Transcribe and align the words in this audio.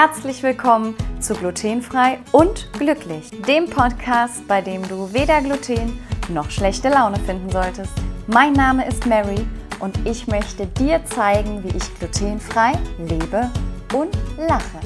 Herzlich 0.00 0.44
willkommen 0.44 0.94
zu 1.18 1.34
Glutenfrei 1.34 2.20
und 2.30 2.72
Glücklich, 2.74 3.32
dem 3.48 3.68
Podcast, 3.68 4.46
bei 4.46 4.60
dem 4.60 4.86
du 4.86 5.12
weder 5.12 5.40
Gluten 5.40 5.98
noch 6.28 6.52
schlechte 6.52 6.88
Laune 6.88 7.18
finden 7.18 7.50
solltest. 7.50 7.90
Mein 8.28 8.52
Name 8.52 8.86
ist 8.86 9.06
Mary 9.06 9.44
und 9.80 9.98
ich 10.06 10.28
möchte 10.28 10.68
dir 10.68 11.04
zeigen, 11.04 11.64
wie 11.64 11.76
ich 11.76 11.98
glutenfrei 11.98 12.74
lebe 12.96 13.50
und 13.92 14.16
lache. 14.36 14.78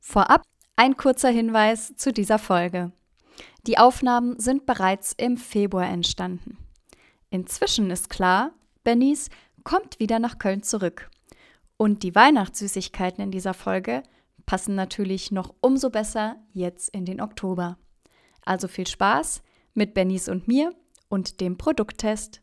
Vorab 0.00 0.40
ein 0.76 0.96
kurzer 0.96 1.28
Hinweis 1.28 1.94
zu 1.96 2.14
dieser 2.14 2.38
Folge. 2.38 2.92
Die 3.66 3.78
Aufnahmen 3.78 4.38
sind 4.38 4.66
bereits 4.66 5.12
im 5.16 5.36
Februar 5.36 5.88
entstanden. 5.88 6.56
Inzwischen 7.30 7.90
ist 7.90 8.08
klar, 8.08 8.52
Bennys 8.84 9.28
kommt 9.64 9.98
wieder 9.98 10.18
nach 10.18 10.38
Köln 10.38 10.62
zurück. 10.62 11.10
Und 11.76 12.02
die 12.02 12.14
Weihnachtssüßigkeiten 12.14 13.22
in 13.22 13.30
dieser 13.30 13.54
Folge 13.54 14.02
passen 14.46 14.74
natürlich 14.74 15.30
noch 15.30 15.54
umso 15.60 15.90
besser 15.90 16.36
jetzt 16.52 16.88
in 16.88 17.04
den 17.04 17.20
Oktober. 17.20 17.76
Also 18.44 18.66
viel 18.66 18.86
Spaß 18.86 19.42
mit 19.74 19.92
Bennys 19.92 20.28
und 20.28 20.48
mir 20.48 20.72
und 21.08 21.40
dem 21.40 21.58
Produkttest. 21.58 22.40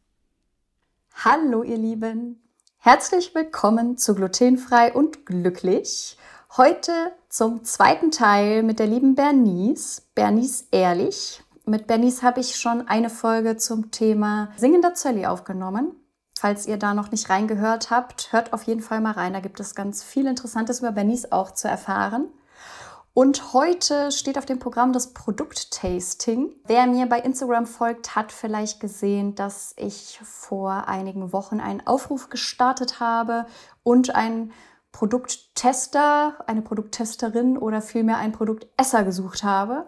Hallo 1.23 1.63
ihr 1.63 1.77
Lieben, 1.77 2.43
herzlich 2.77 3.33
willkommen 3.33 3.97
zu 3.97 4.13
Glutenfrei 4.13 4.93
und 4.93 5.25
Glücklich. 5.25 6.17
Heute 6.57 7.11
zum 7.27 7.65
zweiten 7.65 8.11
Teil 8.11 8.63
mit 8.63 8.79
der 8.79 8.87
lieben 8.87 9.13
Bernice, 9.13 10.03
Bernice 10.15 10.69
Ehrlich. 10.71 11.43
Mit 11.65 11.85
Bernice 11.85 12.23
habe 12.23 12.39
ich 12.39 12.55
schon 12.55 12.87
eine 12.87 13.09
Folge 13.09 13.57
zum 13.57 13.91
Thema 13.91 14.53
Singender 14.55 14.93
Zölli 14.93 15.25
aufgenommen. 15.25 15.91
Falls 16.39 16.65
ihr 16.65 16.77
da 16.77 16.93
noch 16.93 17.11
nicht 17.11 17.29
reingehört 17.29 17.91
habt, 17.91 18.31
hört 18.31 18.53
auf 18.53 18.63
jeden 18.63 18.79
Fall 18.79 19.01
mal 19.01 19.11
rein. 19.11 19.33
Da 19.33 19.41
gibt 19.41 19.59
es 19.59 19.75
ganz 19.75 20.01
viel 20.01 20.27
Interessantes 20.27 20.79
über 20.79 20.93
Bernice 20.93 21.29
auch 21.33 21.51
zu 21.51 21.67
erfahren. 21.67 22.29
Und 23.13 23.51
heute 23.51 24.13
steht 24.13 24.37
auf 24.37 24.45
dem 24.45 24.59
Programm 24.59 24.93
das 24.93 25.13
Produkttasting. 25.13 26.53
Wer 26.67 26.87
mir 26.87 27.07
bei 27.07 27.19
Instagram 27.19 27.65
folgt, 27.65 28.15
hat 28.15 28.31
vielleicht 28.31 28.79
gesehen, 28.79 29.35
dass 29.35 29.73
ich 29.75 30.21
vor 30.23 30.87
einigen 30.87 31.33
Wochen 31.33 31.59
einen 31.59 31.85
Aufruf 31.85 32.29
gestartet 32.29 33.01
habe 33.01 33.45
und 33.83 34.15
ein 34.15 34.53
Produkttester, 34.95 36.37
eine 36.47 36.61
Produkttesterin 36.61 37.57
oder 37.57 37.81
vielmehr 37.81 38.15
ein 38.15 38.31
Produktesser 38.31 39.03
gesucht 39.03 39.43
habe. 39.43 39.87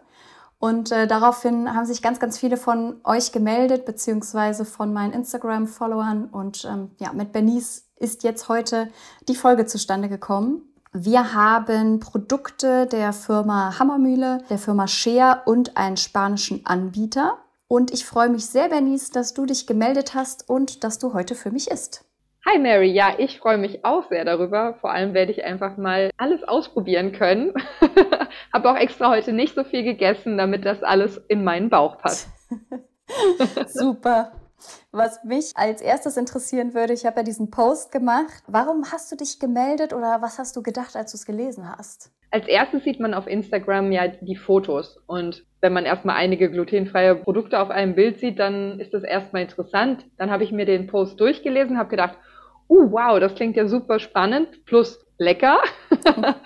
Und 0.59 0.91
äh, 0.91 1.07
daraufhin 1.07 1.73
haben 1.73 1.85
sich 1.85 2.01
ganz, 2.01 2.19
ganz 2.19 2.37
viele 2.37 2.57
von 2.57 2.99
euch 3.05 3.31
gemeldet, 3.31 3.85
beziehungsweise 3.85 4.65
von 4.65 4.91
meinen 4.91 5.13
Instagram-Followern. 5.13 6.25
Und 6.25 6.65
ähm, 6.65 6.91
ja, 6.99 7.13
mit 7.13 7.31
Bernice 7.31 7.85
ist 7.95 8.23
jetzt 8.23 8.49
heute 8.49 8.89
die 9.29 9.35
Folge 9.35 9.65
zustande 9.65 10.09
gekommen. 10.09 10.63
Wir 10.91 11.33
haben 11.33 12.01
Produkte 12.01 12.85
der 12.85 13.13
Firma 13.13 13.79
Hammermühle, 13.79 14.39
der 14.49 14.57
Firma 14.57 14.87
Shea 14.87 15.41
und 15.45 15.77
einen 15.77 15.95
spanischen 15.95 16.65
Anbieter. 16.65 17.37
Und 17.69 17.93
ich 17.93 18.05
freue 18.05 18.27
mich 18.27 18.47
sehr, 18.47 18.67
Bernice, 18.67 19.11
dass 19.11 19.33
du 19.33 19.45
dich 19.45 19.67
gemeldet 19.67 20.15
hast 20.15 20.49
und 20.49 20.83
dass 20.83 20.99
du 20.99 21.13
heute 21.13 21.33
für 21.33 21.51
mich 21.51 21.71
isst. 21.71 22.06
Hi 22.49 22.59
Mary, 22.59 22.89
ja, 22.89 23.15
ich 23.17 23.39
freue 23.39 23.57
mich 23.57 23.83
auch 23.83 24.07
sehr 24.07 24.23
darüber. 24.23 24.75
Vor 24.79 24.89
allem 24.89 25.13
werde 25.13 25.33
ich 25.33 25.43
einfach 25.43 25.75
mal 25.75 26.11
alles 26.15 26.45
ausprobieren 26.45 27.11
können. 27.11 27.53
Habe 28.53 28.71
auch 28.71 28.77
extra 28.77 29.09
heute 29.09 29.33
nicht 29.33 29.53
so 29.53 29.65
viel 29.65 29.83
gegessen, 29.83 30.37
damit 30.37 30.63
das 30.63 30.81
alles 30.81 31.17
in 31.27 31.43
meinen 31.43 31.69
Bauch 31.69 31.97
passt. 31.97 32.29
Super. 33.67 34.31
Was 34.91 35.25
mich 35.25 35.51
als 35.55 35.81
erstes 35.81 36.15
interessieren 36.15 36.73
würde, 36.73 36.93
ich 36.93 37.05
habe 37.05 37.17
ja 37.17 37.23
diesen 37.23 37.51
Post 37.51 37.91
gemacht. 37.91 38.43
Warum 38.47 38.85
hast 38.93 39.11
du 39.11 39.17
dich 39.17 39.39
gemeldet 39.39 39.91
oder 39.91 40.21
was 40.21 40.39
hast 40.39 40.55
du 40.55 40.63
gedacht, 40.63 40.95
als 40.95 41.11
du 41.11 41.17
es 41.17 41.25
gelesen 41.25 41.69
hast? 41.77 42.11
Als 42.31 42.47
erstes 42.47 42.83
sieht 42.83 43.01
man 43.01 43.13
auf 43.13 43.27
Instagram 43.27 43.91
ja 43.91 44.07
die 44.07 44.35
Fotos. 44.37 44.97
Und 45.05 45.45
wenn 45.59 45.73
man 45.73 45.85
erstmal 45.85 46.15
einige 46.15 46.49
glutenfreie 46.49 47.15
Produkte 47.15 47.59
auf 47.59 47.69
einem 47.69 47.95
Bild 47.95 48.19
sieht, 48.19 48.39
dann 48.39 48.79
ist 48.79 48.93
das 48.93 49.03
erstmal 49.03 49.41
interessant. 49.41 50.05
Dann 50.17 50.31
habe 50.31 50.45
ich 50.45 50.51
mir 50.53 50.65
den 50.65 50.87
Post 50.87 51.19
durchgelesen, 51.19 51.77
habe 51.77 51.89
gedacht, 51.89 52.17
uh, 52.69 52.91
wow, 52.91 53.19
das 53.19 53.35
klingt 53.35 53.55
ja 53.55 53.67
super 53.67 53.99
spannend, 53.99 54.65
plus 54.65 55.05
lecker. 55.17 55.59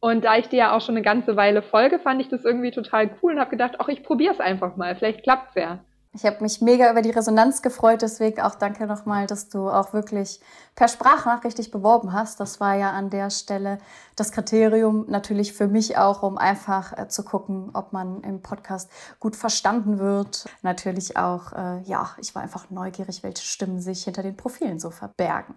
und 0.00 0.24
da 0.24 0.36
ich 0.36 0.48
dir 0.48 0.58
ja 0.58 0.76
auch 0.76 0.80
schon 0.80 0.96
eine 0.96 1.04
ganze 1.04 1.36
Weile 1.36 1.62
folge, 1.62 1.98
fand 1.98 2.20
ich 2.20 2.28
das 2.28 2.44
irgendwie 2.44 2.70
total 2.70 3.10
cool 3.22 3.34
und 3.34 3.40
habe 3.40 3.50
gedacht, 3.50 3.76
ach, 3.78 3.88
ich 3.88 4.02
probiere 4.02 4.34
es 4.34 4.40
einfach 4.40 4.76
mal, 4.76 4.96
vielleicht 4.96 5.22
klappt's 5.22 5.54
ja. 5.54 5.84
Ich 6.16 6.24
habe 6.24 6.42
mich 6.42 6.60
mega 6.60 6.88
über 6.92 7.02
die 7.02 7.10
Resonanz 7.10 7.60
gefreut, 7.60 8.00
deswegen 8.02 8.40
auch 8.40 8.54
danke 8.54 8.86
nochmal, 8.86 9.26
dass 9.26 9.48
du 9.48 9.68
auch 9.68 9.92
wirklich 9.92 10.40
per 10.76 10.86
Sprachnachricht 10.86 11.58
dich 11.58 11.72
beworben 11.72 12.12
hast. 12.12 12.38
Das 12.38 12.60
war 12.60 12.76
ja 12.76 12.92
an 12.92 13.10
der 13.10 13.30
Stelle 13.30 13.78
das 14.14 14.30
Kriterium 14.30 15.06
natürlich 15.08 15.52
für 15.54 15.66
mich 15.66 15.98
auch, 15.98 16.22
um 16.22 16.38
einfach 16.38 16.96
äh, 16.96 17.08
zu 17.08 17.24
gucken, 17.24 17.70
ob 17.74 17.92
man 17.92 18.22
im 18.22 18.42
Podcast 18.42 18.90
gut 19.18 19.34
verstanden 19.34 19.98
wird. 19.98 20.44
Natürlich 20.62 21.16
auch, 21.16 21.52
äh, 21.52 21.82
ja, 21.82 22.10
ich 22.18 22.32
war 22.36 22.42
einfach 22.42 22.70
neugierig, 22.70 23.24
welche 23.24 23.42
Stimmen 23.42 23.80
sich 23.80 24.04
hinter 24.04 24.22
den 24.22 24.36
Profilen 24.36 24.78
so 24.78 24.90
verbergen. 24.90 25.56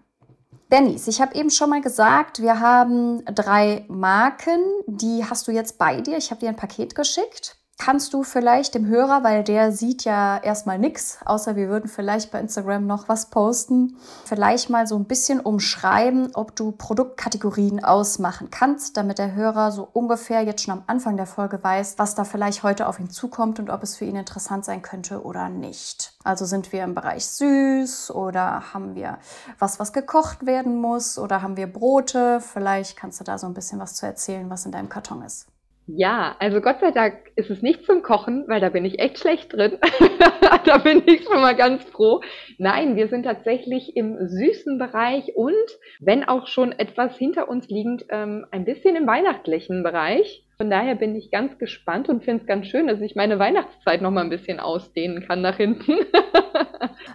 Dennis, 0.71 1.07
ich 1.07 1.21
habe 1.21 1.35
eben 1.35 1.51
schon 1.51 1.69
mal 1.69 1.81
gesagt, 1.81 2.41
wir 2.41 2.59
haben 2.59 3.23
drei 3.25 3.85
Marken, 3.89 4.59
die 4.87 5.23
hast 5.23 5.47
du 5.47 5.51
jetzt 5.51 5.77
bei 5.77 6.01
dir. 6.01 6.17
Ich 6.17 6.31
habe 6.31 6.39
dir 6.41 6.49
ein 6.49 6.55
Paket 6.55 6.95
geschickt. 6.95 7.56
Kannst 7.79 8.13
du 8.13 8.23
vielleicht 8.23 8.73
dem 8.73 8.87
Hörer, 8.87 9.23
weil 9.23 9.43
der 9.43 9.71
sieht 9.71 10.03
ja 10.03 10.37
erstmal 10.37 10.79
nichts, 10.79 11.19
außer 11.23 11.55
wir 11.55 11.69
würden 11.69 11.87
vielleicht 11.87 12.31
bei 12.31 12.39
Instagram 12.39 12.87
noch 12.87 13.07
was 13.07 13.27
posten, 13.27 13.97
vielleicht 14.25 14.71
mal 14.71 14.87
so 14.87 14.97
ein 14.97 15.05
bisschen 15.05 15.39
umschreiben, 15.39 16.31
ob 16.33 16.55
du 16.55 16.71
Produktkategorien 16.71 17.83
ausmachen 17.83 18.49
kannst, 18.49 18.97
damit 18.97 19.19
der 19.19 19.35
Hörer 19.35 19.71
so 19.71 19.87
ungefähr 19.93 20.41
jetzt 20.41 20.63
schon 20.63 20.73
am 20.73 20.83
Anfang 20.87 21.17
der 21.17 21.27
Folge 21.27 21.63
weiß, 21.63 21.99
was 21.99 22.15
da 22.15 22.23
vielleicht 22.23 22.63
heute 22.63 22.87
auf 22.87 22.99
ihn 22.99 23.11
zukommt 23.11 23.59
und 23.59 23.69
ob 23.69 23.83
es 23.83 23.95
für 23.95 24.05
ihn 24.05 24.15
interessant 24.15 24.65
sein 24.65 24.81
könnte 24.81 25.23
oder 25.23 25.47
nicht. 25.47 26.13
Also 26.23 26.45
sind 26.45 26.71
wir 26.73 26.83
im 26.83 26.95
Bereich 26.95 27.27
süß 27.27 28.09
oder 28.11 28.73
haben 28.73 28.95
wir 28.95 29.19
was, 29.59 29.79
was 29.79 29.93
gekocht 29.93 30.47
werden 30.47 30.81
muss 30.81 31.19
oder 31.19 31.43
haben 31.43 31.57
wir 31.57 31.71
Brote? 31.71 32.41
Vielleicht 32.41 32.97
kannst 32.97 33.19
du 33.19 33.23
da 33.23 33.37
so 33.37 33.45
ein 33.45 33.53
bisschen 33.53 33.79
was 33.79 33.93
zu 33.93 34.07
erzählen, 34.07 34.49
was 34.49 34.65
in 34.65 34.71
deinem 34.71 34.89
Karton 34.89 35.21
ist. 35.21 35.45
Ja, 35.87 36.35
also 36.39 36.59
Gott 36.59 36.81
sei 36.81 36.91
Dank 36.91 37.15
ist 37.37 37.49
es 37.49 37.61
nicht 37.61 37.85
zum 37.85 38.01
Kochen, 38.01 38.43
weil 38.47 38.59
da 38.59 38.67
bin 38.67 38.83
ich 38.83 38.99
echt 38.99 39.19
schlecht 39.19 39.53
drin. 39.53 39.77
da 40.65 40.77
bin 40.79 41.01
ich 41.05 41.23
schon 41.23 41.39
mal 41.39 41.55
ganz 41.55 41.81
froh. 41.85 42.19
Nein, 42.57 42.97
wir 42.97 43.07
sind 43.07 43.23
tatsächlich 43.23 43.95
im 43.95 44.17
süßen 44.27 44.77
Bereich 44.77 45.33
und, 45.35 45.53
wenn 46.01 46.27
auch 46.27 46.47
schon 46.47 46.73
etwas 46.73 47.17
hinter 47.17 47.47
uns 47.47 47.69
liegend, 47.69 48.05
ähm, 48.09 48.45
ein 48.51 48.65
bisschen 48.65 48.97
im 48.97 49.07
weihnachtlichen 49.07 49.81
Bereich. 49.81 50.43
Von 50.57 50.69
daher 50.69 50.95
bin 50.95 51.15
ich 51.15 51.31
ganz 51.31 51.57
gespannt 51.57 52.09
und 52.09 52.25
finde 52.25 52.41
es 52.41 52.47
ganz 52.47 52.67
schön, 52.67 52.87
dass 52.87 52.99
ich 52.99 53.15
meine 53.15 53.39
Weihnachtszeit 53.39 54.01
noch 54.01 54.11
mal 54.11 54.21
ein 54.21 54.29
bisschen 54.29 54.59
ausdehnen 54.59 55.25
kann 55.25 55.41
nach 55.41 55.57
hinten. 55.57 55.93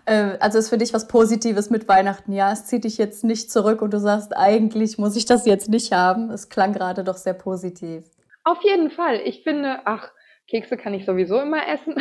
Äh, 0.05 0.37
also 0.41 0.59
ist 0.59 0.69
für 0.69 0.79
dich 0.79 0.93
was 0.93 1.07
Positives 1.07 1.71
mit 1.71 1.87
Weihnachten, 1.87 2.33
ja? 2.33 2.53
Es 2.53 2.67
zieht 2.67 2.85
dich 2.85 2.99
jetzt 2.99 3.23
nicht 3.23 3.53
zurück 3.53 3.83
und 3.83 3.93
du 3.93 4.01
sagst, 4.01 4.37
eigentlich 4.37 4.99
muss 4.99 5.15
ich 5.15 5.27
das 5.27 5.47
jetzt 5.47 5.69
nicht 5.69 5.93
haben. 5.93 6.31
Es 6.31 6.49
klang 6.49 6.73
gerade 6.73 7.05
doch 7.05 7.17
sehr 7.17 7.35
positiv. 7.35 8.05
Auf 8.45 8.63
jeden 8.63 8.91
Fall. 8.91 9.21
Ich 9.25 9.43
finde, 9.43 9.81
ach, 9.85 10.11
Kekse 10.49 10.77
kann 10.77 10.95
ich 10.95 11.07
sowieso 11.07 11.41
immer 11.41 11.67
essen. 11.69 11.95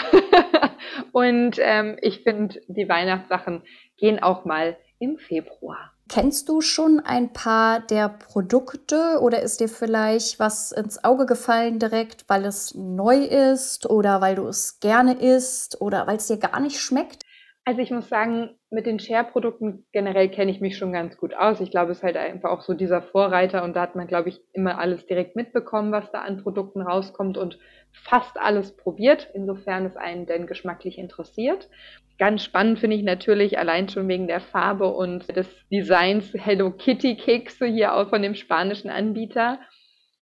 und 1.11 1.57
ähm, 1.59 1.97
ich 2.01 2.23
finde, 2.23 2.59
die 2.67 2.89
Weihnachtssachen 2.89 3.63
gehen 3.97 4.21
auch 4.21 4.45
mal 4.45 4.77
im 4.99 5.17
Februar. 5.17 5.93
Kennst 6.09 6.49
du 6.49 6.59
schon 6.59 6.99
ein 6.99 7.31
paar 7.31 7.79
der 7.79 8.09
Produkte 8.09 9.19
oder 9.21 9.41
ist 9.41 9.61
dir 9.61 9.69
vielleicht 9.69 10.39
was 10.39 10.73
ins 10.73 11.03
Auge 11.05 11.25
gefallen 11.25 11.79
direkt, 11.79 12.25
weil 12.27 12.43
es 12.43 12.75
neu 12.75 13.23
ist 13.23 13.89
oder 13.89 14.19
weil 14.19 14.35
du 14.35 14.45
es 14.47 14.81
gerne 14.81 15.13
isst 15.13 15.79
oder 15.79 16.07
weil 16.07 16.17
es 16.17 16.27
dir 16.27 16.37
gar 16.37 16.59
nicht 16.59 16.79
schmeckt? 16.81 17.23
Also 17.63 17.79
ich 17.79 17.91
muss 17.91 18.09
sagen, 18.09 18.49
mit 18.71 18.85
den 18.85 18.99
Share-Produkten 18.99 19.85
generell 19.91 20.29
kenne 20.29 20.49
ich 20.49 20.61
mich 20.61 20.77
schon 20.77 20.93
ganz 20.93 21.17
gut 21.17 21.33
aus. 21.35 21.59
Ich 21.59 21.71
glaube, 21.71 21.91
es 21.91 21.97
ist 21.97 22.03
halt 22.03 22.15
einfach 22.15 22.49
auch 22.49 22.61
so 22.61 22.73
dieser 22.73 23.01
Vorreiter 23.01 23.65
und 23.65 23.75
da 23.75 23.81
hat 23.81 23.95
man, 23.95 24.07
glaube 24.07 24.29
ich, 24.29 24.39
immer 24.53 24.79
alles 24.79 25.05
direkt 25.05 25.35
mitbekommen, 25.35 25.91
was 25.91 26.09
da 26.11 26.21
an 26.21 26.41
Produkten 26.41 26.81
rauskommt 26.81 27.37
und 27.37 27.59
fast 27.91 28.39
alles 28.39 28.77
probiert, 28.77 29.29
insofern 29.33 29.85
es 29.85 29.97
einen 29.97 30.25
denn 30.25 30.47
geschmacklich 30.47 30.97
interessiert. 30.97 31.69
Ganz 32.17 32.45
spannend 32.45 32.79
finde 32.79 32.95
ich 32.95 33.03
natürlich 33.03 33.59
allein 33.59 33.89
schon 33.89 34.07
wegen 34.07 34.27
der 34.27 34.39
Farbe 34.39 34.87
und 34.87 35.35
des 35.35 35.47
Designs 35.69 36.33
Hello 36.33 36.71
Kitty 36.71 37.17
Kekse 37.17 37.65
hier 37.65 37.93
auch 37.93 38.09
von 38.09 38.21
dem 38.21 38.35
spanischen 38.35 38.89
Anbieter. 38.89 39.59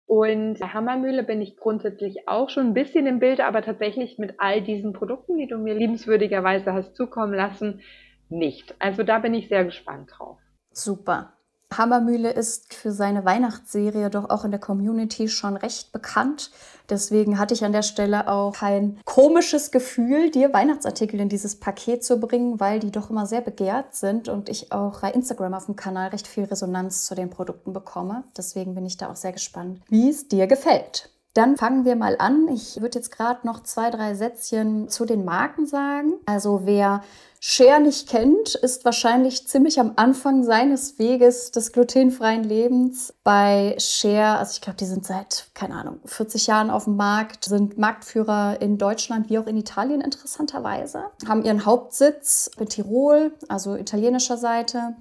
Und 0.06 0.60
der 0.60 0.74
Hammermühle 0.74 1.24
bin 1.24 1.42
ich 1.42 1.58
grundsätzlich 1.58 2.28
auch 2.28 2.50
schon 2.50 2.68
ein 2.68 2.74
bisschen 2.76 3.08
im 3.08 3.18
Bild, 3.18 3.40
aber 3.40 3.64
tatsächlich 3.64 4.20
mit 4.20 4.36
all 4.38 4.62
diesen 4.62 4.94
Produkten, 4.94 5.36
die 5.38 5.48
du 5.48 5.58
mir 5.58 5.74
liebenswürdigerweise 5.74 6.74
hast 6.74 6.96
zukommen 6.96 7.34
lassen, 7.34 7.82
nicht. 8.30 8.76
Also 8.80 9.04
da 9.04 9.20
bin 9.20 9.34
ich 9.34 9.50
sehr 9.50 9.66
gespannt 9.66 10.12
drauf. 10.18 10.38
Super. 10.72 11.34
Hammermühle 11.78 12.32
ist 12.32 12.74
für 12.74 12.92
seine 12.92 13.26
Weihnachtsserie 13.26 14.10
doch 14.10 14.30
auch 14.30 14.46
in 14.46 14.52
der 14.52 14.60
Community 14.60 15.28
schon 15.28 15.58
recht 15.58 15.92
bekannt. 15.92 16.52
Deswegen 16.90 17.40
hatte 17.40 17.54
ich 17.54 17.66
an 17.66 17.72
der 17.72 17.82
Stelle 17.82 18.28
auch 18.30 18.54
kein 18.54 19.00
komisches 19.04 19.72
Gefühl, 19.72 20.30
dir 20.30 20.54
Weihnachtsartikel 20.54 21.20
in 21.20 21.30
dieses 21.30 21.60
Paket 21.60 22.04
zu 22.04 22.20
bringen, 22.20 22.60
weil 22.60 22.80
die 22.80 22.92
doch 22.92 23.10
immer 23.10 23.26
sehr 23.26 23.42
begehrt 23.42 23.96
sind 23.96 24.30
und 24.30 24.50
ich 24.50 24.72
auch 24.72 25.02
bei 25.02 25.12
Instagram 25.12 25.56
auf 25.56 25.66
dem 25.66 25.76
Kanal 25.76 26.10
recht 26.10 26.28
viel 26.28 26.44
Resonanz 26.44 27.06
zu 27.06 27.16
den 27.16 27.30
Produkten 27.30 27.74
bekomme. 27.74 28.24
Deswegen 28.38 28.76
bin 28.76 28.86
ich 28.86 28.98
da 28.98 29.10
auch 29.10 29.16
sehr 29.16 29.34
gespannt, 29.34 29.82
wie 29.90 30.10
es 30.10 30.28
dir 30.28 30.48
gefällt. 30.48 31.15
Dann 31.36 31.58
fangen 31.58 31.84
wir 31.84 31.98
mal 31.98 32.16
an. 32.18 32.48
Ich 32.48 32.82
würde 32.82 32.98
jetzt 32.98 33.12
gerade 33.12 33.46
noch 33.46 33.62
zwei, 33.62 33.92
drei 33.92 34.16
Sätzchen 34.16 34.88
zu 34.88 35.06
den 35.06 35.26
Marken 35.26 35.68
sagen. 35.68 36.14
Also 36.26 36.62
wer 36.64 37.04
Share 37.42 37.82
nicht 37.82 38.08
kennt, 38.08 38.56
ist 38.56 38.86
wahrscheinlich 38.86 39.46
ziemlich 39.46 39.80
am 39.80 39.92
Anfang 39.98 40.44
seines 40.46 40.98
Weges 40.98 41.52
des 41.52 41.74
glutenfreien 41.74 42.46
Lebens. 42.46 43.14
Bei 43.26 43.76
Share, 43.80 44.38
also 44.38 44.54
ich 44.54 44.62
glaube, 44.62 44.78
die 44.78 44.86
sind 44.86 45.06
seit, 45.06 45.50
keine 45.54 45.76
Ahnung, 45.76 46.00
40 46.06 46.48
Jahren 46.48 46.70
auf 46.70 46.86
dem 46.86 46.96
Markt, 46.96 47.44
sind 47.44 47.78
Marktführer 47.78 48.62
in 48.62 48.78
Deutschland 48.78 49.30
wie 49.30 49.38
auch 49.38 49.46
in 49.46 49.58
Italien 49.58 50.00
interessanterweise, 50.00 51.04
haben 51.28 51.44
ihren 51.44 51.66
Hauptsitz 51.66 52.50
in 52.58 52.68
Tirol, 52.68 53.34
also 53.50 53.76
italienischer 53.76 54.38
Seite, 54.38 54.96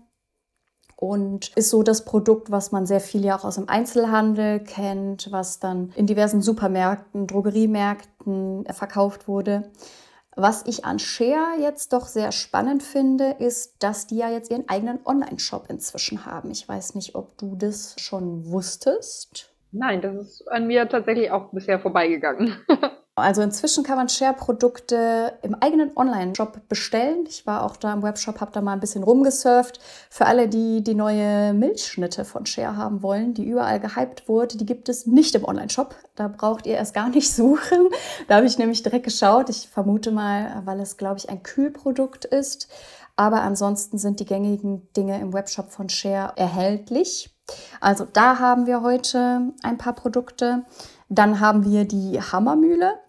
und 0.97 1.53
ist 1.57 1.71
so 1.71 1.83
das 1.83 2.05
Produkt, 2.05 2.51
was 2.51 2.73
man 2.73 2.87
sehr 2.87 3.01
viel 3.01 3.25
ja 3.25 3.37
auch 3.37 3.45
aus 3.45 3.57
dem 3.57 3.69
Einzelhandel 3.69 4.61
kennt, 4.61 5.31
was 5.31 5.61
dann 5.61 5.93
in 5.97 6.07
diversen 6.07 6.43
Supermärkten, 6.43 7.27
Drogeriemärkten 7.27 8.65
verkauft 8.73 9.29
wurde. 9.29 9.71
Was 10.37 10.65
ich 10.67 10.85
an 10.85 10.99
Share 10.99 11.61
jetzt 11.61 11.93
doch 11.93 12.07
sehr 12.07 12.33
spannend 12.33 12.83
finde, 12.83 13.37
ist, 13.39 13.77
dass 13.83 14.07
die 14.07 14.17
ja 14.17 14.31
jetzt 14.31 14.51
ihren 14.51 14.69
eigenen 14.69 14.99
Online-Shop 15.05 15.67
inzwischen 15.69 16.27
haben. 16.27 16.51
Ich 16.51 16.69
weiß 16.69 16.97
nicht, 16.97 17.15
ob 17.15 17.39
du 17.39 17.55
das 17.55 17.95
schon 17.99 18.51
wusstest. 18.51 19.53
Nein, 19.71 20.03
das 20.03 20.15
ist 20.17 20.49
an 20.49 20.67
mir 20.67 20.89
tatsächlich 20.89 21.31
auch 21.31 21.51
bisher 21.53 21.79
vorbeigegangen. 21.79 22.57
Also 23.17 23.43
inzwischen 23.43 23.85
kann 23.85 23.97
man 23.97 24.09
Share-Produkte 24.09 25.39
im 25.43 25.55
eigenen 25.55 25.97
Online-Shop 25.97 26.69
bestellen. 26.69 27.27
Ich 27.29 27.47
war 27.47 27.63
auch 27.63 27.77
da 27.77 27.93
im 27.93 28.03
Webshop, 28.03 28.41
habe 28.41 28.51
da 28.51 28.61
mal 28.61 28.73
ein 28.73 28.81
bisschen 28.81 29.05
rumgesurft. 29.05 29.79
Für 30.11 30.27
alle, 30.27 30.49
die 30.49 30.83
die 30.83 30.97
neue 30.97 31.53
Milchschnitte 31.53 32.25
von 32.25 32.45
Share 32.45 32.77
haben 32.77 33.03
wollen, 33.05 33.33
die 33.33 33.45
überall 33.45 33.79
gehypt 33.79 34.29
wurde, 34.29 34.57
die 34.57 34.67
gibt 34.67 34.89
es 34.89 35.07
nicht 35.07 35.37
im 35.37 35.45
Online-Shop. 35.45 35.95
Da 36.17 36.27
braucht 36.27 36.67
ihr 36.67 36.75
erst 36.75 36.93
gar 36.93 37.09
nicht 37.09 37.33
suchen. 37.35 37.89
Da 38.27 38.35
habe 38.35 38.47
ich 38.47 38.59
nämlich 38.59 38.83
direkt 38.83 39.05
geschaut. 39.05 39.49
Ich 39.49 39.69
vermute 39.69 40.11
mal, 40.11 40.63
weil 40.65 40.81
es, 40.81 40.97
glaube 40.97 41.19
ich, 41.19 41.31
ein 41.31 41.45
Kühlprodukt 41.45 42.25
ist. 42.25 42.69
Aber 43.15 43.43
ansonsten 43.43 43.97
sind 43.97 44.19
die 44.19 44.27
gängigen 44.27 44.89
Dinge 44.97 45.21
im 45.21 45.33
Webshop 45.33 45.71
von 45.71 45.89
Share 45.89 46.33
erhältlich. 46.35 47.31
Also 47.81 48.09
da 48.13 48.41
haben 48.41 48.67
wir 48.67 48.83
heute 48.83 49.53
ein 49.63 49.79
paar 49.79 49.93
Produkte. 49.93 50.65
Dann 51.09 51.39
haben 51.39 51.65
wir 51.65 51.85
die 51.85 52.21
Hammermühle. 52.21 53.04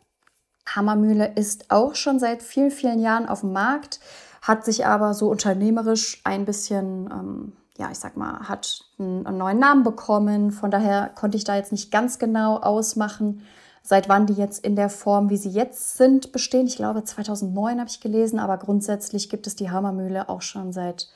Hammermühle 0.67 1.33
ist 1.35 1.71
auch 1.71 1.95
schon 1.95 2.19
seit 2.19 2.41
vielen, 2.41 2.71
vielen 2.71 2.99
Jahren 2.99 3.27
auf 3.27 3.41
dem 3.41 3.53
Markt, 3.53 3.99
hat 4.41 4.65
sich 4.65 4.85
aber 4.85 5.13
so 5.13 5.29
unternehmerisch 5.29 6.21
ein 6.23 6.45
bisschen, 6.45 7.09
ähm, 7.11 7.53
ja, 7.77 7.89
ich 7.91 7.99
sag 7.99 8.15
mal, 8.17 8.47
hat 8.47 8.85
einen, 8.99 9.25
einen 9.25 9.37
neuen 9.37 9.59
Namen 9.59 9.83
bekommen. 9.83 10.51
Von 10.51 10.71
daher 10.71 11.09
konnte 11.15 11.37
ich 11.37 11.43
da 11.43 11.55
jetzt 11.55 11.71
nicht 11.71 11.91
ganz 11.91 12.19
genau 12.19 12.57
ausmachen, 12.57 13.41
seit 13.81 14.09
wann 14.09 14.25
die 14.25 14.33
jetzt 14.33 14.63
in 14.63 14.75
der 14.75 14.89
Form, 14.89 15.29
wie 15.29 15.37
sie 15.37 15.49
jetzt 15.49 15.97
sind, 15.97 16.31
bestehen. 16.31 16.67
Ich 16.67 16.75
glaube, 16.75 17.03
2009 17.03 17.79
habe 17.79 17.89
ich 17.89 18.01
gelesen, 18.01 18.39
aber 18.39 18.57
grundsätzlich 18.57 19.29
gibt 19.29 19.47
es 19.47 19.55
die 19.55 19.69
Hammermühle 19.69 20.29
auch 20.29 20.41
schon 20.41 20.73
seit 20.73 21.09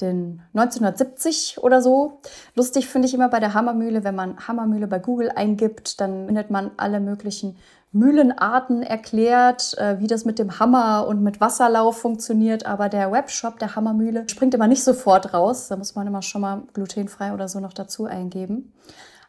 den 0.00 0.42
1970 0.54 1.58
oder 1.62 1.82
so. 1.82 2.20
Lustig 2.54 2.88
finde 2.88 3.08
ich 3.08 3.14
immer 3.14 3.28
bei 3.28 3.40
der 3.40 3.54
Hammermühle, 3.54 4.04
wenn 4.04 4.14
man 4.14 4.46
Hammermühle 4.46 4.86
bei 4.86 4.98
Google 4.98 5.30
eingibt, 5.34 6.00
dann 6.00 6.26
findet 6.26 6.50
man 6.50 6.70
alle 6.76 7.00
möglichen 7.00 7.56
Mühlenarten 7.92 8.82
erklärt, 8.82 9.76
äh, 9.78 10.00
wie 10.00 10.06
das 10.06 10.24
mit 10.24 10.38
dem 10.38 10.58
Hammer 10.58 11.06
und 11.06 11.22
mit 11.22 11.40
Wasserlauf 11.40 11.98
funktioniert. 11.98 12.66
Aber 12.66 12.88
der 12.88 13.12
Webshop 13.12 13.58
der 13.58 13.76
Hammermühle 13.76 14.28
springt 14.28 14.54
immer 14.54 14.66
nicht 14.66 14.82
sofort 14.82 15.34
raus. 15.34 15.68
Da 15.68 15.76
muss 15.76 15.94
man 15.94 16.06
immer 16.06 16.22
schon 16.22 16.40
mal 16.40 16.62
glutenfrei 16.72 17.32
oder 17.34 17.48
so 17.48 17.60
noch 17.60 17.74
dazu 17.74 18.06
eingeben. 18.06 18.72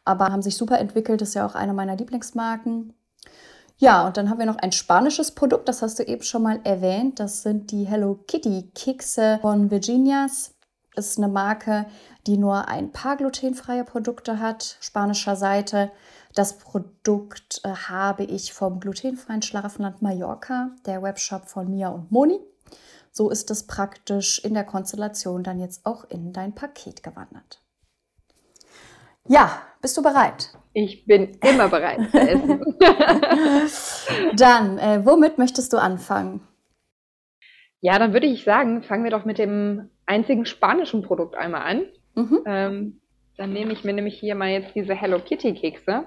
Aber 0.06 0.28
haben 0.28 0.42
sich 0.42 0.58
super 0.58 0.80
entwickelt, 0.80 1.22
ist 1.22 1.34
ja 1.34 1.46
auch 1.46 1.56
eine 1.56 1.74
meiner 1.74 1.96
Lieblingsmarken. 1.96 2.94
Ja, 3.78 4.08
und 4.08 4.18
dann 4.18 4.30
haben 4.30 4.40
wir 4.40 4.46
noch 4.46 4.58
ein 4.58 4.72
spanisches 4.72 5.32
Produkt, 5.32 5.68
das 5.68 5.82
hast 5.82 6.00
du 6.00 6.04
eben 6.04 6.24
schon 6.24 6.44
mal 6.44 6.60
erwähnt. 6.64 7.20
Das 7.20 7.42
sind 7.42 7.72
die 7.72 7.84
Hello 7.84 8.20
Kitty 8.28 8.72
Kekse 8.76 9.40
von 9.42 9.72
Virginias. 9.72 10.54
Das 10.96 11.08
ist 11.08 11.18
eine 11.18 11.28
Marke, 11.28 11.86
die 12.28 12.38
nur 12.38 12.68
ein 12.68 12.92
paar 12.92 13.18
glutenfreie 13.18 13.84
Produkte 13.84 14.40
hat, 14.40 14.78
spanischer 14.80 15.36
Seite. 15.36 15.92
Das 16.34 16.58
Produkt 16.58 17.62
äh, 17.64 17.70
habe 17.70 18.24
ich 18.24 18.54
vom 18.54 18.80
glutenfreien 18.80 19.42
Schlafenland 19.42 20.02
Mallorca, 20.02 20.72
der 20.86 21.04
Webshop 21.04 21.46
von 21.46 21.70
Mia 21.70 21.90
und 21.90 22.12
Moni. 22.12 22.40
So 23.12 23.30
ist 23.30 23.52
es 23.52 23.68
praktisch 23.68 24.44
in 24.44 24.56
der 24.56 24.64
Konstellation 24.64 25.44
dann 25.44 25.60
jetzt 25.60 25.86
auch 25.86 26.04
in 26.10 26.34
dein 26.34 26.56
Paket 26.56 27.04
gewandert. 27.04 27.62
Ja, 29.28 29.62
bist 29.82 29.96
du 29.96 30.02
bereit? 30.02 30.50
Ich 30.74 31.06
bin 31.06 31.38
immer 31.42 31.70
bereit 31.70 32.10
zu 32.10 32.18
essen. 32.18 32.76
dann, 34.36 34.80
äh, 34.80 35.06
womit 35.06 35.38
möchtest 35.38 35.72
du 35.72 35.78
anfangen? 35.78 36.42
Ja, 37.80 38.00
dann 38.00 38.14
würde 38.14 38.26
ich 38.26 38.44
sagen, 38.44 38.82
fangen 38.82 39.04
wir 39.04 39.12
doch 39.12 39.26
mit 39.26 39.38
dem 39.38 39.92
einzigen 40.08 40.46
spanischen 40.46 41.04
Produkt 41.04 41.36
einmal 41.36 41.62
an. 41.62 41.86
Mhm. 42.16 42.44
Ähm, 42.46 43.02
dann 43.38 43.54
nehme 43.54 43.74
ich 43.74 43.84
mir 43.84 43.94
nämlich 43.94 44.20
hier 44.20 44.36
mal 44.36 44.50
jetzt 44.50 44.76
diese 44.76 44.96
Hello 44.96 45.20
Kitty 45.20 45.54
Kekse. 45.54 46.06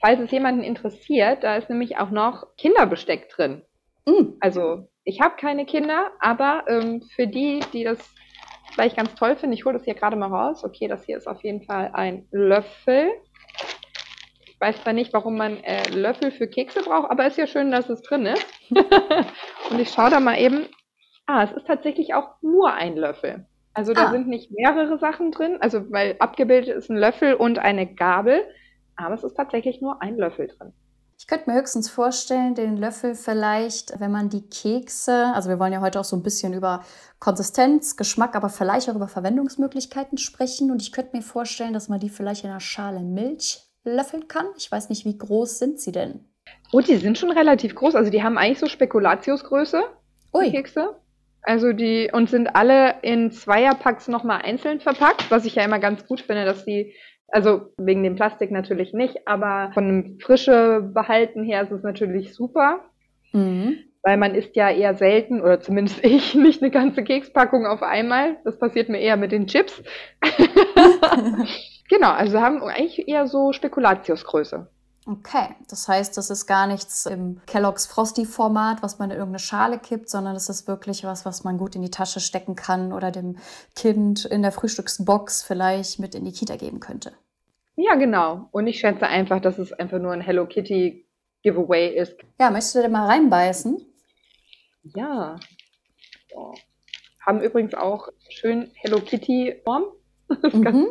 Falls 0.00 0.20
es 0.20 0.30
jemanden 0.30 0.62
interessiert, 0.62 1.44
da 1.44 1.56
ist 1.56 1.68
nämlich 1.68 1.98
auch 1.98 2.10
noch 2.10 2.56
Kinderbesteck 2.56 3.28
drin. 3.28 3.62
Mhm. 4.06 4.36
Also 4.40 4.88
ich 5.04 5.20
habe 5.20 5.36
keine 5.36 5.66
Kinder, 5.66 6.10
aber 6.20 6.64
ähm, 6.68 7.02
für 7.14 7.26
die, 7.26 7.60
die 7.72 7.84
das 7.84 7.98
vielleicht 8.72 8.96
ganz 8.96 9.14
toll 9.14 9.36
finden, 9.36 9.52
ich 9.52 9.64
hole 9.64 9.74
das 9.74 9.84
hier 9.84 9.94
gerade 9.94 10.16
mal 10.16 10.28
raus. 10.28 10.64
Okay, 10.64 10.88
das 10.88 11.04
hier 11.04 11.18
ist 11.18 11.26
auf 11.26 11.42
jeden 11.44 11.62
Fall 11.62 11.90
ein 11.92 12.26
Löffel. 12.30 13.10
Ich 14.46 14.58
weiß 14.58 14.82
zwar 14.82 14.92
nicht, 14.92 15.12
warum 15.12 15.36
man 15.36 15.62
äh, 15.64 15.88
Löffel 15.90 16.30
für 16.30 16.48
Kekse 16.48 16.82
braucht, 16.82 17.10
aber 17.10 17.26
ist 17.26 17.38
ja 17.38 17.46
schön, 17.46 17.70
dass 17.70 17.88
es 17.90 18.02
drin 18.02 18.26
ist. 18.26 18.46
Und 19.70 19.80
ich 19.80 19.90
schaue 19.90 20.10
da 20.10 20.20
mal 20.20 20.38
eben. 20.38 20.66
Ah, 21.26 21.44
es 21.44 21.52
ist 21.52 21.66
tatsächlich 21.66 22.14
auch 22.14 22.28
nur 22.42 22.72
ein 22.72 22.96
Löffel. 22.96 23.46
Also 23.74 23.92
da 23.92 24.06
ah. 24.06 24.10
sind 24.10 24.28
nicht 24.28 24.50
mehrere 24.50 24.98
Sachen 24.98 25.30
drin, 25.30 25.58
also 25.60 25.90
weil 25.92 26.16
abgebildet 26.18 26.74
ist 26.74 26.90
ein 26.90 26.96
Löffel 26.96 27.34
und 27.34 27.58
eine 27.58 27.86
Gabel 27.94 28.42
aber 29.06 29.14
es 29.14 29.24
ist 29.24 29.34
tatsächlich 29.34 29.80
nur 29.80 30.00
ein 30.02 30.16
Löffel 30.16 30.48
drin. 30.48 30.72
Ich 31.18 31.26
könnte 31.26 31.50
mir 31.50 31.56
höchstens 31.56 31.90
vorstellen, 31.90 32.54
den 32.54 32.78
Löffel 32.78 33.14
vielleicht, 33.14 34.00
wenn 34.00 34.10
man 34.10 34.30
die 34.30 34.48
Kekse, 34.48 35.32
also 35.34 35.50
wir 35.50 35.58
wollen 35.58 35.72
ja 35.74 35.82
heute 35.82 36.00
auch 36.00 36.04
so 36.04 36.16
ein 36.16 36.22
bisschen 36.22 36.54
über 36.54 36.82
Konsistenz, 37.18 37.96
Geschmack, 37.96 38.34
aber 38.34 38.48
vielleicht 38.48 38.88
auch 38.88 38.94
über 38.94 39.06
Verwendungsmöglichkeiten 39.06 40.16
sprechen. 40.16 40.70
Und 40.70 40.80
ich 40.80 40.92
könnte 40.92 41.14
mir 41.14 41.22
vorstellen, 41.22 41.74
dass 41.74 41.90
man 41.90 42.00
die 42.00 42.08
vielleicht 42.08 42.44
in 42.44 42.50
einer 42.50 42.60
Schale 42.60 43.00
Milch 43.00 43.62
löffeln 43.84 44.28
kann. 44.28 44.46
Ich 44.56 44.72
weiß 44.72 44.88
nicht, 44.88 45.04
wie 45.04 45.18
groß 45.18 45.58
sind 45.58 45.78
sie 45.78 45.92
denn? 45.92 46.24
Oh, 46.72 46.80
die 46.80 46.96
sind 46.96 47.18
schon 47.18 47.30
relativ 47.30 47.74
groß. 47.74 47.96
Also 47.96 48.10
die 48.10 48.22
haben 48.22 48.38
eigentlich 48.38 48.58
so 48.58 48.66
Spekulatiusgröße, 48.66 49.82
Ui. 50.32 50.46
die 50.46 50.52
Kekse. 50.52 50.96
Also 51.42 51.72
die 51.72 52.10
und 52.12 52.28
sind 52.28 52.54
alle 52.54 52.96
in 53.02 53.30
Zweierpacks 53.30 54.08
nochmal 54.08 54.42
einzeln 54.42 54.80
verpackt, 54.80 55.30
was 55.30 55.44
ich 55.44 55.54
ja 55.54 55.64
immer 55.64 55.78
ganz 55.78 56.06
gut 56.06 56.20
finde, 56.20 56.44
dass 56.44 56.64
die 56.64 56.94
also 57.32 57.72
wegen 57.76 58.02
dem 58.02 58.16
Plastik 58.16 58.50
natürlich 58.50 58.92
nicht, 58.92 59.26
aber 59.26 59.70
von 59.72 59.86
dem 59.86 60.18
frische 60.20 60.80
Behalten 60.80 61.44
her 61.44 61.62
ist 61.62 61.72
es 61.72 61.82
natürlich 61.82 62.34
super. 62.34 62.80
Mhm. 63.32 63.78
Weil 64.02 64.16
man 64.16 64.34
isst 64.34 64.56
ja 64.56 64.70
eher 64.70 64.94
selten, 64.94 65.42
oder 65.42 65.60
zumindest 65.60 66.02
ich, 66.04 66.34
nicht 66.34 66.62
eine 66.62 66.70
ganze 66.70 67.04
Kekspackung 67.04 67.66
auf 67.66 67.82
einmal. 67.82 68.38
Das 68.44 68.58
passiert 68.58 68.88
mir 68.88 68.98
eher 68.98 69.16
mit 69.16 69.32
den 69.32 69.46
Chips. 69.46 69.82
genau, 71.88 72.10
also 72.10 72.40
haben 72.40 72.62
eigentlich 72.62 73.08
eher 73.08 73.26
so 73.26 73.52
Spekulatiusgröße. 73.52 74.68
Okay, 75.06 75.54
das 75.68 75.88
heißt, 75.88 76.16
das 76.18 76.28
ist 76.28 76.46
gar 76.46 76.66
nichts 76.66 77.06
im 77.06 77.40
Kellogg's 77.46 77.86
Frosty-Format, 77.86 78.82
was 78.82 78.98
man 78.98 79.10
in 79.10 79.16
irgendeine 79.16 79.38
Schale 79.38 79.78
kippt, 79.78 80.10
sondern 80.10 80.36
es 80.36 80.50
ist 80.50 80.68
wirklich 80.68 81.04
was, 81.04 81.24
was 81.24 81.42
man 81.42 81.56
gut 81.56 81.74
in 81.74 81.80
die 81.80 81.90
Tasche 81.90 82.20
stecken 82.20 82.54
kann 82.54 82.92
oder 82.92 83.10
dem 83.10 83.38
Kind 83.74 84.26
in 84.26 84.42
der 84.42 84.52
Frühstücksbox 84.52 85.42
vielleicht 85.42 86.00
mit 86.00 86.14
in 86.14 86.26
die 86.26 86.32
Kita 86.32 86.56
geben 86.56 86.80
könnte. 86.80 87.12
Ja, 87.76 87.94
genau. 87.94 88.48
Und 88.52 88.66
ich 88.66 88.78
schätze 88.78 89.06
einfach, 89.06 89.40
dass 89.40 89.58
es 89.58 89.72
einfach 89.72 89.98
nur 89.98 90.12
ein 90.12 90.20
Hello 90.20 90.46
Kitty 90.46 91.06
Giveaway 91.42 91.96
ist. 91.96 92.16
Ja, 92.38 92.50
möchtest 92.50 92.74
du 92.74 92.82
da 92.82 92.88
mal 92.88 93.06
reinbeißen? 93.06 93.80
Ja. 94.82 95.40
So. 96.30 96.54
Haben 97.24 97.40
übrigens 97.40 97.72
auch 97.72 98.08
schön 98.28 98.70
Hello 98.74 99.00
Kitty 99.00 99.62
Form. 99.64 99.84
Das 100.28 100.38
ist 100.42 100.54
mhm. 100.54 100.62
ganz 100.62 100.88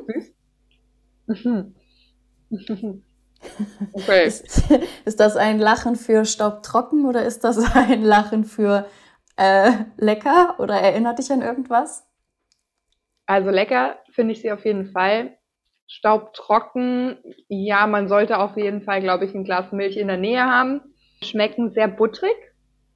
süß. 1.27 2.95
Okay. 3.93 4.27
Ist, 4.27 4.69
ist, 5.05 5.19
das 5.19 5.35
ein 5.37 5.59
Lachen 5.59 5.95
für 5.95 6.25
staubtrocken 6.25 7.05
oder 7.05 7.23
ist 7.23 7.43
das 7.43 7.57
ein 7.75 8.03
Lachen 8.03 8.43
für 8.43 8.85
äh, 9.37 9.71
lecker 9.97 10.55
oder 10.59 10.75
erinnert 10.75 11.19
dich 11.19 11.31
an 11.31 11.41
irgendwas? 11.41 12.05
Also 13.25 13.49
lecker 13.49 13.97
finde 14.11 14.33
ich 14.33 14.41
sie 14.41 14.51
auf 14.51 14.65
jeden 14.65 14.91
Fall. 14.91 15.37
Staubtrocken, 15.87 17.17
ja, 17.47 17.87
man 17.87 18.07
sollte 18.07 18.37
auf 18.37 18.57
jeden 18.57 18.83
Fall, 18.83 19.01
glaube 19.01 19.25
ich, 19.25 19.33
ein 19.33 19.43
Glas 19.43 19.71
Milch 19.71 19.97
in 19.97 20.07
der 20.07 20.17
Nähe 20.17 20.43
haben. 20.43 20.81
Schmecken 21.23 21.71
sehr 21.71 21.87
butterig, 21.87 22.35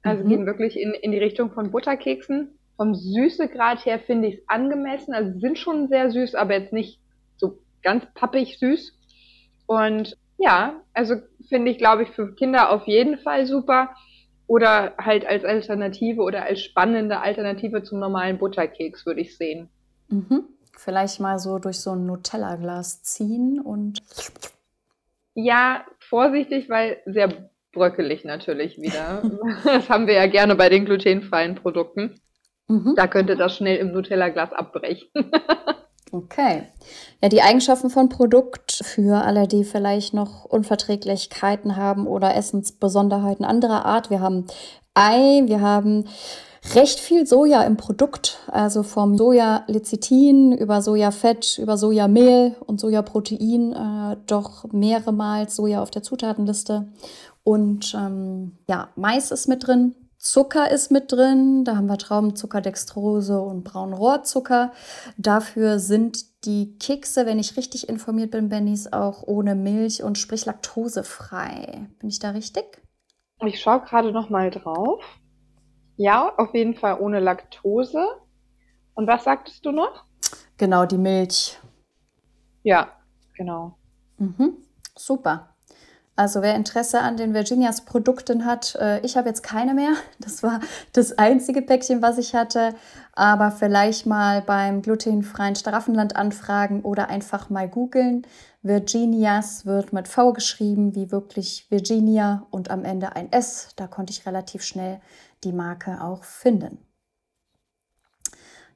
also 0.02 0.24
mhm. 0.24 0.28
gehen 0.28 0.46
wirklich 0.46 0.78
in, 0.78 0.92
in 0.94 1.12
die 1.12 1.18
Richtung 1.18 1.50
von 1.52 1.70
Butterkeksen. 1.70 2.58
Vom 2.76 2.94
Süßegrad 2.94 3.84
her 3.84 3.98
finde 4.00 4.28
ich 4.28 4.34
es 4.36 4.48
angemessen, 4.48 5.14
also 5.14 5.38
sind 5.38 5.58
schon 5.58 5.88
sehr 5.88 6.10
süß, 6.10 6.34
aber 6.34 6.54
jetzt 6.54 6.72
nicht 6.72 7.00
so 7.36 7.58
ganz 7.82 8.04
pappig 8.14 8.58
süß. 8.58 8.96
Und 9.66 10.16
ja, 10.38 10.80
also 10.92 11.16
finde 11.48 11.70
ich, 11.70 11.78
glaube 11.78 12.02
ich, 12.02 12.10
für 12.10 12.34
Kinder 12.34 12.70
auf 12.70 12.86
jeden 12.86 13.18
Fall 13.18 13.46
super. 13.46 13.94
Oder 14.46 14.94
halt 14.98 15.24
als 15.24 15.44
Alternative 15.44 16.20
oder 16.20 16.44
als 16.44 16.60
spannende 16.60 17.20
Alternative 17.20 17.82
zum 17.82 17.98
normalen 17.98 18.38
Butterkeks 18.38 19.06
würde 19.06 19.22
ich 19.22 19.36
sehen. 19.38 19.70
Mhm. 20.08 20.44
Vielleicht 20.76 21.20
mal 21.20 21.38
so 21.38 21.58
durch 21.58 21.80
so 21.80 21.92
ein 21.92 22.04
Nutella-Glas 22.04 23.02
ziehen 23.02 23.60
und. 23.60 24.02
Ja, 25.34 25.84
vorsichtig, 25.98 26.68
weil 26.68 26.98
sehr 27.06 27.50
bröckelig 27.72 28.24
natürlich 28.24 28.78
wieder. 28.78 29.22
das 29.64 29.88
haben 29.88 30.06
wir 30.06 30.14
ja 30.14 30.26
gerne 30.26 30.56
bei 30.56 30.68
den 30.68 30.84
glutenfreien 30.84 31.54
Produkten. 31.54 32.20
Mhm. 32.68 32.94
Da 32.96 33.06
könnte 33.06 33.36
das 33.36 33.56
schnell 33.56 33.78
im 33.78 33.92
Nutella-Glas 33.92 34.52
abbrechen. 34.52 35.08
Okay. 36.14 36.62
Ja, 37.20 37.28
die 37.28 37.42
Eigenschaften 37.42 37.90
von 37.90 38.08
Produkt 38.08 38.82
für 38.84 39.24
alle, 39.24 39.48
die 39.48 39.64
vielleicht 39.64 40.14
noch 40.14 40.44
Unverträglichkeiten 40.44 41.74
haben 41.74 42.06
oder 42.06 42.36
Essensbesonderheiten 42.36 43.44
anderer 43.44 43.84
Art. 43.84 44.10
Wir 44.10 44.20
haben 44.20 44.46
Ei, 44.94 45.42
wir 45.46 45.60
haben 45.60 46.04
recht 46.76 47.00
viel 47.00 47.26
Soja 47.26 47.62
im 47.64 47.76
Produkt, 47.76 48.38
also 48.46 48.84
vom 48.84 49.18
Soja-Lecithin 49.18 50.52
über 50.52 50.82
Sojafett, 50.82 51.58
über 51.58 51.76
Sojamehl 51.76 52.54
und 52.64 52.78
Sojaprotein, 52.78 53.72
äh, 53.72 54.16
doch 54.28 54.66
mehrere 54.70 55.48
Soja 55.48 55.82
auf 55.82 55.90
der 55.90 56.04
Zutatenliste. 56.04 56.92
Und 57.42 57.92
ähm, 57.98 58.52
ja, 58.68 58.90
Mais 58.94 59.32
ist 59.32 59.48
mit 59.48 59.66
drin, 59.66 59.96
Zucker 60.24 60.70
ist 60.70 60.90
mit 60.90 61.12
drin, 61.12 61.64
da 61.64 61.76
haben 61.76 61.86
wir 61.86 61.98
Traubenzucker, 61.98 62.62
Dextrose 62.62 63.42
und 63.42 63.62
Braunrohrzucker. 63.62 64.72
Dafür 65.18 65.78
sind 65.78 66.46
die 66.46 66.78
Kekse, 66.78 67.26
wenn 67.26 67.38
ich 67.38 67.58
richtig 67.58 67.90
informiert 67.90 68.30
bin, 68.30 68.48
Bennys, 68.48 68.90
auch 68.90 69.22
ohne 69.24 69.54
Milch 69.54 70.02
und 70.02 70.16
sprich 70.16 70.46
laktosefrei. 70.46 71.90
Bin 71.98 72.08
ich 72.08 72.20
da 72.20 72.30
richtig? 72.30 72.80
Ich 73.44 73.60
schaue 73.60 73.82
gerade 73.82 74.12
noch 74.12 74.30
mal 74.30 74.50
drauf. 74.50 75.04
Ja, 75.96 76.32
auf 76.38 76.54
jeden 76.54 76.74
Fall 76.74 76.98
ohne 77.00 77.20
Laktose. 77.20 78.02
Und 78.94 79.06
was 79.06 79.24
sagtest 79.24 79.66
du 79.66 79.72
noch? 79.72 80.06
Genau, 80.56 80.86
die 80.86 80.96
Milch. 80.96 81.58
Ja, 82.62 82.92
genau. 83.36 83.76
Mhm. 84.16 84.56
Super. 84.96 85.53
Also 86.16 86.42
wer 86.42 86.54
Interesse 86.54 87.00
an 87.00 87.16
den 87.16 87.34
Virginias 87.34 87.84
Produkten 87.84 88.44
hat, 88.44 88.76
äh, 88.76 89.00
ich 89.00 89.16
habe 89.16 89.28
jetzt 89.28 89.42
keine 89.42 89.74
mehr. 89.74 89.94
Das 90.20 90.42
war 90.42 90.60
das 90.92 91.18
einzige 91.18 91.60
Päckchen, 91.60 92.02
was 92.02 92.18
ich 92.18 92.34
hatte. 92.34 92.74
Aber 93.12 93.50
vielleicht 93.50 94.06
mal 94.06 94.40
beim 94.40 94.80
glutenfreien 94.80 95.56
Straffenland 95.56 96.14
anfragen 96.16 96.82
oder 96.82 97.08
einfach 97.08 97.50
mal 97.50 97.68
googeln. 97.68 98.26
Virginias 98.62 99.66
wird 99.66 99.92
mit 99.92 100.08
V 100.08 100.32
geschrieben, 100.32 100.94
wie 100.94 101.10
wirklich 101.10 101.66
Virginia 101.70 102.46
und 102.50 102.70
am 102.70 102.84
Ende 102.84 103.16
ein 103.16 103.30
S. 103.32 103.70
Da 103.76 103.86
konnte 103.88 104.12
ich 104.12 104.24
relativ 104.24 104.62
schnell 104.62 105.00
die 105.42 105.52
Marke 105.52 106.00
auch 106.00 106.24
finden. 106.24 106.78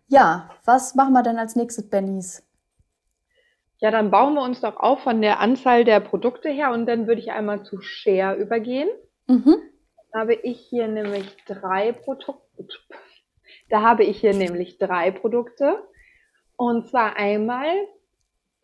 Ja, 0.08 0.50
was 0.64 0.94
machen 0.94 1.12
wir 1.12 1.22
denn 1.22 1.38
als 1.38 1.54
nächstes, 1.54 1.88
Bennys? 1.88 2.42
Ja, 3.80 3.90
dann 3.90 4.10
bauen 4.10 4.34
wir 4.34 4.42
uns 4.42 4.60
doch 4.60 4.76
auf 4.76 5.00
von 5.00 5.22
der 5.22 5.40
Anzahl 5.40 5.84
der 5.84 6.00
Produkte 6.00 6.48
her 6.48 6.72
und 6.72 6.86
dann 6.86 7.06
würde 7.06 7.20
ich 7.20 7.30
einmal 7.30 7.62
zu 7.62 7.80
Share 7.80 8.36
übergehen. 8.36 8.88
Mhm. 9.28 9.56
Da 10.12 10.20
habe 10.20 10.34
ich 10.34 10.60
hier 10.60 10.88
nämlich 10.88 11.36
drei 11.46 11.92
Produkte. 11.92 12.34
Da 13.70 13.82
habe 13.82 14.04
ich 14.04 14.20
hier 14.20 14.34
nämlich 14.34 14.78
drei 14.78 15.10
Produkte. 15.10 15.82
Und 16.56 16.88
zwar 16.88 17.16
einmal 17.16 17.68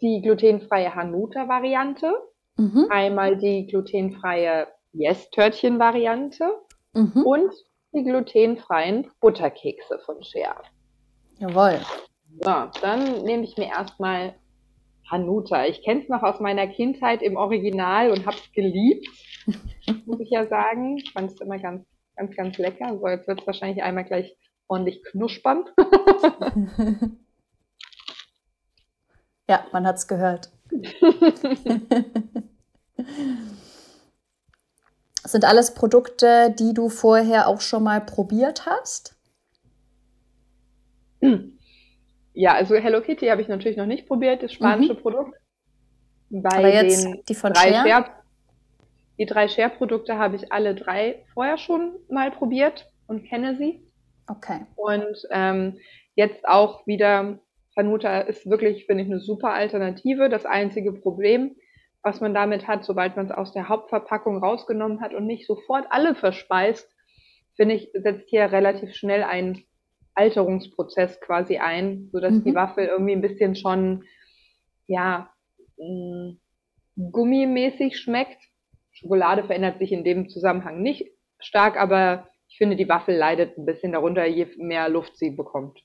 die 0.00 0.21
glutenfreie 0.21 0.94
Hanuta-Variante, 0.94 2.12
mhm. 2.56 2.87
einmal 2.90 3.37
die 3.37 3.66
glutenfreie 3.66 4.66
Yes-Törtchen-Variante 4.92 6.44
mhm. 6.92 7.23
und 7.25 7.54
die 7.92 8.02
glutenfreien 8.02 9.11
Butterkekse 9.21 10.00
von 10.00 10.23
Share. 10.25 10.62
Jawohl. 11.38 11.80
So, 12.40 12.80
dann 12.80 13.23
nehme 13.23 13.44
ich 13.44 13.56
mir 13.56 13.68
erstmal 13.68 14.35
Hanuta. 15.11 15.66
Ich 15.66 15.82
kenne 15.82 16.02
es 16.02 16.08
noch 16.08 16.23
aus 16.23 16.40
meiner 16.40 16.66
Kindheit 16.66 17.23
im 17.23 17.37
Original 17.37 18.11
und 18.11 18.26
habe 18.26 18.37
es 18.37 18.52
geliebt, 18.52 19.06
muss 20.06 20.20
ich 20.20 20.30
ja 20.30 20.46
sagen. 20.46 20.99
Ich 20.99 21.12
fand 21.12 21.30
es 21.30 21.40
immer 21.40 21.58
ganz, 21.58 21.84
ganz, 22.16 22.34
ganz 22.37 22.58
lecker. 22.58 22.99
So, 22.99 23.08
jetzt 23.08 23.28
wird 23.28 23.40
es 23.40 23.46
wahrscheinlich 23.46 23.82
einmal 23.82 24.04
gleich 24.04 24.37
ordentlich 24.66 25.02
knuspern. 25.04 25.64
ja, 29.49 29.66
man 29.73 29.87
hat 29.87 29.96
es 29.96 30.08
gehört. 30.08 30.50
Sind 35.26 35.44
alles 35.46 35.75
Produkte, 35.75 36.54
die 36.58 36.75
du 36.75 36.88
vorher 36.90 37.49
auch 37.49 37.61
schon 37.61 37.82
mal 37.82 38.00
probiert 38.00 38.66
hast? 38.66 39.16
Ja, 42.34 42.52
also 42.54 42.74
Hello 42.74 43.00
Kitty 43.00 43.26
habe 43.26 43.40
ich 43.40 43.48
natürlich 43.48 43.76
noch 43.76 43.86
nicht 43.86 44.06
probiert, 44.06 44.42
das 44.42 44.52
spanische 44.52 44.94
mhm. 44.94 44.98
Produkt. 44.98 45.38
Bei 46.30 46.58
Aber 46.58 46.74
jetzt 46.74 47.06
die 47.28 47.34
von 47.34 47.52
drei 47.52 47.72
Share? 47.72 47.88
Share 47.88 48.04
die 49.18 49.26
drei 49.26 49.48
Share-Produkte 49.48 50.18
habe 50.18 50.36
ich 50.36 50.52
alle 50.52 50.74
drei 50.74 51.24
vorher 51.34 51.58
schon 51.58 51.92
mal 52.08 52.30
probiert 52.30 52.90
und 53.06 53.24
kenne 53.24 53.56
sie. 53.56 53.80
Okay. 54.26 54.66
Und 54.74 55.16
ähm, 55.30 55.78
jetzt 56.14 56.46
auch 56.48 56.86
wieder, 56.86 57.38
Hanuta 57.76 58.20
ist 58.20 58.48
wirklich, 58.48 58.86
finde 58.86 59.04
ich, 59.04 59.10
eine 59.10 59.20
super 59.20 59.52
Alternative. 59.52 60.28
Das 60.28 60.46
einzige 60.46 60.92
Problem, 60.92 61.54
was 62.02 62.20
man 62.20 62.34
damit 62.34 62.66
hat, 62.66 62.84
sobald 62.84 63.16
man 63.16 63.26
es 63.26 63.32
aus 63.32 63.52
der 63.52 63.68
Hauptverpackung 63.68 64.38
rausgenommen 64.38 65.00
hat 65.00 65.14
und 65.14 65.26
nicht 65.26 65.46
sofort 65.46 65.86
alle 65.90 66.14
verspeist, 66.14 66.90
finde 67.54 67.76
ich, 67.76 67.90
setzt 67.94 68.28
hier 68.28 68.50
relativ 68.50 68.94
schnell 68.94 69.22
ein 69.22 69.62
Alterungsprozess 70.14 71.21
quasi 71.21 71.59
ein, 71.59 72.09
sodass 72.12 72.35
mhm. 72.35 72.44
die 72.44 72.54
Waffel 72.54 72.87
irgendwie 72.87 73.12
ein 73.12 73.21
bisschen 73.21 73.56
schon, 73.56 74.04
ja, 74.87 75.30
mh, 75.76 76.37
mm, 76.97 77.11
gummimäßig 77.11 77.99
schmeckt. 77.99 78.40
Schokolade 78.92 79.44
verändert 79.44 79.78
sich 79.78 79.90
in 79.90 80.04
dem 80.04 80.28
Zusammenhang 80.28 80.80
nicht 80.80 81.11
stark, 81.40 81.76
aber 81.76 82.28
ich 82.49 82.59
finde, 82.59 82.76
die 82.76 82.88
Waffel 82.88 83.16
leidet 83.16 83.59
ein 83.59 83.66
bisschen 83.66 83.92
darunter, 83.92 84.25
je 84.26 84.47
mehr 84.59 84.88
Luft 84.88 85.16
sie 85.16 85.30
bekommt. 85.30 85.80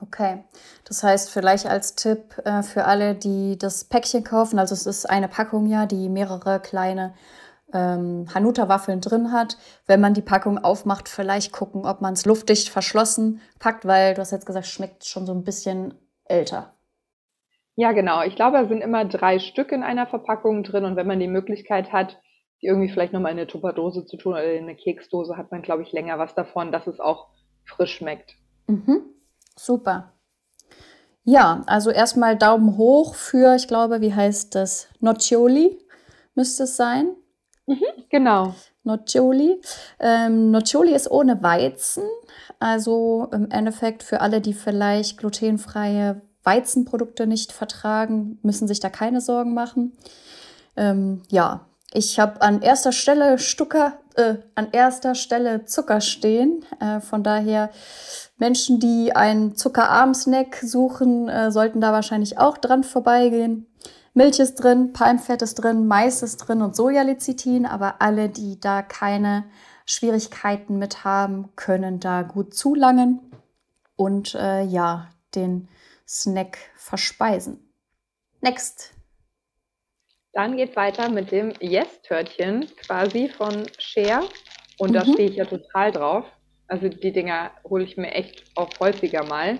Okay, 0.00 0.44
das 0.84 1.02
heißt 1.02 1.30
vielleicht 1.30 1.66
als 1.66 1.94
Tipp 1.94 2.36
äh, 2.44 2.62
für 2.62 2.84
alle, 2.84 3.14
die 3.14 3.56
das 3.58 3.84
Päckchen 3.84 4.24
kaufen, 4.24 4.58
also 4.58 4.74
es 4.74 4.86
ist 4.86 5.06
eine 5.06 5.28
Packung 5.28 5.66
ja, 5.66 5.86
die 5.86 6.10
mehrere 6.10 6.60
kleine 6.60 7.14
ähm, 7.72 8.26
Hanuta-Waffeln 8.32 9.00
drin 9.00 9.32
hat. 9.32 9.56
Wenn 9.86 10.00
man 10.00 10.14
die 10.14 10.22
Packung 10.22 10.58
aufmacht, 10.58 11.08
vielleicht 11.08 11.52
gucken, 11.52 11.84
ob 11.84 12.00
man 12.00 12.14
es 12.14 12.26
luftdicht 12.26 12.68
verschlossen 12.68 13.40
packt, 13.58 13.86
weil 13.86 14.14
du 14.14 14.20
hast 14.20 14.30
jetzt 14.30 14.46
gesagt, 14.46 14.66
schmeckt 14.66 15.04
schon 15.04 15.26
so 15.26 15.32
ein 15.32 15.44
bisschen 15.44 15.94
älter. 16.24 16.72
Ja, 17.74 17.92
genau. 17.92 18.22
Ich 18.22 18.36
glaube, 18.36 18.56
da 18.56 18.66
sind 18.66 18.80
immer 18.80 19.04
drei 19.04 19.38
Stück 19.38 19.70
in 19.70 19.82
einer 19.82 20.06
Verpackung 20.06 20.62
drin 20.62 20.84
und 20.84 20.96
wenn 20.96 21.06
man 21.06 21.20
die 21.20 21.28
Möglichkeit 21.28 21.92
hat, 21.92 22.18
die 22.62 22.66
irgendwie 22.66 22.88
vielleicht 22.88 23.12
nochmal 23.12 23.32
in 23.32 23.38
eine 23.38 23.46
Tupperdose 23.46 24.06
zu 24.06 24.16
tun 24.16 24.32
oder 24.32 24.44
in 24.44 24.62
eine 24.62 24.76
Keksdose, 24.76 25.36
hat 25.36 25.50
man, 25.50 25.60
glaube 25.60 25.82
ich, 25.82 25.92
länger 25.92 26.18
was 26.18 26.34
davon, 26.34 26.72
dass 26.72 26.86
es 26.86 27.00
auch 27.00 27.28
frisch 27.64 27.96
schmeckt. 27.96 28.36
Mhm. 28.66 29.02
Super. 29.56 30.12
Ja, 31.24 31.64
also 31.66 31.90
erstmal 31.90 32.36
Daumen 32.36 32.78
hoch 32.78 33.14
für, 33.14 33.56
ich 33.56 33.68
glaube, 33.68 34.00
wie 34.00 34.14
heißt 34.14 34.54
das? 34.54 34.88
Noccioli 35.00 35.78
müsste 36.34 36.62
es 36.62 36.76
sein. 36.76 37.14
Mhm, 37.66 37.84
genau. 38.08 38.54
Noccioli. 38.84 39.60
Ähm, 39.98 40.50
Noccioli 40.50 40.94
ist 40.94 41.10
ohne 41.10 41.42
Weizen. 41.42 42.04
Also 42.58 43.28
im 43.32 43.50
Endeffekt 43.50 44.02
für 44.02 44.20
alle, 44.20 44.40
die 44.40 44.54
vielleicht 44.54 45.18
glutenfreie 45.18 46.22
Weizenprodukte 46.44 47.26
nicht 47.26 47.52
vertragen, 47.52 48.38
müssen 48.42 48.68
sich 48.68 48.80
da 48.80 48.88
keine 48.88 49.20
Sorgen 49.20 49.52
machen. 49.52 49.92
Ähm, 50.76 51.22
ja, 51.28 51.66
ich 51.92 52.20
habe 52.20 52.40
an 52.42 52.62
erster 52.62 52.92
Stelle 52.92 53.38
Stucker, 53.38 53.98
äh, 54.14 54.36
an 54.54 54.68
erster 54.72 55.14
Stelle 55.14 55.64
Zucker 55.64 56.00
stehen. 56.00 56.64
Äh, 56.80 57.00
von 57.00 57.22
daher 57.22 57.70
Menschen, 58.38 58.78
die 58.78 59.14
einen 59.16 59.56
zuckerarmen 59.56 60.14
Snack 60.14 60.58
suchen, 60.62 61.28
äh, 61.28 61.50
sollten 61.50 61.80
da 61.80 61.92
wahrscheinlich 61.92 62.38
auch 62.38 62.58
dran 62.58 62.84
vorbeigehen. 62.84 63.66
Milch 64.16 64.40
ist 64.40 64.54
drin, 64.54 64.94
Palmfett 64.94 65.42
ist 65.42 65.56
drin, 65.56 65.86
Mais 65.86 66.22
ist 66.22 66.38
drin 66.38 66.62
und 66.62 66.74
Sojalecithin, 66.74 67.66
aber 67.66 68.00
alle, 68.00 68.30
die 68.30 68.58
da 68.58 68.80
keine 68.80 69.44
Schwierigkeiten 69.84 70.78
mit 70.78 71.04
haben, 71.04 71.54
können 71.54 72.00
da 72.00 72.22
gut 72.22 72.54
zulangen 72.54 73.20
und 73.94 74.34
äh, 74.34 74.62
ja, 74.62 75.10
den 75.34 75.68
Snack 76.08 76.56
verspeisen. 76.76 77.60
Next. 78.40 78.94
Dann 80.32 80.56
geht 80.56 80.70
es 80.70 80.76
weiter 80.76 81.10
mit 81.10 81.30
dem 81.30 81.52
Yes-Törtchen 81.60 82.70
quasi 82.86 83.28
von 83.28 83.66
Share. 83.78 84.26
Und 84.78 84.92
mhm. 84.92 84.94
da 84.94 85.04
stehe 85.04 85.28
ich 85.28 85.36
ja 85.36 85.44
total 85.44 85.92
drauf. 85.92 86.24
Also 86.68 86.88
die 86.88 87.12
Dinger 87.12 87.50
hole 87.64 87.84
ich 87.84 87.98
mir 87.98 88.12
echt 88.12 88.44
auch 88.54 88.70
häufiger 88.80 89.24
mal. 89.24 89.58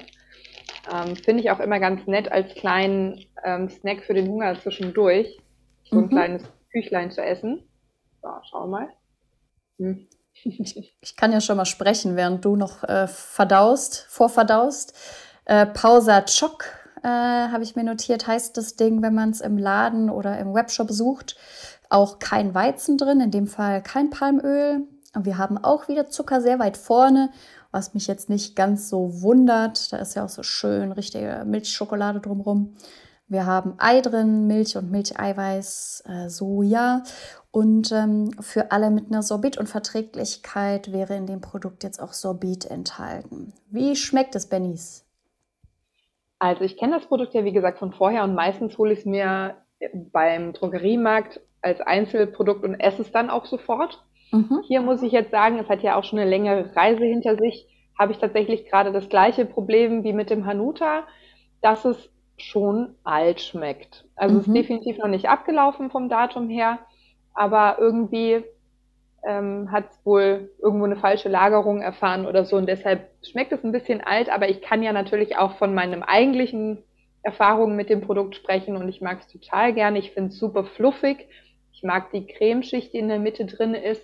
Ähm, 0.92 1.16
Finde 1.16 1.42
ich 1.42 1.50
auch 1.50 1.60
immer 1.60 1.80
ganz 1.80 2.06
nett 2.06 2.30
als 2.30 2.54
kleinen 2.54 3.24
ähm, 3.44 3.68
Snack 3.68 4.04
für 4.04 4.14
den 4.14 4.28
Hunger 4.28 4.58
zwischendurch. 4.60 5.38
So 5.84 5.98
ein 5.98 6.04
mhm. 6.04 6.08
kleines 6.10 6.42
Küchlein 6.72 7.10
zu 7.10 7.22
essen. 7.22 7.62
So, 8.22 8.28
schauen 8.50 8.70
wir 8.70 8.78
mal. 8.78 8.88
Hm. 9.78 10.08
Ich, 10.44 10.76
ich, 11.00 11.16
kann 11.16 11.32
ja 11.32 11.40
schon 11.40 11.56
mal 11.56 11.64
sprechen, 11.64 12.16
während 12.16 12.44
du 12.44 12.56
noch 12.56 12.84
äh, 12.84 13.06
verdaust, 13.06 14.06
vorverdaust. 14.08 14.94
Äh, 15.44 15.66
Pausa 15.66 16.22
Choc 16.22 16.64
äh, 17.02 17.08
habe 17.08 17.62
ich 17.62 17.76
mir 17.76 17.84
notiert, 17.84 18.26
heißt 18.26 18.56
das 18.56 18.76
Ding, 18.76 19.02
wenn 19.02 19.14
man 19.14 19.30
es 19.30 19.40
im 19.40 19.58
Laden 19.58 20.10
oder 20.10 20.38
im 20.38 20.54
Webshop 20.54 20.90
sucht. 20.90 21.36
Auch 21.88 22.18
kein 22.18 22.54
Weizen 22.54 22.98
drin, 22.98 23.20
in 23.20 23.30
dem 23.30 23.46
Fall 23.46 23.82
kein 23.82 24.10
Palmöl. 24.10 24.86
Und 25.14 25.24
wir 25.24 25.38
haben 25.38 25.56
auch 25.56 25.88
wieder 25.88 26.08
Zucker 26.08 26.40
sehr 26.40 26.58
weit 26.58 26.76
vorne, 26.76 27.30
was 27.76 27.92
mich 27.92 28.06
jetzt 28.06 28.30
nicht 28.30 28.56
ganz 28.56 28.88
so 28.88 29.20
wundert. 29.20 29.92
Da 29.92 29.98
ist 29.98 30.14
ja 30.16 30.24
auch 30.24 30.30
so 30.30 30.42
schön 30.42 30.92
richtige 30.92 31.44
Milchschokolade 31.46 32.20
drumherum. 32.20 32.74
Wir 33.28 33.44
haben 33.44 33.74
Ei 33.76 34.00
drin, 34.00 34.46
Milch 34.46 34.78
und 34.78 34.90
Milcheiweiß, 34.90 36.04
äh, 36.06 36.28
Soja. 36.30 37.02
Und 37.50 37.92
ähm, 37.92 38.30
für 38.40 38.72
alle 38.72 38.90
mit 38.90 39.08
einer 39.08 39.22
Sorbitunverträglichkeit 39.22 40.90
wäre 40.90 41.16
in 41.16 41.26
dem 41.26 41.42
Produkt 41.42 41.84
jetzt 41.84 42.00
auch 42.00 42.14
Sorbit 42.14 42.64
enthalten. 42.64 43.52
Wie 43.70 43.94
schmeckt 43.94 44.34
es, 44.36 44.48
Bennys? 44.48 45.04
Also 46.38 46.64
ich 46.64 46.78
kenne 46.78 46.96
das 46.96 47.06
Produkt 47.06 47.34
ja 47.34 47.44
wie 47.44 47.52
gesagt 47.52 47.78
von 47.78 47.92
vorher 47.92 48.24
und 48.24 48.34
meistens 48.34 48.78
hole 48.78 48.94
ich 48.94 49.00
es 49.00 49.04
mir 49.04 49.56
beim 50.12 50.54
Drogeriemarkt 50.54 51.40
als 51.60 51.82
Einzelprodukt 51.82 52.64
und 52.64 52.80
esse 52.80 53.02
es 53.02 53.12
dann 53.12 53.28
auch 53.28 53.44
sofort. 53.44 54.02
Mhm. 54.32 54.62
Hier 54.66 54.80
muss 54.80 55.02
ich 55.02 55.12
jetzt 55.12 55.30
sagen, 55.30 55.58
es 55.58 55.68
hat 55.68 55.82
ja 55.82 55.96
auch 55.96 56.04
schon 56.04 56.18
eine 56.18 56.28
längere 56.28 56.74
Reise 56.74 57.04
hinter 57.04 57.36
sich, 57.36 57.66
habe 57.98 58.12
ich 58.12 58.18
tatsächlich 58.18 58.66
gerade 58.68 58.92
das 58.92 59.08
gleiche 59.08 59.46
Problem 59.46 60.04
wie 60.04 60.12
mit 60.12 60.30
dem 60.30 60.46
Hanuta, 60.46 61.04
dass 61.62 61.84
es 61.84 62.10
schon 62.36 62.94
alt 63.04 63.40
schmeckt. 63.40 64.04
Also 64.14 64.34
mhm. 64.34 64.40
es 64.40 64.46
ist 64.46 64.50
mhm. 64.50 64.54
definitiv 64.54 64.98
noch 64.98 65.08
nicht 65.08 65.28
abgelaufen 65.28 65.90
vom 65.90 66.08
Datum 66.08 66.48
her, 66.48 66.78
aber 67.34 67.76
irgendwie 67.78 68.44
ähm, 69.26 69.72
hat 69.72 69.90
es 69.90 70.04
wohl 70.04 70.50
irgendwo 70.62 70.84
eine 70.84 70.96
falsche 70.96 71.28
Lagerung 71.28 71.80
erfahren 71.80 72.26
oder 72.26 72.44
so 72.44 72.56
und 72.56 72.66
deshalb 72.66 73.10
schmeckt 73.22 73.52
es 73.52 73.64
ein 73.64 73.72
bisschen 73.72 74.00
alt, 74.00 74.28
aber 74.28 74.48
ich 74.48 74.60
kann 74.60 74.82
ja 74.82 74.92
natürlich 74.92 75.36
auch 75.36 75.56
von 75.56 75.74
meinem 75.74 76.02
eigentlichen 76.02 76.82
Erfahrungen 77.26 77.74
mit 77.74 77.90
dem 77.90 78.02
Produkt 78.02 78.36
sprechen 78.36 78.76
und 78.76 78.88
ich 78.88 79.00
mag 79.00 79.18
es 79.20 79.26
total 79.26 79.72
gerne. 79.72 79.98
Ich 79.98 80.12
finde 80.12 80.30
es 80.30 80.38
super 80.38 80.62
fluffig. 80.64 81.28
Ich 81.76 81.82
mag 81.82 82.10
die 82.10 82.26
Cremeschicht, 82.26 82.94
die 82.94 82.98
in 82.98 83.08
der 83.08 83.18
Mitte 83.18 83.44
drin 83.44 83.74
ist 83.74 84.02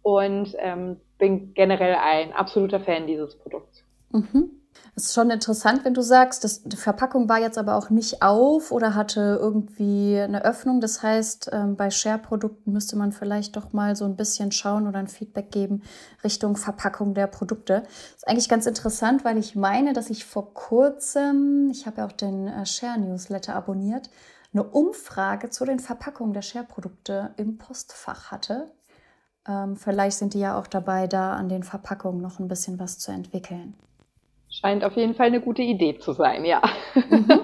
und 0.00 0.56
ähm, 0.58 0.96
bin 1.18 1.52
generell 1.52 1.94
ein 1.94 2.32
absoluter 2.32 2.80
Fan 2.80 3.06
dieses 3.06 3.36
Produkts. 3.36 3.84
Mhm. 4.10 4.50
Es 4.96 5.06
ist 5.06 5.14
schon 5.14 5.30
interessant, 5.30 5.84
wenn 5.84 5.94
du 5.94 6.00
sagst, 6.00 6.44
dass 6.44 6.62
die 6.62 6.76
Verpackung 6.76 7.28
war 7.28 7.38
jetzt 7.38 7.58
aber 7.58 7.76
auch 7.76 7.90
nicht 7.90 8.22
auf 8.22 8.72
oder 8.72 8.94
hatte 8.94 9.38
irgendwie 9.38 10.18
eine 10.18 10.44
Öffnung. 10.44 10.80
Das 10.80 11.02
heißt, 11.02 11.50
ähm, 11.52 11.76
bei 11.76 11.90
Share-Produkten 11.90 12.72
müsste 12.72 12.96
man 12.96 13.12
vielleicht 13.12 13.56
doch 13.56 13.72
mal 13.72 13.96
so 13.96 14.06
ein 14.06 14.16
bisschen 14.16 14.50
schauen 14.52 14.88
oder 14.88 14.98
ein 14.98 15.08
Feedback 15.08 15.50
geben 15.50 15.82
Richtung 16.24 16.56
Verpackung 16.56 17.12
der 17.14 17.26
Produkte. 17.26 17.82
Das 17.82 18.16
ist 18.16 18.28
eigentlich 18.28 18.48
ganz 18.48 18.66
interessant, 18.66 19.24
weil 19.24 19.36
ich 19.36 19.54
meine, 19.54 19.92
dass 19.92 20.08
ich 20.08 20.24
vor 20.24 20.54
kurzem, 20.54 21.68
ich 21.70 21.86
habe 21.86 21.98
ja 21.98 22.06
auch 22.06 22.12
den 22.12 22.48
äh, 22.48 22.64
Share-Newsletter 22.64 23.54
abonniert, 23.54 24.08
eine 24.52 24.64
Umfrage 24.64 25.50
zu 25.50 25.64
den 25.64 25.78
Verpackungen 25.78 26.32
der 26.32 26.42
Share-Produkte 26.42 27.34
im 27.36 27.58
Postfach 27.58 28.30
hatte. 28.30 28.72
Ähm, 29.46 29.76
vielleicht 29.76 30.18
sind 30.18 30.34
die 30.34 30.40
ja 30.40 30.58
auch 30.58 30.66
dabei, 30.66 31.06
da 31.06 31.34
an 31.34 31.48
den 31.48 31.62
Verpackungen 31.62 32.20
noch 32.20 32.40
ein 32.40 32.48
bisschen 32.48 32.78
was 32.78 32.98
zu 32.98 33.12
entwickeln. 33.12 33.74
Scheint 34.50 34.84
auf 34.84 34.96
jeden 34.96 35.14
Fall 35.14 35.28
eine 35.28 35.40
gute 35.40 35.62
Idee 35.62 35.98
zu 35.98 36.12
sein, 36.12 36.44
ja. 36.44 36.60
Mhm. 36.94 37.40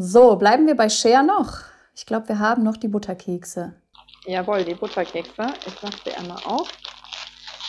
So, 0.00 0.36
bleiben 0.36 0.68
wir 0.68 0.76
bei 0.76 0.88
Share 0.88 1.24
noch. 1.24 1.64
Ich 1.96 2.06
glaube, 2.06 2.28
wir 2.28 2.38
haben 2.38 2.62
noch 2.62 2.76
die 2.76 2.86
Butterkekse. 2.86 3.74
Jawohl, 4.26 4.64
die 4.64 4.74
Butterkekse. 4.74 5.52
Ich 5.66 5.82
mache 5.82 5.98
sie 6.04 6.14
einmal 6.14 6.38
auf. 6.44 6.68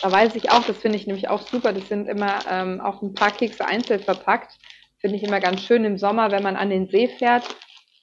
Da 0.04 0.12
weiß 0.12 0.36
ich 0.36 0.52
auch, 0.52 0.64
das 0.64 0.78
finde 0.78 0.98
ich 0.98 1.08
nämlich 1.08 1.28
auch 1.28 1.42
super. 1.42 1.74
Das 1.74 1.88
sind 1.88 2.08
immer 2.08 2.40
ähm, 2.48 2.80
auch 2.82 3.02
ein 3.02 3.16
paar 3.16 3.32
Kekse 3.32 3.66
einzeln 3.66 4.00
verpackt. 4.00 4.60
Finde 5.00 5.16
ich 5.18 5.24
immer 5.24 5.40
ganz 5.40 5.62
schön 5.62 5.84
im 5.84 5.98
Sommer, 5.98 6.30
wenn 6.30 6.44
man 6.44 6.56
an 6.56 6.70
den 6.70 6.88
See 6.88 7.08
fährt 7.08 7.44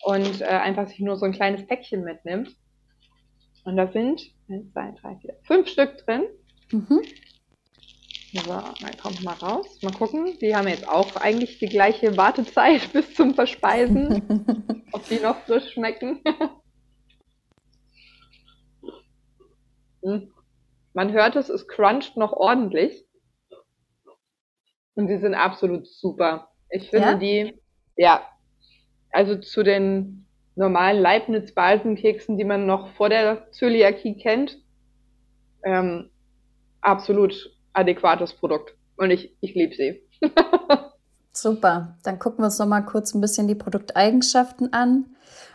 und 0.07 0.40
äh, 0.40 0.45
einfach 0.45 0.87
sich 0.87 1.01
nur 1.01 1.16
so 1.16 1.27
ein 1.27 1.33
kleines 1.33 1.66
Päckchen 1.66 2.05
mitnimmt. 2.05 2.57
Und 3.64 3.77
da 3.77 3.88
sind 3.88 4.23
1, 4.49 4.73
2, 4.73 4.95
3, 5.03 5.16
4, 5.16 5.35
5 5.42 5.69
Stück 5.69 5.99
drin. 6.07 6.29
Mhm. 6.71 7.03
So, 8.33 8.53
dann 8.53 8.97
kommt 9.03 9.25
mal 9.25 9.35
raus. 9.35 9.81
Mal 9.83 9.92
gucken. 9.92 10.38
Die 10.40 10.55
haben 10.55 10.69
jetzt 10.69 10.88
auch 10.88 11.16
eigentlich 11.16 11.59
die 11.59 11.66
gleiche 11.66 12.16
Wartezeit 12.16 12.92
bis 12.92 13.14
zum 13.14 13.35
Verspeisen. 13.35 14.85
ob 14.92 15.09
die 15.09 15.19
noch 15.19 15.40
frisch 15.40 15.73
schmecken. 15.73 16.23
hm. 20.05 20.33
Man 20.92 21.12
hört 21.12 21.35
es, 21.35 21.49
es 21.49 21.66
cruncht 21.66 22.16
noch 22.16 22.33
ordentlich. 22.33 23.05
Und 24.95 25.09
sie 25.09 25.19
sind 25.19 25.35
absolut 25.35 25.88
super. 25.88 26.53
Ich 26.71 26.90
finde 26.90 27.09
ja? 27.09 27.14
die, 27.14 27.61
ja, 27.97 28.23
also 29.17 29.37
zu 29.37 29.63
den 29.63 30.27
normalen 30.57 31.01
Leibniz-Balsenkeksen, 31.01 32.37
die 32.37 32.45
man 32.45 32.67
noch 32.67 32.89
vor 32.97 33.09
der 33.09 33.51
Zöliakie 33.51 34.19
kennt, 34.19 34.59
ähm, 35.65 36.11
absolut 36.83 37.51
adäquates 37.73 38.35
Produkt. 38.35 38.75
Und 38.97 39.11
ich, 39.11 39.35
ich 39.41 39.55
liebe 39.55 39.75
sie. 39.75 40.03
Super. 41.33 41.97
Dann 42.03 42.19
gucken 42.19 42.41
wir 42.41 42.47
uns 42.47 42.59
noch 42.59 42.67
mal 42.67 42.83
kurz 42.83 43.15
ein 43.15 43.23
bisschen 43.23 43.49
die 43.49 43.55
Produkteigenschaften 43.55 44.73
an. 44.75 45.07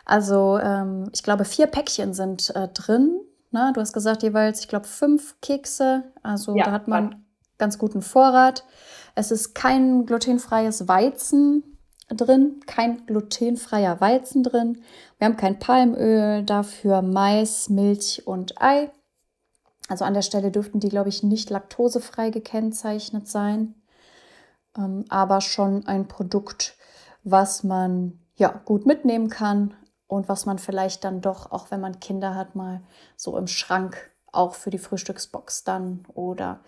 Also 0.05 0.59
ähm, 0.59 1.09
ich 1.13 1.21
glaube, 1.21 1.45
vier 1.45 1.67
Päckchen 1.67 2.13
sind 2.13 2.51
äh, 2.55 2.67
drin. 2.67 3.19
Na, 3.51 3.71
du 3.73 3.81
hast 3.81 3.93
gesagt 3.93 4.23
jeweils, 4.23 4.61
ich 4.61 4.67
glaube, 4.67 4.87
fünf 4.87 5.39
Kekse. 5.41 6.03
Also 6.23 6.55
ja, 6.55 6.65
da 6.65 6.71
hat 6.71 6.87
man 6.87 7.25
ganz 7.59 7.77
guten 7.77 8.01
Vorrat. 8.01 8.65
Es 9.13 9.29
ist 9.29 9.53
kein 9.53 10.05
glutenfreies 10.07 10.87
Weizen 10.87 11.70
drin, 12.15 12.61
kein 12.65 13.05
glutenfreier 13.05 14.01
Weizen 14.01 14.43
drin. 14.43 14.81
Wir 15.17 15.25
haben 15.25 15.37
kein 15.37 15.59
Palmöl, 15.59 16.43
dafür 16.43 17.01
Mais, 17.01 17.69
Milch 17.69 18.23
und 18.25 18.61
Ei. 18.61 18.91
Also 19.87 20.05
an 20.05 20.13
der 20.13 20.21
Stelle 20.21 20.51
dürften 20.51 20.79
die, 20.79 20.89
glaube 20.89 21.09
ich, 21.09 21.23
nicht 21.23 21.49
laktosefrei 21.49 22.29
gekennzeichnet 22.29 23.27
sein, 23.27 23.75
ähm, 24.77 25.05
aber 25.09 25.41
schon 25.41 25.85
ein 25.85 26.07
Produkt, 26.07 26.77
was 27.23 27.63
man 27.63 28.19
ja 28.35 28.49
gut 28.65 28.85
mitnehmen 28.85 29.29
kann 29.29 29.73
und 30.07 30.29
was 30.29 30.45
man 30.45 30.59
vielleicht 30.59 31.03
dann 31.03 31.21
doch, 31.21 31.51
auch 31.51 31.71
wenn 31.71 31.81
man 31.81 31.99
Kinder 31.99 32.35
hat, 32.35 32.55
mal 32.55 32.81
so 33.15 33.37
im 33.37 33.47
Schrank 33.47 34.11
auch 34.31 34.55
für 34.55 34.69
die 34.69 34.77
Frühstücksbox 34.77 35.63
dann 35.63 36.05
oder 36.13 36.61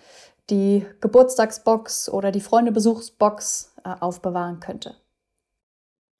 die 0.49 0.85
Geburtstagsbox 0.99 2.09
oder 2.09 2.31
die 2.31 2.41
Freundebesuchsbox 2.41 3.75
äh, 3.85 3.95
aufbewahren 3.99 4.59
könnte. 4.59 4.95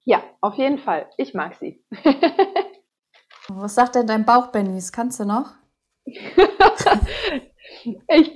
Ja, 0.04 0.22
auf 0.40 0.56
jeden 0.56 0.78
Fall. 0.78 1.08
Ich 1.16 1.34
mag 1.34 1.54
sie. 1.54 1.84
Was 3.48 3.74
sagt 3.74 3.94
denn 3.94 4.06
dein 4.06 4.24
Bauch, 4.24 4.48
Bennys? 4.48 4.92
Kannst 4.92 5.20
du 5.20 5.24
noch? 5.24 5.52
ich 6.06 6.36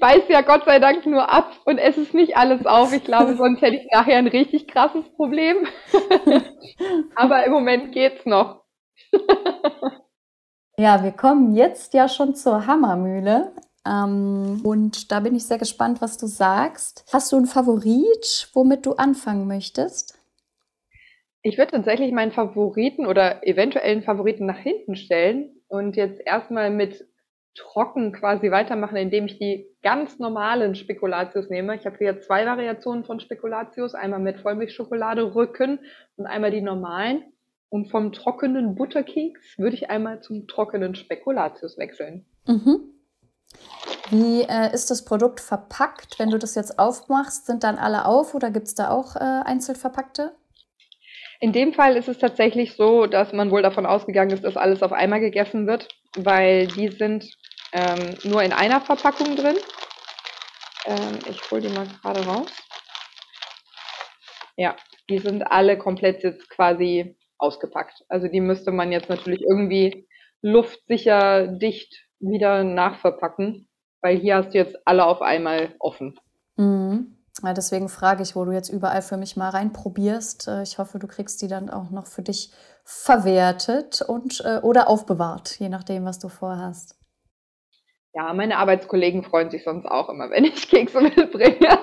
beiß 0.01 0.23
ja 0.29 0.41
Gott 0.41 0.65
sei 0.65 0.79
Dank 0.79 1.05
nur 1.07 1.31
ab 1.31 1.53
und 1.67 1.79
esse 1.79 2.03
es 2.03 2.15
nicht 2.15 2.37
alles 2.37 2.67
auf. 2.67 2.93
Ich 2.93 3.05
glaube, 3.05 3.37
sonst 3.37 3.61
hätte 3.61 3.77
ich 3.77 3.87
nachher 3.93 4.17
ein 4.17 4.27
richtig 4.27 4.69
krasses 4.69 5.05
Problem. 5.15 5.67
Aber 7.15 7.45
im 7.45 7.53
Moment 7.53 7.93
geht's 7.93 8.25
noch. 8.25 8.65
ja, 10.77 11.03
wir 11.03 11.13
kommen 11.13 11.55
jetzt 11.55 11.95
ja 11.95 12.09
schon 12.09 12.35
zur 12.35 12.67
Hammermühle. 12.67 13.53
Ähm, 13.87 14.61
und 14.65 15.13
da 15.13 15.21
bin 15.21 15.35
ich 15.35 15.47
sehr 15.47 15.59
gespannt, 15.59 16.01
was 16.01 16.19
du 16.19 16.27
sagst. 16.27 17.05
Hast 17.13 17.33
du 17.33 17.37
einen 17.37 17.47
Favorit, 17.47 18.51
womit 18.53 18.87
du 18.87 18.95
anfangen 18.95 19.47
möchtest? 19.47 20.18
Ich 21.49 21.57
würde 21.57 21.71
tatsächlich 21.71 22.13
meinen 22.13 22.31
Favoriten 22.31 23.07
oder 23.07 23.47
eventuellen 23.47 24.03
Favoriten 24.03 24.45
nach 24.45 24.59
hinten 24.59 24.97
stellen 24.97 25.49
und 25.67 25.97
jetzt 25.97 26.21
erstmal 26.27 26.71
mit 26.71 27.07
trocken 27.55 28.13
quasi 28.13 28.51
weitermachen, 28.51 28.99
indem 28.99 29.25
ich 29.25 29.39
die 29.39 29.67
ganz 29.83 30.19
normalen 30.19 30.75
Spekulatius 30.75 31.49
nehme. 31.49 31.75
Ich 31.75 31.87
habe 31.87 31.97
hier 31.97 32.21
zwei 32.21 32.45
Variationen 32.45 33.05
von 33.05 33.19
Spekulatius, 33.19 33.95
einmal 33.95 34.21
mit 34.21 34.41
Vollmilchschokolade 34.41 35.35
Rücken 35.35 35.79
und 36.17 36.27
einmal 36.27 36.51
die 36.51 36.61
normalen. 36.61 37.25
Und 37.71 37.91
vom 37.91 38.13
trockenen 38.13 38.75
Butterkeks 38.75 39.59
würde 39.59 39.75
ich 39.75 39.89
einmal 39.89 40.21
zum 40.21 40.49
trockenen 40.49 40.95
Spekulatius 40.95 41.79
wechseln. 41.79 42.27
Mhm. 42.47 42.93
Wie 44.11 44.43
äh, 44.43 44.75
ist 44.75 44.91
das 44.91 45.07
Produkt 45.07 45.41
verpackt? 45.41 46.19
Wenn 46.19 46.29
du 46.29 46.39
das 46.39 46.55
jetzt 46.55 46.79
aufmachst, 46.79 47.47
sind 47.47 47.65
dann 47.65 47.79
alle 47.79 48.05
auf 48.05 48.35
oder 48.35 48.51
gibt 48.51 48.69
es 48.69 48.75
da 48.75 48.91
auch 48.91 49.17
äh, 49.17 49.21
einzeln 49.21 49.77
verpackte? 49.77 50.33
In 51.41 51.53
dem 51.53 51.73
Fall 51.73 51.97
ist 51.97 52.09
es 52.09 52.19
tatsächlich 52.19 52.75
so, 52.75 53.07
dass 53.07 53.33
man 53.33 53.51
wohl 53.51 53.63
davon 53.63 53.87
ausgegangen 53.87 54.33
ist, 54.33 54.45
dass 54.45 54.57
alles 54.57 54.83
auf 54.83 54.93
einmal 54.93 55.21
gegessen 55.21 55.67
wird, 55.67 55.89
weil 56.17 56.67
die 56.67 56.89
sind 56.89 57.31
ähm, 57.73 58.17
nur 58.25 58.43
in 58.43 58.53
einer 58.53 58.81
Verpackung 58.81 59.37
drin. 59.37 59.57
Ähm, 60.87 61.19
ich 61.31 61.49
hole 61.51 61.61
die 61.61 61.69
mal 61.69 61.87
gerade 62.03 62.25
raus. 62.27 62.51
Ja, 64.57 64.75
die 65.09 65.19
sind 65.19 65.45
alle 65.45 65.79
komplett 65.79 66.25
jetzt 66.25 66.51
quasi 66.51 67.17
ausgepackt. 67.39 68.05
Also 68.09 68.27
die 68.27 68.41
müsste 68.41 68.73
man 68.73 68.91
jetzt 68.91 69.09
natürlich 69.09 69.43
irgendwie 69.49 70.09
luftsicher, 70.43 71.47
dicht 71.47 72.05
wieder 72.19 72.65
nachverpacken, 72.65 73.69
weil 74.01 74.19
hier 74.19 74.37
hast 74.37 74.55
du 74.55 74.59
jetzt 74.59 74.77
alle 74.85 75.07
auf 75.07 75.23
einmal 75.23 75.75
offen. 75.79 76.19
Mhm. 76.57 77.18
Deswegen 77.43 77.89
frage 77.89 78.23
ich, 78.23 78.37
wo 78.37 78.45
du 78.45 78.53
jetzt 78.53 78.69
überall 78.69 79.03
für 79.03 79.17
mich 79.17 79.37
mal 79.37 79.51
reinprobierst. 79.51 80.49
Äh, 80.49 80.63
ich 80.63 80.79
hoffe, 80.79 80.99
du 80.99 81.07
kriegst 81.07 81.43
die 81.43 81.49
dann 81.49 81.71
auch 81.71 81.91
noch 81.91 82.07
für 82.07 82.23
dich 82.23 82.53
verwertet 82.85 84.03
und 84.03 84.43
äh, 84.45 84.61
oder 84.63 84.89
aufbewahrt, 84.89 85.59
je 85.59 85.69
nachdem, 85.69 86.05
was 86.05 86.19
du 86.19 86.29
vorhast. 86.29 86.97
Ja, 88.15 88.33
meine 88.33 88.59
Arbeitskollegen 88.59 89.23
freuen 89.23 89.51
sich 89.51 89.65
sonst 89.65 89.87
auch 89.87 90.09
immer, 90.09 90.31
wenn 90.31 90.45
ich 90.45 90.69
Kekse 90.69 91.01
mitbringe. 91.03 91.79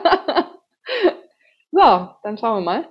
so, 1.71 2.09
dann 2.23 2.37
schauen 2.37 2.57
wir 2.57 2.61
mal. 2.61 2.89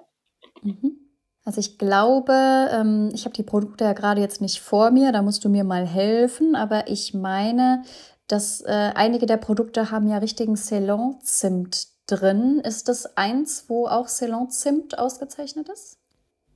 Mhm. 0.63 1.01
Also 1.45 1.61
ich 1.61 1.77
glaube, 1.77 2.33
ähm, 2.73 3.11
ich 3.13 3.25
habe 3.27 3.35
die 3.35 3.43
Produkte 3.43 3.85
ja 3.85 3.93
gerade 3.93 4.21
jetzt 4.21 4.41
nicht 4.41 4.61
vor 4.61 4.91
mir, 4.91 5.13
da 5.13 5.21
musst 5.21 5.45
du 5.45 5.51
mir 5.51 5.65
mal 5.65 5.87
helfen, 5.87 6.57
aber 6.57 6.89
ich 6.89 7.13
meine, 7.13 7.83
dass 8.29 8.63
äh, 8.63 8.93
einige 8.95 9.27
der 9.27 9.37
Produkte 9.37 9.91
haben 9.91 10.09
ja 10.09 10.19
richtigen 10.19 10.57
Ceylon-Zimt 10.57 11.94
drin. 12.07 12.61
Ist 12.61 12.89
das 12.89 13.17
eins, 13.17 13.69
wo 13.69 13.87
auch 13.87 14.09
Ceylon-Zimt 14.09 14.99
ausgezeichnet 14.99 15.69
ist? 15.69 15.99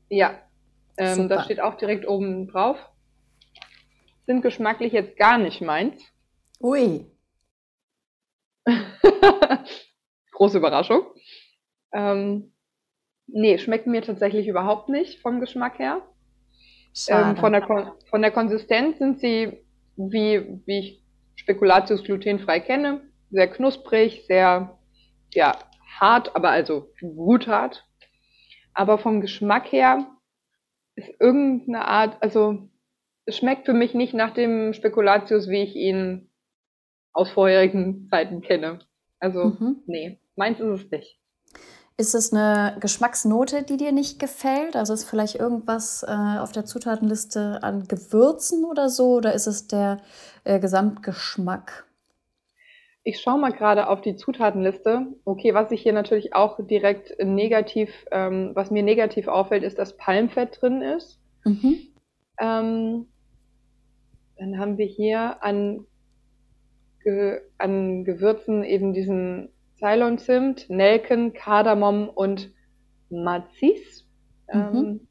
Ja, 0.08 0.38
ähm, 0.96 1.28
das 1.28 1.44
steht 1.44 1.60
auch 1.60 1.76
direkt 1.76 2.06
oben 2.06 2.48
drauf. 2.48 2.76
Sind 4.26 4.42
geschmacklich 4.42 4.92
jetzt 4.92 5.16
gar 5.16 5.38
nicht 5.38 5.60
meins. 5.60 6.02
Ui. 6.60 7.06
Große 10.32 10.58
Überraschung. 10.58 11.06
Ähm, 11.92 12.52
nee, 13.26 13.58
schmecken 13.58 13.90
mir 13.90 14.02
tatsächlich 14.02 14.46
überhaupt 14.46 14.88
nicht 14.88 15.20
vom 15.20 15.40
Geschmack 15.40 15.78
her. 15.78 16.02
Ähm, 17.08 17.36
von, 17.36 17.52
der 17.52 17.94
von 18.10 18.22
der 18.22 18.30
Konsistenz 18.32 18.98
sind 18.98 19.20
sie, 19.20 19.64
wie, 19.96 20.60
wie 20.66 20.78
ich 20.78 21.02
Spekulatius 21.36 22.02
glutenfrei 22.02 22.60
kenne, 22.60 23.02
sehr 23.30 23.48
knusprig, 23.48 24.24
sehr 24.26 24.77
ja, 25.38 25.56
hart, 26.00 26.34
aber 26.34 26.50
also 26.50 26.90
gut 27.00 27.46
hart. 27.46 27.86
Aber 28.74 28.98
vom 28.98 29.20
Geschmack 29.20 29.70
her 29.70 30.04
ist 30.96 31.08
irgendeine 31.20 31.86
Art, 31.86 32.20
also 32.20 32.68
es 33.24 33.36
schmeckt 33.36 33.66
für 33.66 33.72
mich 33.72 33.94
nicht 33.94 34.14
nach 34.14 34.34
dem 34.34 34.72
Spekulatius, 34.72 35.48
wie 35.48 35.62
ich 35.62 35.76
ihn 35.76 36.28
aus 37.12 37.30
vorherigen 37.30 38.08
Zeiten 38.10 38.40
kenne. 38.40 38.80
Also, 39.20 39.44
mhm. 39.44 39.82
nee, 39.86 40.18
meins 40.34 40.58
ist 40.58 40.84
es 40.84 40.90
nicht. 40.90 41.20
Ist 41.96 42.14
es 42.14 42.32
eine 42.32 42.76
Geschmacksnote, 42.80 43.62
die 43.62 43.76
dir 43.76 43.92
nicht 43.92 44.18
gefällt? 44.18 44.74
Also 44.74 44.92
ist 44.92 45.04
vielleicht 45.04 45.36
irgendwas 45.36 46.04
äh, 46.04 46.38
auf 46.38 46.50
der 46.50 46.64
Zutatenliste 46.64 47.60
an 47.62 47.86
Gewürzen 47.86 48.64
oder 48.64 48.88
so? 48.88 49.16
Oder 49.16 49.34
ist 49.34 49.46
es 49.46 49.68
der 49.68 49.98
äh, 50.44 50.58
Gesamtgeschmack? 50.60 51.87
Ich 53.08 53.22
schaue 53.22 53.38
mal 53.38 53.52
gerade 53.52 53.88
auf 53.88 54.02
die 54.02 54.16
Zutatenliste. 54.16 55.06
Okay, 55.24 55.54
was 55.54 55.70
ich 55.70 55.80
hier 55.80 55.94
natürlich 55.94 56.34
auch 56.34 56.58
direkt 56.60 57.16
negativ, 57.24 57.88
ähm, 58.10 58.50
was 58.52 58.70
mir 58.70 58.82
negativ 58.82 59.28
auffällt, 59.28 59.62
ist, 59.62 59.78
dass 59.78 59.96
Palmfett 59.96 60.60
drin 60.60 60.82
ist. 60.82 61.18
Mhm. 61.46 61.78
Ähm, 62.38 63.06
dann 64.36 64.58
haben 64.58 64.76
wir 64.76 64.84
hier 64.84 65.42
an 65.42 65.86
ge 67.02 67.40
an 67.56 68.04
Gewürzen 68.04 68.62
eben 68.62 68.92
diesen 68.92 69.54
Ceylon-Zimt, 69.78 70.68
Nelken, 70.68 71.32
Kardamom 71.32 72.10
und 72.10 72.52
Mazis. 73.08 74.06
Mhm. 74.52 74.60
Ähm, 74.76 75.08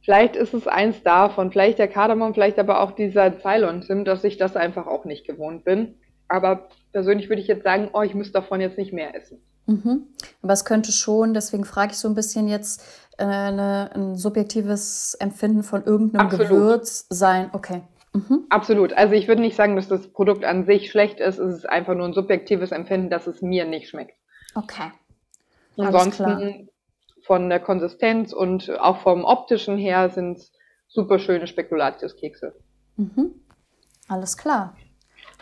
vielleicht 0.00 0.36
ist 0.36 0.54
es 0.54 0.66
eins 0.66 1.02
davon, 1.02 1.52
vielleicht 1.52 1.78
der 1.78 1.88
Kardamom, 1.88 2.32
vielleicht 2.32 2.58
aber 2.58 2.80
auch 2.80 2.92
dieser 2.92 3.38
Ceylon-Zimt, 3.40 4.08
dass 4.08 4.24
ich 4.24 4.38
das 4.38 4.56
einfach 4.56 4.86
auch 4.86 5.04
nicht 5.04 5.26
gewohnt 5.26 5.66
bin. 5.66 5.96
Aber 6.28 6.68
persönlich 6.92 7.28
würde 7.28 7.42
ich 7.42 7.48
jetzt 7.48 7.64
sagen, 7.64 7.90
oh, 7.92 8.02
ich 8.02 8.14
müsste 8.14 8.34
davon 8.34 8.60
jetzt 8.60 8.78
nicht 8.78 8.92
mehr 8.92 9.14
essen. 9.14 9.40
Mhm. 9.66 10.08
Aber 10.42 10.52
es 10.52 10.64
könnte 10.64 10.92
schon, 10.92 11.34
deswegen 11.34 11.64
frage 11.64 11.92
ich 11.92 11.98
so 11.98 12.08
ein 12.08 12.14
bisschen 12.14 12.48
jetzt, 12.48 12.82
äh, 13.18 13.24
eine, 13.24 13.90
ein 13.94 14.16
subjektives 14.16 15.14
Empfinden 15.14 15.62
von 15.62 15.84
irgendeinem 15.84 16.26
Absolut. 16.26 16.48
Gewürz 16.48 17.06
sein. 17.08 17.50
Okay. 17.52 17.82
Mhm. 18.12 18.44
Absolut. 18.48 18.92
Also 18.92 19.14
ich 19.14 19.26
würde 19.26 19.42
nicht 19.42 19.56
sagen, 19.56 19.76
dass 19.76 19.88
das 19.88 20.08
Produkt 20.08 20.44
an 20.44 20.66
sich 20.66 20.90
schlecht 20.90 21.20
ist. 21.20 21.38
Es 21.38 21.58
ist 21.58 21.68
einfach 21.68 21.94
nur 21.94 22.06
ein 22.06 22.12
subjektives 22.12 22.70
Empfinden, 22.72 23.10
dass 23.10 23.26
es 23.26 23.42
mir 23.42 23.64
nicht 23.64 23.88
schmeckt. 23.88 24.16
Okay. 24.54 24.92
Ansonsten 25.76 26.68
von 27.24 27.48
der 27.48 27.58
Konsistenz 27.58 28.32
und 28.32 28.70
auch 28.78 28.98
vom 28.98 29.24
optischen 29.24 29.76
her 29.78 30.10
sind 30.10 30.38
es 30.38 30.52
super 30.86 31.18
schöne 31.18 31.46
Spekulatiuskekse. 31.46 32.54
Mhm. 32.96 33.34
Alles 34.08 34.36
klar. 34.36 34.76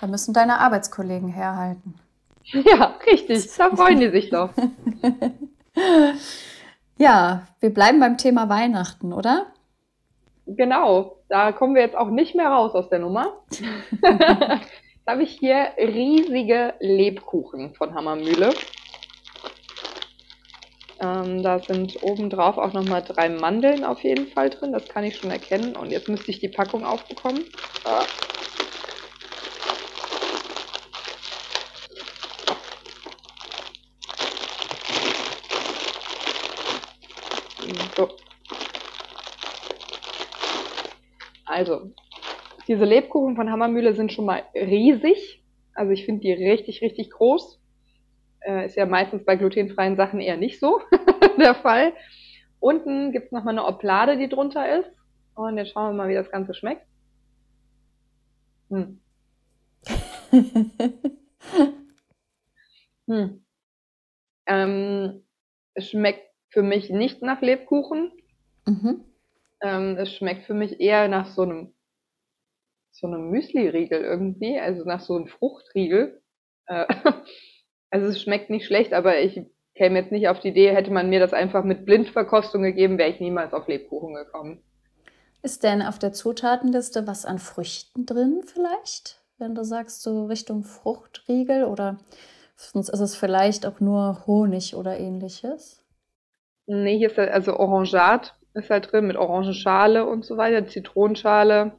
Da 0.03 0.09
müssen 0.09 0.35
deine 0.35 0.59
Arbeitskollegen 0.59 1.29
herhalten. 1.29 1.95
Ja, 2.45 2.97
richtig. 3.07 3.49
Da 3.57 3.71
freuen 3.77 4.01
die 4.01 4.11
sich 4.11 4.31
doch. 4.31 4.51
ja, 6.99 7.47
wir 7.61 7.73
bleiben 7.73 8.01
beim 8.01 8.19
Thema 8.19 8.49
Weihnachten, 8.49 9.13
oder? 9.13 9.47
Genau, 10.47 11.19
da 11.29 11.53
kommen 11.53 11.77
wir 11.77 11.83
jetzt 11.83 11.97
auch 11.97 12.11
nicht 12.11 12.35
mehr 12.35 12.49
raus 12.49 12.75
aus 12.75 12.89
der 12.89 12.99
Nummer. 12.99 13.45
Jetzt 13.93 15.07
habe 15.07 15.23
ich 15.23 15.39
hier 15.39 15.69
riesige 15.79 16.75
Lebkuchen 16.81 17.73
von 17.77 17.95
Hammermühle. 17.95 18.53
Ähm, 20.99 21.45
da 21.45 21.61
sind 21.61 22.03
obendrauf 22.03 22.59
auch 22.59 22.73
nochmal 22.73 23.03
drei 23.03 23.29
Mandeln 23.29 23.85
auf 23.85 24.03
jeden 24.03 24.27
Fall 24.27 24.51
drin, 24.51 24.73
das 24.73 24.89
kann 24.89 25.05
ich 25.05 25.17
schon 25.17 25.31
erkennen. 25.31 25.77
Und 25.77 25.93
jetzt 25.93 26.09
müsste 26.09 26.33
ich 26.33 26.41
die 26.41 26.49
Packung 26.49 26.85
aufbekommen. 26.85 27.45
Ah. 27.85 28.03
So, 37.97 38.09
Also, 41.63 41.93
diese 42.67 42.85
Lebkuchen 42.85 43.37
von 43.37 43.49
Hammermühle 43.49 43.95
sind 43.95 44.13
schon 44.13 44.25
mal 44.25 44.43
riesig. 44.53 45.45
Also 45.75 45.93
ich 45.93 46.05
finde 46.05 46.23
die 46.23 46.33
richtig, 46.33 46.83
richtig 46.83 47.11
groß. 47.11 47.61
Äh, 48.41 48.67
ist 48.67 48.75
ja 48.75 48.85
meistens 48.85 49.25
bei 49.25 49.37
glutenfreien 49.37 49.95
Sachen 49.95 50.19
eher 50.19 50.37
nicht 50.37 50.59
so 50.59 50.81
der 51.39 51.55
Fall. 51.55 51.93
Unten 52.59 53.13
gibt 53.13 53.27
es 53.27 53.33
nochmal 53.33 53.57
eine 53.57 53.65
Oblade, 53.65 54.17
die 54.17 54.29
drunter 54.29 54.81
ist. 54.81 54.91
Und 55.37 55.57
jetzt 55.57 55.71
schauen 55.71 55.91
wir 55.91 56.03
mal, 56.03 56.09
wie 56.09 56.15
das 56.15 56.33
Ganze 56.33 56.53
schmeckt. 56.53 56.85
Hm. 58.69 59.01
hm. 63.07 63.45
Ähm, 64.47 65.23
es 65.75 65.91
schmeckt 65.91 66.27
für 66.51 66.65
mich 66.65 66.91
nicht 66.91 67.23
nach 67.23 67.41
Lebkuchen. 67.41 68.11
Mhm. 68.67 69.05
Ähm, 69.63 69.97
es 69.97 70.13
schmeckt 70.13 70.45
für 70.45 70.55
mich 70.55 70.81
eher 70.81 71.09
nach 71.09 71.27
so 71.27 71.43
einem 71.43 71.73
so 72.93 73.07
einem 73.07 73.31
Müsli-Riegel 73.31 74.03
irgendwie, 74.03 74.61
also 74.61 74.85
nach 74.85 75.01
so 75.01 75.17
einem 75.17 75.27
Fruchtriegel. 75.27 76.23
Äh, 76.67 76.87
also 77.91 78.07
es 78.07 78.21
schmeckt 78.21 78.51
nicht 78.51 78.67
schlecht, 78.67 78.93
aber 78.93 79.19
ich 79.19 79.41
käme 79.75 79.99
jetzt 79.99 80.13
nicht 80.13 80.29
auf 80.29 80.41
die 80.41 80.49
Idee, 80.49 80.75
hätte 80.75 80.93
man 80.93 81.09
mir 81.09 81.19
das 81.19 81.33
einfach 81.33 81.65
mit 81.65 81.87
Blindverkostung 81.87 82.63
gegeben, 82.63 82.99
wäre 82.99 83.11
ich 83.11 83.21
niemals 83.21 83.55
auf 83.55 83.67
Lebkuchen 83.67 84.15
gekommen. 84.15 84.63
Ist 85.43 85.65
denn 85.65 85.83
auf 85.83 85.99
der 85.99 86.13
Zutatenliste 86.13 87.07
was 87.07 87.25
an 87.25 87.39
Früchten 87.39 88.07
drin 88.07 88.43
vielleicht? 88.45 89.21
Wenn 89.39 89.55
du 89.55 89.65
sagst, 89.65 90.03
so 90.03 90.27
Richtung 90.27 90.63
Fruchtriegel 90.63 91.65
oder 91.65 91.99
sonst 92.55 92.91
ist 92.91 93.01
es 93.01 93.17
vielleicht 93.17 93.67
auch 93.67 93.81
nur 93.81 94.25
Honig 94.27 94.77
oder 94.77 95.01
ähnliches? 95.01 95.83
Nee, 96.67 96.99
hier 96.99 97.11
ist 97.11 97.19
also 97.19 97.57
Orangat 97.57 98.37
ist 98.55 98.71
halt 98.71 98.93
drin 98.93 99.07
mit 99.07 99.17
Orangenschale 99.17 100.07
und 100.07 100.25
so 100.25 100.37
weiter, 100.37 100.67
Zitronenschale, 100.67 101.79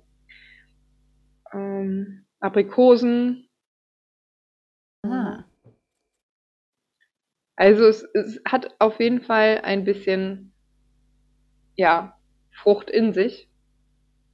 ähm, 1.53 2.25
Aprikosen. 2.39 3.47
Ah. 5.03 5.43
Also 7.55 7.86
es, 7.86 8.03
es 8.13 8.41
hat 8.45 8.75
auf 8.79 8.99
jeden 8.99 9.21
Fall 9.21 9.62
ein 9.63 9.83
bisschen, 9.83 10.53
ja, 11.75 12.17
Frucht 12.51 12.89
in 12.89 13.13
sich. 13.13 13.49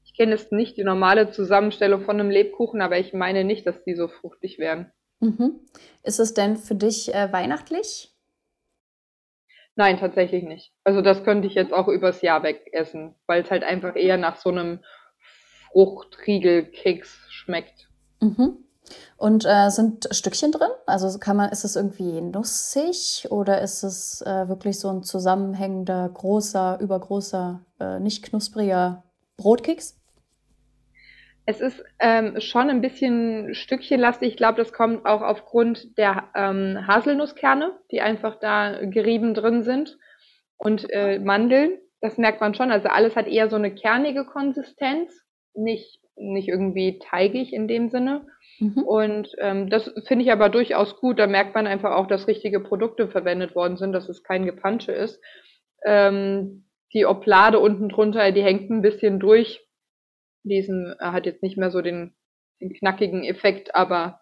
Ich 0.04 0.15
kenne 0.15 0.32
jetzt 0.32 0.52
nicht 0.52 0.78
die 0.78 0.84
normale 0.84 1.32
Zusammenstellung 1.32 2.02
von 2.02 2.19
einem 2.19 2.30
Lebkuchen, 2.30 2.82
aber 2.82 2.97
ich 2.97 3.13
meine 3.13 3.43
nicht, 3.43 3.65
dass 3.65 3.84
die 3.84 3.95
so 3.95 4.08
fruchtig 4.08 4.60
wären. 4.60 4.91
Mhm. 5.19 5.60
Ist 6.04 6.19
es 6.19 6.34
denn 6.34 6.58
für 6.58 6.75
dich 6.75 7.13
äh, 7.13 7.32
weihnachtlich? 7.32 8.09
Nein, 9.80 9.98
tatsächlich 9.98 10.44
nicht. 10.44 10.74
Also 10.84 11.02
das 11.02 11.24
könnte 11.24 11.48
ich 11.48 11.54
jetzt 11.54 11.72
auch 11.72 11.88
übers 11.88 12.22
Jahr 12.22 12.44
weg 12.44 12.68
essen, 12.74 13.15
weil 13.28 13.44
es 13.44 13.50
halt 13.50 13.63
einfach 13.63 13.96
eher 13.96 14.18
nach 14.18 14.36
so 14.36 14.50
einem 14.50 14.80
Fruchtriegel-Keks 15.72 17.28
schmeckt. 17.30 17.88
Mhm. 18.20 18.58
Und 19.15 19.46
äh, 19.46 19.70
sind 19.70 20.10
Stückchen 20.12 20.52
drin? 20.52 20.68
Also 20.86 21.18
kann 21.18 21.38
man, 21.38 21.50
ist 21.52 21.63
es 21.63 21.78
irgendwie 21.78 22.20
nussig 22.20 23.28
oder 23.30 23.62
ist 23.62 23.84
es 23.84 24.22
äh, 24.24 24.50
wirklich 24.50 24.78
so 24.78 24.89
ein 24.89 25.04
zusammenhängender, 25.04 26.10
großer, 26.10 26.82
übergroßer, 26.82 27.62
äh, 27.80 28.02
nicht 28.02 28.22
knuspriger 28.26 29.06
Brotkeks? 29.38 29.98
Es 31.45 31.62
ist 31.62 31.84
ähm, 31.99 32.39
schon 32.39 32.69
ein 32.69 32.82
bisschen 32.82 33.56
stückchenlastig. 33.56 34.30
Ich 34.30 34.38
glaube, 34.38 34.58
das 34.58 34.71
kommt 34.71 35.06
auch 35.06 35.21
aufgrund 35.21 35.97
der 35.97 36.30
ähm, 36.36 36.86
Haselnusskerne, 36.86 37.78
die 37.91 38.02
einfach 38.02 38.39
da 38.39 38.80
gerieben 38.86 39.34
drin 39.34 39.63
sind. 39.63 39.97
Und 40.58 40.91
äh, 40.91 41.19
Mandeln, 41.19 41.80
das 42.02 42.17
merkt 42.17 42.41
man 42.41 42.54
schon. 42.54 42.71
Also 42.71 42.89
alles 42.89 43.15
hat 43.15 43.28
eher 43.28 43.49
so 43.49 43.56
eine 43.56 43.73
kernige 43.73 44.25
Konsistenz, 44.25 45.25
nicht, 45.56 45.99
nicht 46.15 46.49
irgendwie 46.49 46.99
teigig 46.99 47.54
in 47.54 47.67
dem 47.67 47.89
Sinne. 47.89 48.28
Mhm. 48.60 48.84
Und 48.84 49.30
ähm, 49.39 49.69
das 49.69 49.91
finde 50.08 50.25
ich 50.25 50.32
aber 50.32 50.49
durchaus 50.49 50.99
gut. 50.99 51.17
Da 51.17 51.28
merkt 51.28 51.56
man 51.56 51.65
einfach 51.65 51.95
auch, 51.95 52.08
dass 52.08 52.28
richtige 52.28 52.60
Produkte 52.60 53.08
verwendet 53.08 53.56
worden 53.56 53.78
sind, 53.78 53.93
dass 53.93 54.10
es 54.10 54.23
kein 54.23 54.45
Gepansche 54.45 54.91
ist. 54.91 55.19
Ähm, 55.86 56.65
die 56.93 57.06
Oplade 57.06 57.60
unten 57.60 57.89
drunter, 57.89 58.32
die 58.32 58.43
hängt 58.43 58.69
ein 58.69 58.82
bisschen 58.82 59.19
durch 59.19 59.65
diesen 60.43 60.95
äh, 60.99 61.06
hat 61.06 61.25
jetzt 61.25 61.43
nicht 61.43 61.58
mehr 61.58 61.71
so 61.71 61.82
den, 61.82 62.15
den 62.62 62.73
knackigen 62.73 63.23
Effekt, 63.23 63.75
aber 63.75 64.21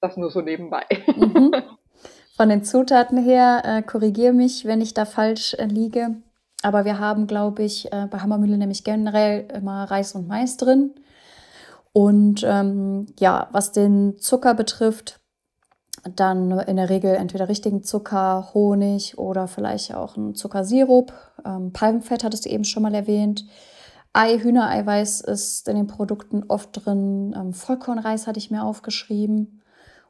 das 0.00 0.16
nur 0.16 0.30
so 0.30 0.40
nebenbei. 0.40 0.84
Mhm. 1.16 1.52
Von 2.36 2.48
den 2.48 2.64
Zutaten 2.64 3.22
her, 3.22 3.62
äh, 3.64 3.82
korrigiere 3.82 4.32
mich, 4.32 4.64
wenn 4.64 4.80
ich 4.80 4.94
da 4.94 5.04
falsch 5.04 5.54
äh, 5.54 5.66
liege. 5.66 6.16
Aber 6.62 6.84
wir 6.84 6.98
haben, 6.98 7.26
glaube 7.26 7.62
ich, 7.62 7.92
äh, 7.92 8.06
bei 8.10 8.18
Hammermühle 8.18 8.56
nämlich 8.56 8.84
generell 8.84 9.48
immer 9.52 9.84
Reis 9.84 10.14
und 10.14 10.28
Mais 10.28 10.56
drin. 10.56 10.94
Und 11.92 12.42
ähm, 12.44 13.06
ja, 13.20 13.48
was 13.52 13.72
den 13.72 14.18
Zucker 14.18 14.54
betrifft, 14.54 15.20
dann 16.16 16.58
in 16.60 16.76
der 16.76 16.88
Regel 16.88 17.14
entweder 17.14 17.48
richtigen 17.48 17.82
Zucker, 17.82 18.50
Honig 18.54 19.18
oder 19.18 19.46
vielleicht 19.46 19.94
auch 19.94 20.16
ein 20.16 20.34
Zuckersirup. 20.34 21.12
Ähm, 21.44 21.72
Palmfett 21.72 22.24
hattest 22.24 22.46
du 22.46 22.50
eben 22.50 22.64
schon 22.64 22.82
mal 22.82 22.94
erwähnt. 22.94 23.44
Ei, 24.14 24.38
Hühnereiweiß 24.38 25.22
ist 25.22 25.68
in 25.68 25.76
den 25.76 25.86
Produkten 25.86 26.44
oft 26.48 26.84
drin. 26.84 27.34
Ähm, 27.36 27.54
Vollkornreis 27.54 28.26
hatte 28.26 28.38
ich 28.38 28.50
mir 28.50 28.62
aufgeschrieben. 28.62 29.62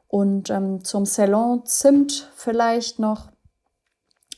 Und 0.07 0.49
ähm, 0.49 0.83
zum 0.83 1.05
Ceylon 1.05 1.65
Zimt 1.65 2.29
vielleicht 2.35 2.99
noch. 2.99 3.31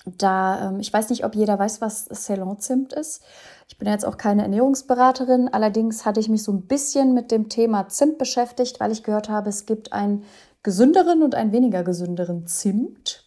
Da, 0.05 0.69
ähm, 0.69 0.79
ich 0.79 0.93
weiß 0.93 1.09
nicht, 1.09 1.25
ob 1.25 1.35
jeder 1.35 1.57
weiß, 1.57 1.81
was 1.81 2.05
Ceylon 2.05 2.59
Zimt 2.59 2.93
ist. 2.93 3.23
Ich 3.67 3.79
bin 3.79 3.87
jetzt 3.87 4.05
auch 4.05 4.17
keine 4.17 4.43
Ernährungsberaterin. 4.43 5.49
Allerdings 5.51 6.05
hatte 6.05 6.19
ich 6.19 6.29
mich 6.29 6.43
so 6.43 6.51
ein 6.51 6.67
bisschen 6.67 7.15
mit 7.15 7.31
dem 7.31 7.49
Thema 7.49 7.89
Zimt 7.89 8.19
beschäftigt, 8.19 8.79
weil 8.79 8.91
ich 8.91 9.01
gehört 9.01 9.29
habe, 9.29 9.49
es 9.49 9.65
gibt 9.65 9.93
einen 9.93 10.23
gesünderen 10.61 11.23
und 11.23 11.33
einen 11.33 11.51
weniger 11.51 11.83
gesünderen 11.83 12.45
Zimt. 12.45 13.25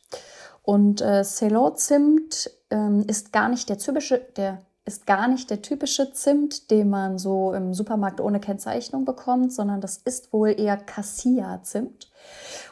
Und 0.63 1.01
äh, 1.01 1.25
Ceylon 1.25 1.77
Zimt 1.77 2.51
ähm, 2.71 3.05
ist 3.09 3.33
gar 3.33 3.49
nicht 3.49 3.69
der 3.69 3.79
typische, 3.79 4.19
der 4.37 4.63
ist 4.89 5.07
gar 5.07 5.29
nicht 5.29 5.51
der 5.51 5.61
typische 5.61 6.13
Zimt, 6.13 6.71
den 6.71 6.89
man 6.89 7.19
so 7.19 7.53
im 7.53 7.75
Supermarkt 7.75 8.21
ohne 8.21 8.41
Kennzeichnung 8.41 9.05
bekommt, 9.05 9.53
sondern 9.53 9.83
das 9.83 9.99
ist 9.99 10.33
wohl 10.33 10.59
eher 10.59 10.79
Cassia-Zimt. 10.79 12.11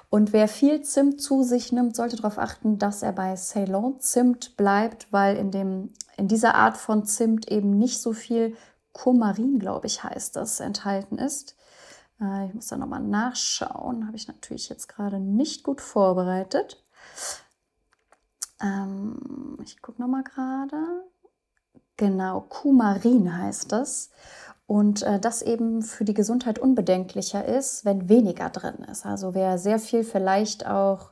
Und 0.09 0.33
wer 0.33 0.49
viel 0.49 0.81
Zimt 0.81 1.21
zu 1.21 1.43
sich 1.43 1.73
nimmt, 1.73 1.95
sollte 1.95 2.17
darauf 2.17 2.39
achten, 2.39 2.79
dass 2.79 3.03
er 3.03 3.13
bei 3.13 3.37
Ceylon-Zimt 3.37 4.57
bleibt, 4.57 5.13
weil 5.13 5.37
in, 5.37 5.51
dem, 5.51 5.91
in 6.17 6.27
dieser 6.27 6.55
Art 6.55 6.79
von 6.79 7.05
Zimt 7.05 7.51
eben 7.51 7.77
nicht 7.77 8.01
so 8.01 8.15
viel 8.15 8.57
Kumarin, 8.93 9.59
glaube 9.59 9.87
ich, 9.87 10.03
heißt 10.03 10.37
das, 10.37 10.61
enthalten 10.61 11.19
ist. 11.19 11.55
Äh, 12.19 12.47
ich 12.47 12.55
muss 12.55 12.69
da 12.69 12.79
nochmal 12.79 13.03
nachschauen. 13.03 14.07
Habe 14.07 14.17
ich 14.17 14.27
natürlich 14.27 14.71
jetzt 14.71 14.89
gerade 14.89 15.21
nicht 15.21 15.65
gut 15.65 15.83
vorbereitet. 15.83 16.83
Ähm, 18.63 19.59
ich 19.63 19.83
gucke 19.83 20.01
nochmal 20.01 20.23
gerade. 20.23 21.05
Genau, 21.97 22.41
Kumarin 22.43 23.39
heißt 23.39 23.73
das. 23.73 24.11
Und 24.67 25.03
äh, 25.03 25.21
das 25.21 25.43
eben 25.43 25.83
für 25.83 26.05
die 26.05 26.15
Gesundheit 26.15 26.59
unbedenklicher 26.59 27.45
ist, 27.45 27.85
wenn 27.85 28.09
weniger 28.09 28.51
drin 28.51 28.85
ist. 28.91 29.07
Also 29.07 29.35
wer 29.35 29.59
sehr 29.59 29.79
viel 29.79 30.03
vielleicht 30.03 30.67
auch 30.67 31.11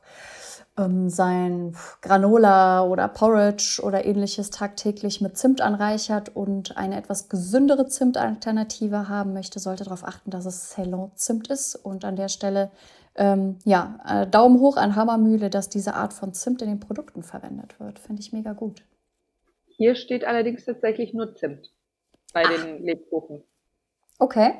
ähm, 0.77 1.09
sein 1.09 1.75
Granola 2.01 2.83
oder 2.83 3.07
Porridge 3.07 3.81
oder 3.81 4.05
ähnliches 4.05 4.49
tagtäglich 4.49 5.21
mit 5.21 5.37
Zimt 5.37 5.61
anreichert 5.61 6.35
und 6.35 6.75
eine 6.75 6.97
etwas 6.97 7.29
gesündere 7.29 7.87
Zimtalternative 7.87 9.07
haben 9.07 9.33
möchte, 9.33 9.59
sollte 9.59 9.85
darauf 9.85 10.05
achten, 10.05 10.31
dass 10.31 10.45
es 10.45 10.71
Ceylon-Zimt 10.71 11.47
ist. 11.47 11.75
Und 11.75 12.03
an 12.03 12.17
der 12.17 12.27
Stelle, 12.27 12.71
ähm, 13.15 13.57
ja, 13.63 13.99
äh, 14.05 14.27
Daumen 14.27 14.59
hoch 14.59 14.75
an 14.75 14.95
Hammermühle, 14.97 15.49
dass 15.49 15.69
diese 15.69 15.95
Art 15.95 16.13
von 16.13 16.33
Zimt 16.33 16.61
in 16.61 16.67
den 16.67 16.79
Produkten 16.81 17.23
verwendet 17.23 17.79
wird. 17.79 17.99
Finde 17.99 18.21
ich 18.21 18.33
mega 18.33 18.51
gut. 18.51 18.83
Hier 19.77 19.95
steht 19.95 20.23
allerdings 20.25 20.65
tatsächlich 20.65 21.13
nur 21.13 21.35
Zimt 21.35 21.71
bei 22.33 22.43
Ach. 22.45 22.49
den 22.49 22.83
Lebkuchen. 22.83 23.43
Okay. 24.19 24.55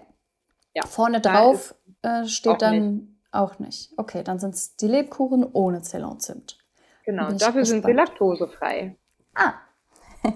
Ja. 0.74 0.86
Vorne 0.86 1.22
drauf 1.22 1.76
äh, 2.02 2.26
steht 2.26 2.62
dann 2.62 2.96
nicht. 2.96 3.08
auch 3.32 3.60
nicht. 3.60 3.94
Okay, 3.98 4.24
dann 4.24 4.40
sind 4.40 4.56
es 4.56 4.76
die 4.76 4.88
Lebkuchen 4.88 5.46
ohne 5.54 5.82
Ceylon-Zimt. 5.82 6.58
Genau, 7.06 7.24
dafür 7.32 7.38
gespannt. 7.62 7.68
sind 7.68 7.86
sie 7.86 7.92
laktosefrei. 7.94 8.98
Ah. 9.34 9.54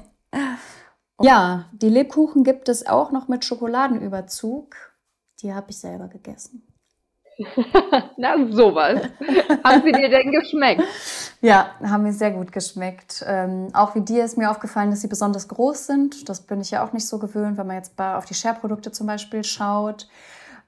Ja, 1.22 1.70
die 1.74 1.90
Lebkuchen 1.90 2.46
gibt 2.46 2.70
es 2.70 2.88
auch 2.88 3.12
noch 3.12 3.28
mit 3.28 3.44
Schokoladenüberzug. 3.44 4.74
Die 5.42 5.54
habe 5.54 5.72
ich 5.72 5.78
selber 5.78 6.08
gegessen. 6.08 6.66
Na, 8.18 8.36
sowas. 8.50 9.02
haben 9.64 9.82
sie 9.84 9.92
dir 9.92 10.10
denn 10.10 10.32
geschmeckt? 10.32 10.84
Ja, 11.42 11.72
haben 11.82 12.04
mir 12.04 12.14
sehr 12.14 12.32
gut 12.32 12.52
geschmeckt. 12.52 13.24
Ähm, 13.26 13.70
auch 13.74 13.96
wie 13.96 14.02
dir 14.02 14.26
ist 14.26 14.38
mir 14.38 14.52
aufgefallen, 14.52 14.90
dass 14.90 15.02
sie 15.02 15.08
besonders 15.08 15.48
groß 15.48 15.88
sind. 15.88 16.30
Das 16.30 16.42
bin 16.42 16.60
ich 16.62 16.72
ja 16.72 16.86
auch 16.86 16.94
nicht 16.94 17.08
so 17.08 17.18
gewöhnt, 17.18 17.58
wenn 17.58 17.68
man 17.68 17.78
jetzt 17.78 18.00
auf 18.00 18.26
die 18.26 18.34
Share-Produkte 18.34 18.92
zum 18.92 19.08
Beispiel 19.08 19.44
schaut. 19.44 20.08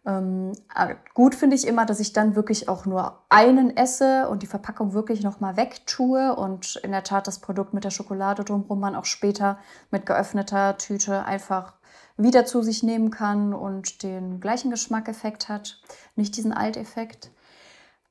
Ähm, 0.05 0.53
äh, 0.75 0.95
gut 1.13 1.35
finde 1.35 1.55
ich 1.55 1.67
immer, 1.67 1.85
dass 1.85 1.99
ich 1.99 2.11
dann 2.11 2.35
wirklich 2.35 2.67
auch 2.67 2.85
nur 2.85 3.23
einen 3.29 3.75
esse 3.77 4.27
und 4.29 4.41
die 4.41 4.47
Verpackung 4.47 4.93
wirklich 4.93 5.21
nochmal 5.21 5.57
wegtue 5.57 6.35
und 6.35 6.77
in 6.77 6.91
der 6.91 7.03
Tat 7.03 7.27
das 7.27 7.39
Produkt 7.39 7.73
mit 7.73 7.83
der 7.83 7.91
Schokolade 7.91 8.43
drumherum 8.43 8.79
man 8.79 8.95
auch 8.95 9.05
später 9.05 9.59
mit 9.91 10.07
geöffneter 10.07 10.77
Tüte 10.77 11.25
einfach 11.25 11.73
wieder 12.17 12.45
zu 12.45 12.63
sich 12.63 12.81
nehmen 12.83 13.11
kann 13.11 13.53
und 13.53 14.01
den 14.03 14.39
gleichen 14.39 14.71
Geschmackeffekt 14.71 15.49
hat, 15.49 15.81
nicht 16.15 16.35
diesen 16.35 16.51
Alteffekt. 16.53 17.31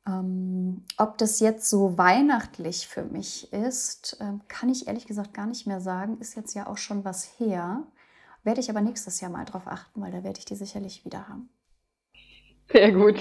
Ähm, 0.06 0.84
ob 0.96 1.18
das 1.18 1.40
jetzt 1.40 1.68
so 1.68 1.98
weihnachtlich 1.98 2.86
für 2.88 3.04
mich 3.04 3.52
ist, 3.52 4.16
ähm, 4.20 4.42
kann 4.48 4.68
ich 4.68 4.86
ehrlich 4.86 5.06
gesagt 5.06 5.34
gar 5.34 5.46
nicht 5.46 5.66
mehr 5.66 5.80
sagen. 5.80 6.18
Ist 6.18 6.36
jetzt 6.36 6.54
ja 6.54 6.66
auch 6.66 6.78
schon 6.78 7.04
was 7.04 7.24
her. 7.38 7.82
Werde 8.42 8.60
ich 8.60 8.70
aber 8.70 8.80
nächstes 8.80 9.20
Jahr 9.20 9.30
mal 9.30 9.44
drauf 9.44 9.66
achten, 9.66 10.00
weil 10.00 10.12
da 10.12 10.22
werde 10.22 10.38
ich 10.38 10.46
die 10.46 10.56
sicherlich 10.56 11.04
wieder 11.04 11.28
haben. 11.28 11.50
Sehr 12.72 12.92
gut. 12.92 13.18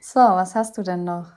so, 0.00 0.20
was 0.20 0.54
hast 0.54 0.78
du 0.78 0.82
denn 0.82 1.04
noch? 1.04 1.32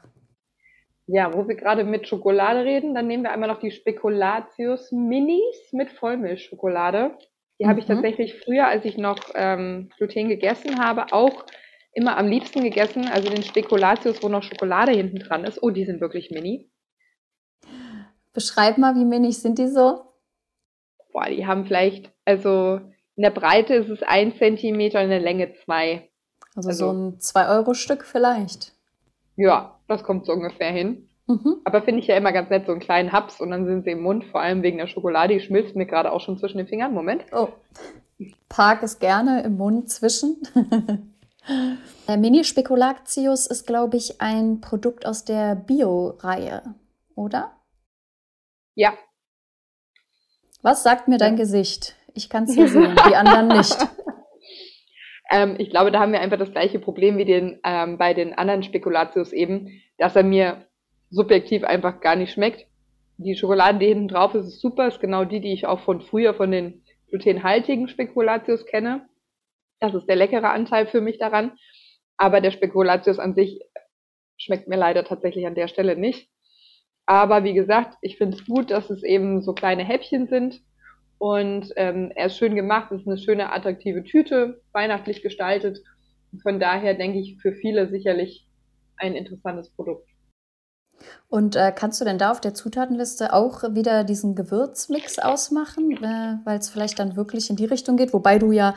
Ja, 1.08 1.34
wo 1.34 1.48
wir 1.48 1.56
gerade 1.56 1.84
mit 1.84 2.08
Schokolade 2.08 2.64
reden, 2.64 2.94
dann 2.96 3.08
nehmen 3.08 3.24
wir 3.24 3.32
einmal 3.32 3.50
noch 3.50 3.60
die 3.60 3.72
Spekulatius 3.72 4.92
Minis 4.94 5.74
mit 5.74 5.90
Vollmilchschokolade. 5.92 7.18
Die 7.60 7.66
mhm. 7.66 7.70
habe 7.70 7.80
ich 7.80 7.88
mhm. 7.88 7.96
tatsächlich 7.96 8.40
früher, 8.40 8.68
als 8.68 8.86
ich 8.86 8.98
noch 8.98 9.20
ähm, 9.36 9.90
Gluten 9.98 10.30
gegessen 10.30 10.80
habe, 10.80 11.12
auch 11.12 11.46
immer 11.94 12.18
am 12.18 12.28
liebsten 12.28 12.64
gegessen. 12.64 13.10
Also 13.10 13.30
den 13.30 13.44
Spekulatius, 13.44 14.24
wo 14.24 14.30
noch 14.30 14.44
Schokolade 14.44 14.94
hinten 14.94 15.20
dran 15.20 15.44
ist. 15.44 15.62
Oh, 15.62 15.70
die 15.70 15.86
sind 15.86 16.00
wirklich 16.00 16.32
mini. 16.32 16.72
Beschreib 18.32 18.78
mal, 18.78 18.96
wie 18.96 19.04
mini 19.04 19.34
sind 19.34 19.60
die 19.60 19.68
so? 19.68 20.06
Boah, 21.12 21.26
die 21.26 21.46
haben 21.46 21.66
vielleicht, 21.66 22.10
also 22.24 22.80
in 23.18 23.24
der 23.24 23.32
Breite 23.32 23.74
ist 23.74 23.90
es 23.90 24.02
ein 24.02 24.34
Zentimeter, 24.34 25.02
in 25.02 25.10
der 25.10 25.20
Länge 25.20 25.52
zwei. 25.66 26.11
Also, 26.56 26.70
also 26.70 26.86
so 26.86 26.92
ein 26.92 27.18
2-Euro-Stück 27.18 28.06
vielleicht. 28.06 28.74
Ja, 29.36 29.80
das 29.88 30.04
kommt 30.04 30.26
so 30.26 30.34
ungefähr 30.34 30.72
hin. 30.72 31.08
Mhm. 31.28 31.58
Aber 31.64 31.82
finde 31.82 32.02
ich 32.02 32.08
ja 32.08 32.18
immer 32.18 32.32
ganz 32.32 32.50
nett, 32.50 32.66
so 32.66 32.72
einen 32.72 32.82
kleinen 32.82 33.12
Haps 33.12 33.40
und 33.40 33.52
dann 33.52 33.66
sind 33.66 33.86
sie 33.86 33.92
im 33.92 34.02
Mund, 34.02 34.26
vor 34.26 34.42
allem 34.42 34.64
wegen 34.64 34.78
der 34.78 34.88
Schokolade. 34.88 35.34
Die 35.34 35.40
schmilzt 35.40 35.76
mir 35.76 35.86
gerade 35.86 36.12
auch 36.12 36.22
schon 36.22 36.38
zwischen 36.38 36.58
den 36.58 36.68
Fingern. 36.68 36.94
Moment. 36.94 37.24
Oh. 37.32 37.50
Park 38.50 38.84
es 38.84 39.00
gerne 39.00 39.42
im 39.44 39.58
Mund 39.58 39.90
zwischen. 39.90 40.38
der 42.08 42.18
Mini 42.18 42.44
Spekulatius 42.44 43.48
ist, 43.48 43.66
glaube 43.66 43.98
ich, 43.98 44.22
ein 44.22 44.62
Produkt 44.62 45.06
aus 45.06 45.24
der 45.24 45.56
Bio-Reihe, 45.56 46.76
oder? 47.16 47.52
Ja. 48.76 48.94
Was 50.62 50.84
sagt 50.84 51.08
mir 51.08 51.18
dein 51.18 51.38
Gesicht? 51.38 51.96
Ich 52.14 52.30
kann 52.30 52.44
es 52.44 52.54
hier 52.54 52.68
sehen, 52.68 52.96
die 53.08 53.16
anderen 53.16 53.48
nicht. 53.48 53.78
Ähm, 55.32 55.56
ich 55.58 55.70
glaube, 55.70 55.92
da 55.92 56.00
haben 56.00 56.12
wir 56.12 56.22
einfach 56.22 56.38
das 56.38 56.52
gleiche 56.52 56.80
Problem 56.80 57.18
wie 57.18 57.26
den, 57.26 57.60
ähm, 57.64 57.98
bei 57.98 58.14
den 58.14 58.34
anderen 58.34 58.64
Spekulatius 58.64 59.32
eben, 59.34 59.82
dass 59.98 60.16
er 60.16 60.24
mir 60.24 60.68
subjektiv 61.10 61.64
einfach 61.64 62.02
gar 62.02 62.16
nicht 62.16 62.34
schmeckt. 62.34 62.68
die 63.18 63.36
Schokolade, 63.36 63.78
die 63.80 63.88
hinten 63.88 64.08
drauf 64.08 64.34
ist, 64.34 64.48
ist 64.48 64.62
super, 64.62 64.88
ist 64.88 65.00
genau 65.00 65.26
die, 65.26 65.42
die 65.42 65.54
ich 65.54 65.68
auch 65.68 65.82
von 65.82 66.02
früher 66.02 66.34
von 66.34 66.50
den 66.52 66.84
glutenhaltigen 67.10 67.88
Spekulatius 67.88 68.66
kenne. 68.66 69.08
Das 69.80 69.94
ist 69.94 70.08
der 70.08 70.16
leckere 70.16 70.50
Anteil 70.50 70.88
für 70.88 71.02
mich 71.02 71.20
daran. 71.20 71.52
Aber 72.18 72.42
der 72.42 72.52
Spekulatius 72.52 73.20
an 73.20 73.36
sich 73.36 73.62
schmeckt 74.38 74.68
mir 74.68 74.78
leider 74.78 75.04
tatsächlich 75.04 75.46
an 75.46 75.56
der 75.56 75.68
Stelle 75.68 75.96
nicht. 75.96 76.30
Aber 77.06 77.44
wie 77.44 77.54
gesagt, 77.54 77.98
ich 78.02 78.18
finde 78.18 78.38
es 78.38 78.46
gut, 78.46 78.72
dass 78.72 78.90
es 78.90 79.04
eben 79.04 79.42
so 79.42 79.54
kleine 79.54 79.84
Häppchen 79.84 80.28
sind. 80.28 80.62
Und 81.22 81.72
ähm, 81.76 82.12
er 82.16 82.26
ist 82.26 82.38
schön 82.38 82.56
gemacht, 82.56 82.92
es 82.92 83.02
ist 83.02 83.08
eine 83.08 83.20
schöne, 83.20 83.54
attraktive 83.54 84.04
Tüte, 84.04 84.60
weihnachtlich 84.72 85.22
gestaltet. 85.22 85.78
Von 86.42 86.60
daher 86.60 86.96
denke 86.96 87.20
ich 87.20 87.38
für 87.40 87.54
viele 87.54 87.88
sicherlich 87.90 88.48
ein 88.98 89.14
interessantes 89.14 89.70
Produkt. 89.70 90.10
Und 91.30 91.56
äh, 91.56 91.72
kannst 91.76 92.02
du 92.02 92.06
denn 92.06 92.18
da 92.18 92.32
auf 92.32 92.42
der 92.42 92.56
Zutatenliste 92.56 93.34
auch 93.34 93.62
wieder 93.76 94.04
diesen 94.04 94.34
Gewürzmix 94.34 95.20
ausmachen, 95.20 96.04
äh, 96.04 96.40
weil 96.44 96.58
es 96.58 96.70
vielleicht 96.70 96.98
dann 96.98 97.16
wirklich 97.16 97.52
in 97.52 97.56
die 97.56 97.66
Richtung 97.66 97.98
geht? 97.98 98.14
Wobei 98.14 98.40
du 98.40 98.52
ja 98.52 98.74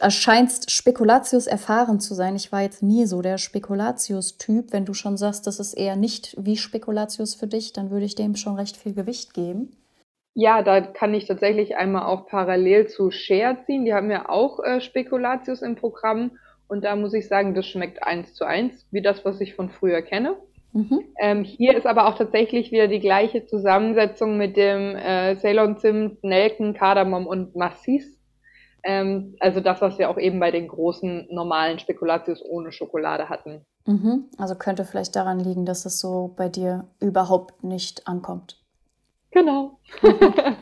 erscheinst, 0.00 0.72
Spekulatius 0.72 1.46
erfahren 1.46 2.00
zu 2.00 2.14
sein. 2.14 2.34
Ich 2.34 2.50
war 2.50 2.62
jetzt 2.62 2.82
nie 2.82 3.06
so 3.06 3.22
der 3.22 3.38
Spekulatius-Typ. 3.38 4.72
Wenn 4.72 4.86
du 4.86 4.92
schon 4.92 5.16
sagst, 5.16 5.46
das 5.46 5.60
ist 5.60 5.74
eher 5.74 5.94
nicht 5.94 6.34
wie 6.36 6.56
Spekulatius 6.56 7.36
für 7.36 7.46
dich, 7.46 7.72
dann 7.72 7.92
würde 7.92 8.06
ich 8.06 8.16
dem 8.16 8.34
schon 8.34 8.56
recht 8.56 8.76
viel 8.76 8.92
Gewicht 8.92 9.34
geben. 9.34 9.70
Ja, 10.38 10.62
da 10.62 10.82
kann 10.82 11.14
ich 11.14 11.26
tatsächlich 11.26 11.78
einmal 11.78 12.04
auch 12.04 12.26
parallel 12.26 12.88
zu 12.88 13.10
Share 13.10 13.56
ziehen. 13.64 13.86
Die 13.86 13.94
haben 13.94 14.10
ja 14.10 14.28
auch 14.28 14.62
äh, 14.62 14.82
Spekulatius 14.82 15.62
im 15.62 15.76
Programm. 15.76 16.32
Und 16.68 16.84
da 16.84 16.94
muss 16.94 17.14
ich 17.14 17.26
sagen, 17.26 17.54
das 17.54 17.66
schmeckt 17.66 18.02
eins 18.02 18.34
zu 18.34 18.44
eins, 18.44 18.86
wie 18.90 19.00
das, 19.00 19.24
was 19.24 19.40
ich 19.40 19.54
von 19.54 19.70
früher 19.70 20.02
kenne. 20.02 20.36
Mhm. 20.74 21.04
Ähm, 21.18 21.42
hier 21.42 21.74
ist 21.74 21.86
aber 21.86 22.06
auch 22.06 22.18
tatsächlich 22.18 22.70
wieder 22.70 22.86
die 22.86 23.00
gleiche 23.00 23.46
Zusammensetzung 23.46 24.36
mit 24.36 24.58
dem 24.58 24.94
äh, 24.94 25.36
Ceylon-Zimt, 25.38 26.22
Nelken, 26.22 26.74
Kardamom 26.74 27.26
und 27.26 27.56
Massis. 27.56 28.18
Ähm, 28.82 29.36
also 29.40 29.60
das, 29.60 29.80
was 29.80 29.98
wir 29.98 30.10
auch 30.10 30.18
eben 30.18 30.38
bei 30.38 30.50
den 30.50 30.68
großen 30.68 31.28
normalen 31.30 31.78
Spekulatius 31.78 32.44
ohne 32.44 32.72
Schokolade 32.72 33.30
hatten. 33.30 33.64
Mhm. 33.86 34.26
Also 34.36 34.54
könnte 34.54 34.84
vielleicht 34.84 35.16
daran 35.16 35.40
liegen, 35.40 35.64
dass 35.64 35.86
es 35.86 35.98
so 35.98 36.34
bei 36.36 36.50
dir 36.50 36.88
überhaupt 37.00 37.64
nicht 37.64 38.06
ankommt. 38.06 38.65
Genau. 39.36 39.78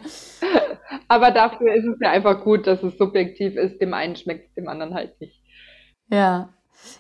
aber 1.07 1.31
dafür 1.31 1.75
ist 1.75 1.85
es 1.85 1.97
ja 2.01 2.11
einfach 2.11 2.43
gut, 2.43 2.67
dass 2.67 2.83
es 2.83 2.99
subjektiv 2.99 3.55
ist. 3.55 3.81
Dem 3.81 3.95
einen 3.95 4.17
schmeckt 4.17 4.49
es, 4.49 4.55
dem 4.55 4.67
anderen 4.67 4.95
halt 4.95 5.21
nicht. 5.21 5.41
Ja. 6.09 6.49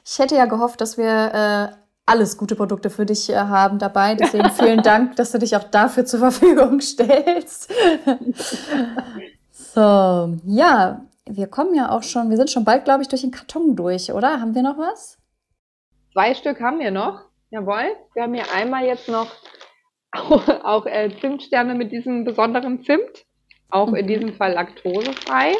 Ich 0.06 0.16
hätte 0.20 0.36
ja 0.36 0.46
gehofft, 0.46 0.80
dass 0.80 0.96
wir 0.96 1.74
äh, 1.74 1.76
alles 2.06 2.38
gute 2.38 2.54
Produkte 2.54 2.90
für 2.90 3.04
dich 3.06 3.28
äh, 3.28 3.34
haben 3.34 3.80
dabei. 3.80 4.14
Deswegen 4.14 4.50
vielen 4.56 4.82
Dank, 4.82 5.16
dass 5.16 5.32
du 5.32 5.38
dich 5.38 5.56
auch 5.56 5.64
dafür 5.64 6.04
zur 6.04 6.20
Verfügung 6.20 6.80
stellst. 6.80 7.72
so, 9.50 10.38
ja, 10.46 11.04
wir 11.26 11.48
kommen 11.48 11.74
ja 11.74 11.90
auch 11.90 12.04
schon, 12.04 12.30
wir 12.30 12.36
sind 12.36 12.52
schon 12.52 12.64
bald, 12.64 12.84
glaube 12.84 13.02
ich, 13.02 13.08
durch 13.08 13.22
den 13.22 13.32
Karton 13.32 13.74
durch, 13.74 14.12
oder? 14.12 14.40
Haben 14.40 14.54
wir 14.54 14.62
noch 14.62 14.78
was? 14.78 15.18
Zwei 16.12 16.34
Stück 16.34 16.60
haben 16.60 16.78
wir 16.78 16.92
noch. 16.92 17.24
Jawohl. 17.50 17.96
Wir 18.14 18.22
haben 18.22 18.34
hier 18.34 18.46
einmal 18.54 18.84
jetzt 18.84 19.08
noch 19.08 19.26
auch, 20.14 20.48
auch 20.64 20.86
äh, 20.86 21.10
Zimtsterne 21.20 21.74
mit 21.74 21.92
diesem 21.92 22.24
besonderen 22.24 22.82
Zimt. 22.84 23.26
Auch 23.70 23.88
mhm. 23.88 23.96
in 23.96 24.06
diesem 24.06 24.34
Fall 24.34 24.52
laktosefrei. 24.52 25.54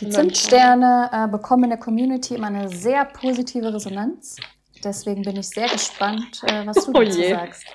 Die 0.00 0.08
Zimtsterne 0.10 1.10
äh, 1.12 1.28
bekommen 1.28 1.64
in 1.64 1.70
der 1.70 1.78
Community 1.78 2.34
immer 2.36 2.46
eine 2.48 2.68
sehr 2.68 3.04
positive 3.04 3.74
Resonanz. 3.74 4.36
Deswegen 4.84 5.22
bin 5.22 5.36
ich 5.36 5.48
sehr 5.48 5.68
gespannt, 5.68 6.40
äh, 6.44 6.64
was 6.66 6.86
du 6.86 6.92
oh 6.94 7.02
dazu 7.02 7.20
je. 7.20 7.30
sagst. 7.30 7.66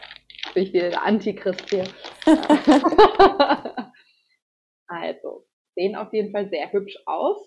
Bin 0.54 0.64
ich 0.64 0.74
wieder 0.74 0.90
der 0.90 1.04
Antichrist 1.04 1.70
hier. 1.70 1.86
also, 4.88 5.46
sehen 5.76 5.96
auf 5.96 6.14
jeden 6.14 6.32
Fall 6.32 6.50
sehr 6.50 6.72
hübsch 6.72 6.98
aus. 7.06 7.38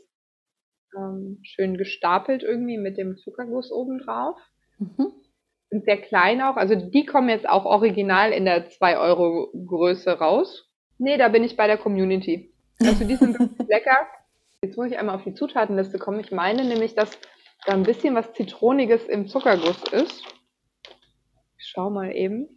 Ähm, 0.97 1.39
schön 1.43 1.77
gestapelt 1.77 2.43
irgendwie 2.43 2.79
mit 2.79 2.99
dem 2.99 3.17
Zuckerguss 3.17 3.71
obendrauf. 3.73 4.39
Mhm. 4.79 5.13
Sind 5.77 5.85
sehr 5.85 6.01
klein 6.01 6.41
auch. 6.41 6.57
Also 6.57 6.75
die 6.75 7.05
kommen 7.05 7.29
jetzt 7.29 7.47
auch 7.47 7.67
original 7.67 8.33
in 8.33 8.47
der 8.47 8.71
2 8.71 8.97
Euro 8.97 9.53
Größe 9.53 10.19
raus. 10.19 10.71
Nee, 10.97 11.19
da 11.19 11.29
bin 11.29 11.45
ich 11.45 11.55
bei 11.55 11.67
der 11.67 11.77
Community. 11.77 12.55
Also 12.81 13.05
die 13.05 13.17
sind 13.17 13.39
wirklich 13.39 13.59
lecker. 13.69 14.07
Jetzt 14.63 14.79
muss 14.79 14.91
ich 14.91 14.99
einmal 14.99 15.17
auf 15.17 15.25
die 15.25 15.35
Zutatenliste 15.35 15.99
kommen. 15.99 16.21
Ich 16.21 16.33
meine 16.33 16.65
nämlich, 16.65 16.95
dass 16.95 17.19
da 17.67 17.75
ein 17.75 17.83
bisschen 17.83 18.15
was 18.15 18.33
Zitroniges 18.33 19.05
im 19.05 19.29
Zuckerguss 19.29 19.83
ist. 19.93 20.23
Ich 21.59 21.67
schau 21.67 21.91
mal 21.91 22.11
eben. 22.17 22.49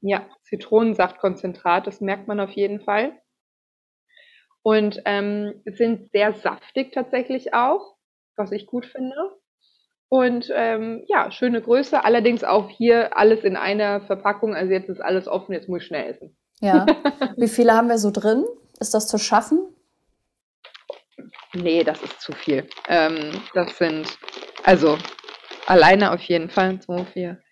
Ja, 0.00 0.26
Zitronensaftkonzentrat, 0.42 1.86
das 1.86 2.00
merkt 2.00 2.26
man 2.26 2.40
auf 2.40 2.50
jeden 2.50 2.80
Fall. 2.80 3.22
Und 4.62 5.00
ähm, 5.04 5.62
sind 5.64 6.10
sehr 6.10 6.32
saftig 6.32 6.90
tatsächlich 6.92 7.54
auch, 7.54 7.94
was 8.34 8.50
ich 8.50 8.66
gut 8.66 8.84
finde. 8.84 9.14
Und 10.12 10.52
ähm, 10.54 11.04
ja, 11.08 11.30
schöne 11.30 11.62
Größe, 11.62 12.04
allerdings 12.04 12.44
auch 12.44 12.68
hier 12.68 13.16
alles 13.16 13.44
in 13.44 13.56
einer 13.56 14.02
Verpackung. 14.02 14.54
Also 14.54 14.70
jetzt 14.70 14.90
ist 14.90 15.00
alles 15.00 15.26
offen, 15.26 15.54
jetzt 15.54 15.70
muss 15.70 15.80
ich 15.80 15.86
schnell 15.86 16.10
essen. 16.10 16.36
Ja. 16.60 16.84
Wie 17.38 17.48
viele 17.48 17.72
haben 17.72 17.88
wir 17.88 17.96
so 17.96 18.10
drin? 18.10 18.44
Ist 18.78 18.92
das 18.92 19.08
zu 19.08 19.16
schaffen? 19.16 19.74
Nee, 21.54 21.82
das 21.82 22.02
ist 22.02 22.20
zu 22.20 22.32
viel. 22.32 22.68
Ähm, 22.88 23.40
das 23.54 23.78
sind, 23.78 24.06
also 24.64 24.98
alleine 25.64 26.12
auf 26.12 26.20
jeden 26.20 26.50
Fall 26.50 26.78
so 26.82 27.06
viel. 27.10 27.42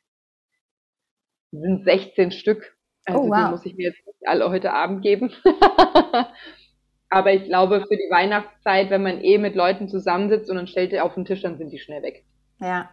Sind 1.52 1.84
16 1.84 2.30
Stück. 2.30 2.76
Also 3.06 3.20
oh, 3.20 3.30
wow. 3.30 3.36
die 3.38 3.50
muss 3.52 3.64
ich 3.64 3.74
mir 3.74 3.88
jetzt 3.88 4.06
nicht 4.06 4.28
alle 4.28 4.50
heute 4.50 4.74
Abend 4.74 5.00
geben. 5.00 5.32
Aber 7.08 7.32
ich 7.32 7.44
glaube, 7.44 7.86
für 7.88 7.96
die 7.96 8.10
Weihnachtszeit, 8.10 8.90
wenn 8.90 9.02
man 9.02 9.22
eh 9.22 9.38
mit 9.38 9.54
Leuten 9.54 9.88
zusammensitzt 9.88 10.50
und 10.50 10.56
dann 10.56 10.66
stellt 10.66 10.92
ihr 10.92 11.06
auf 11.06 11.14
den 11.14 11.24
Tisch, 11.24 11.40
dann 11.40 11.56
sind 11.56 11.70
die 11.70 11.78
schnell 11.78 12.02
weg. 12.02 12.26
Ja, 12.60 12.88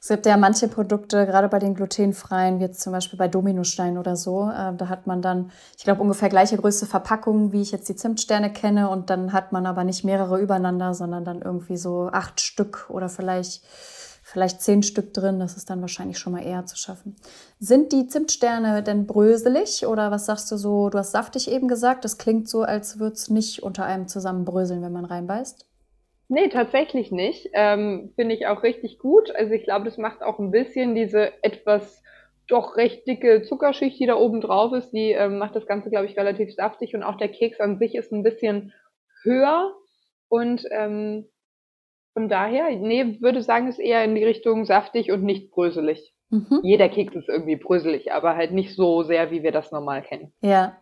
es 0.00 0.08
gibt 0.08 0.26
ja 0.26 0.36
manche 0.36 0.68
Produkte, 0.68 1.26
gerade 1.26 1.48
bei 1.48 1.58
den 1.58 1.74
glutenfreien, 1.74 2.58
wie 2.58 2.64
jetzt 2.64 2.80
zum 2.80 2.92
Beispiel 2.92 3.18
bei 3.18 3.28
Dominostein 3.28 3.98
oder 3.98 4.16
so, 4.16 4.50
äh, 4.50 4.74
da 4.74 4.88
hat 4.88 5.06
man 5.06 5.22
dann, 5.22 5.50
ich 5.76 5.84
glaube, 5.84 6.02
ungefähr 6.02 6.28
gleiche 6.28 6.56
Größe 6.56 6.86
Verpackung, 6.86 7.52
wie 7.52 7.62
ich 7.62 7.72
jetzt 7.72 7.88
die 7.88 7.96
Zimtsterne 7.96 8.52
kenne. 8.52 8.88
Und 8.90 9.10
dann 9.10 9.32
hat 9.32 9.52
man 9.52 9.66
aber 9.66 9.84
nicht 9.84 10.04
mehrere 10.04 10.40
übereinander, 10.40 10.94
sondern 10.94 11.24
dann 11.24 11.42
irgendwie 11.42 11.76
so 11.76 12.08
acht 12.12 12.40
Stück 12.40 12.86
oder 12.88 13.08
vielleicht, 13.08 13.62
vielleicht 14.22 14.62
zehn 14.62 14.82
Stück 14.82 15.14
drin. 15.14 15.38
Das 15.38 15.56
ist 15.56 15.70
dann 15.70 15.80
wahrscheinlich 15.80 16.18
schon 16.18 16.32
mal 16.32 16.44
eher 16.44 16.66
zu 16.66 16.76
schaffen. 16.76 17.16
Sind 17.58 17.92
die 17.92 18.06
Zimtsterne 18.06 18.82
denn 18.82 19.06
bröselig 19.06 19.86
oder 19.86 20.10
was 20.10 20.26
sagst 20.26 20.50
du 20.50 20.56
so? 20.56 20.90
Du 20.90 20.98
hast 20.98 21.12
saftig 21.12 21.50
eben 21.50 21.68
gesagt. 21.68 22.04
Das 22.04 22.18
klingt 22.18 22.48
so, 22.48 22.62
als 22.62 22.98
würde 22.98 23.14
es 23.14 23.30
nicht 23.30 23.62
unter 23.62 23.84
einem 23.84 24.08
zusammenbröseln, 24.08 24.82
wenn 24.82 24.92
man 24.92 25.04
reinbeißt. 25.04 25.69
Nee, 26.30 26.48
tatsächlich 26.48 27.10
nicht. 27.10 27.50
Ähm, 27.54 28.12
Finde 28.14 28.36
ich 28.36 28.46
auch 28.46 28.62
richtig 28.62 29.00
gut. 29.00 29.34
Also 29.34 29.52
ich 29.52 29.64
glaube, 29.64 29.84
das 29.84 29.98
macht 29.98 30.22
auch 30.22 30.38
ein 30.38 30.52
bisschen 30.52 30.94
diese 30.94 31.32
etwas 31.42 32.04
doch 32.46 32.76
recht 32.76 33.06
dicke 33.08 33.42
Zuckerschicht, 33.42 33.98
die 33.98 34.06
da 34.06 34.14
oben 34.14 34.40
drauf 34.40 34.72
ist, 34.72 34.92
die 34.92 35.10
ähm, 35.10 35.38
macht 35.38 35.56
das 35.56 35.66
Ganze, 35.66 35.90
glaube 35.90 36.06
ich, 36.06 36.16
relativ 36.16 36.54
saftig 36.54 36.94
und 36.94 37.02
auch 37.02 37.16
der 37.16 37.28
Keks 37.28 37.60
an 37.60 37.78
sich 37.78 37.96
ist 37.96 38.12
ein 38.12 38.22
bisschen 38.22 38.72
höher 39.22 39.74
und 40.28 40.64
ähm, 40.70 41.26
von 42.12 42.28
daher, 42.28 42.70
nee, 42.76 43.20
würde 43.20 43.42
sagen, 43.42 43.68
ist 43.68 43.78
eher 43.78 44.04
in 44.04 44.14
die 44.14 44.24
Richtung 44.24 44.64
saftig 44.64 45.10
und 45.10 45.24
nicht 45.24 45.50
bröselig. 45.50 46.12
Mhm. 46.30 46.60
Jeder 46.62 46.88
Keks 46.88 47.16
ist 47.16 47.28
irgendwie 47.28 47.56
bröselig, 47.56 48.12
aber 48.12 48.36
halt 48.36 48.52
nicht 48.52 48.74
so 48.76 49.02
sehr, 49.02 49.32
wie 49.32 49.42
wir 49.42 49.52
das 49.52 49.72
normal 49.72 50.02
kennen. 50.02 50.32
Ja, 50.40 50.76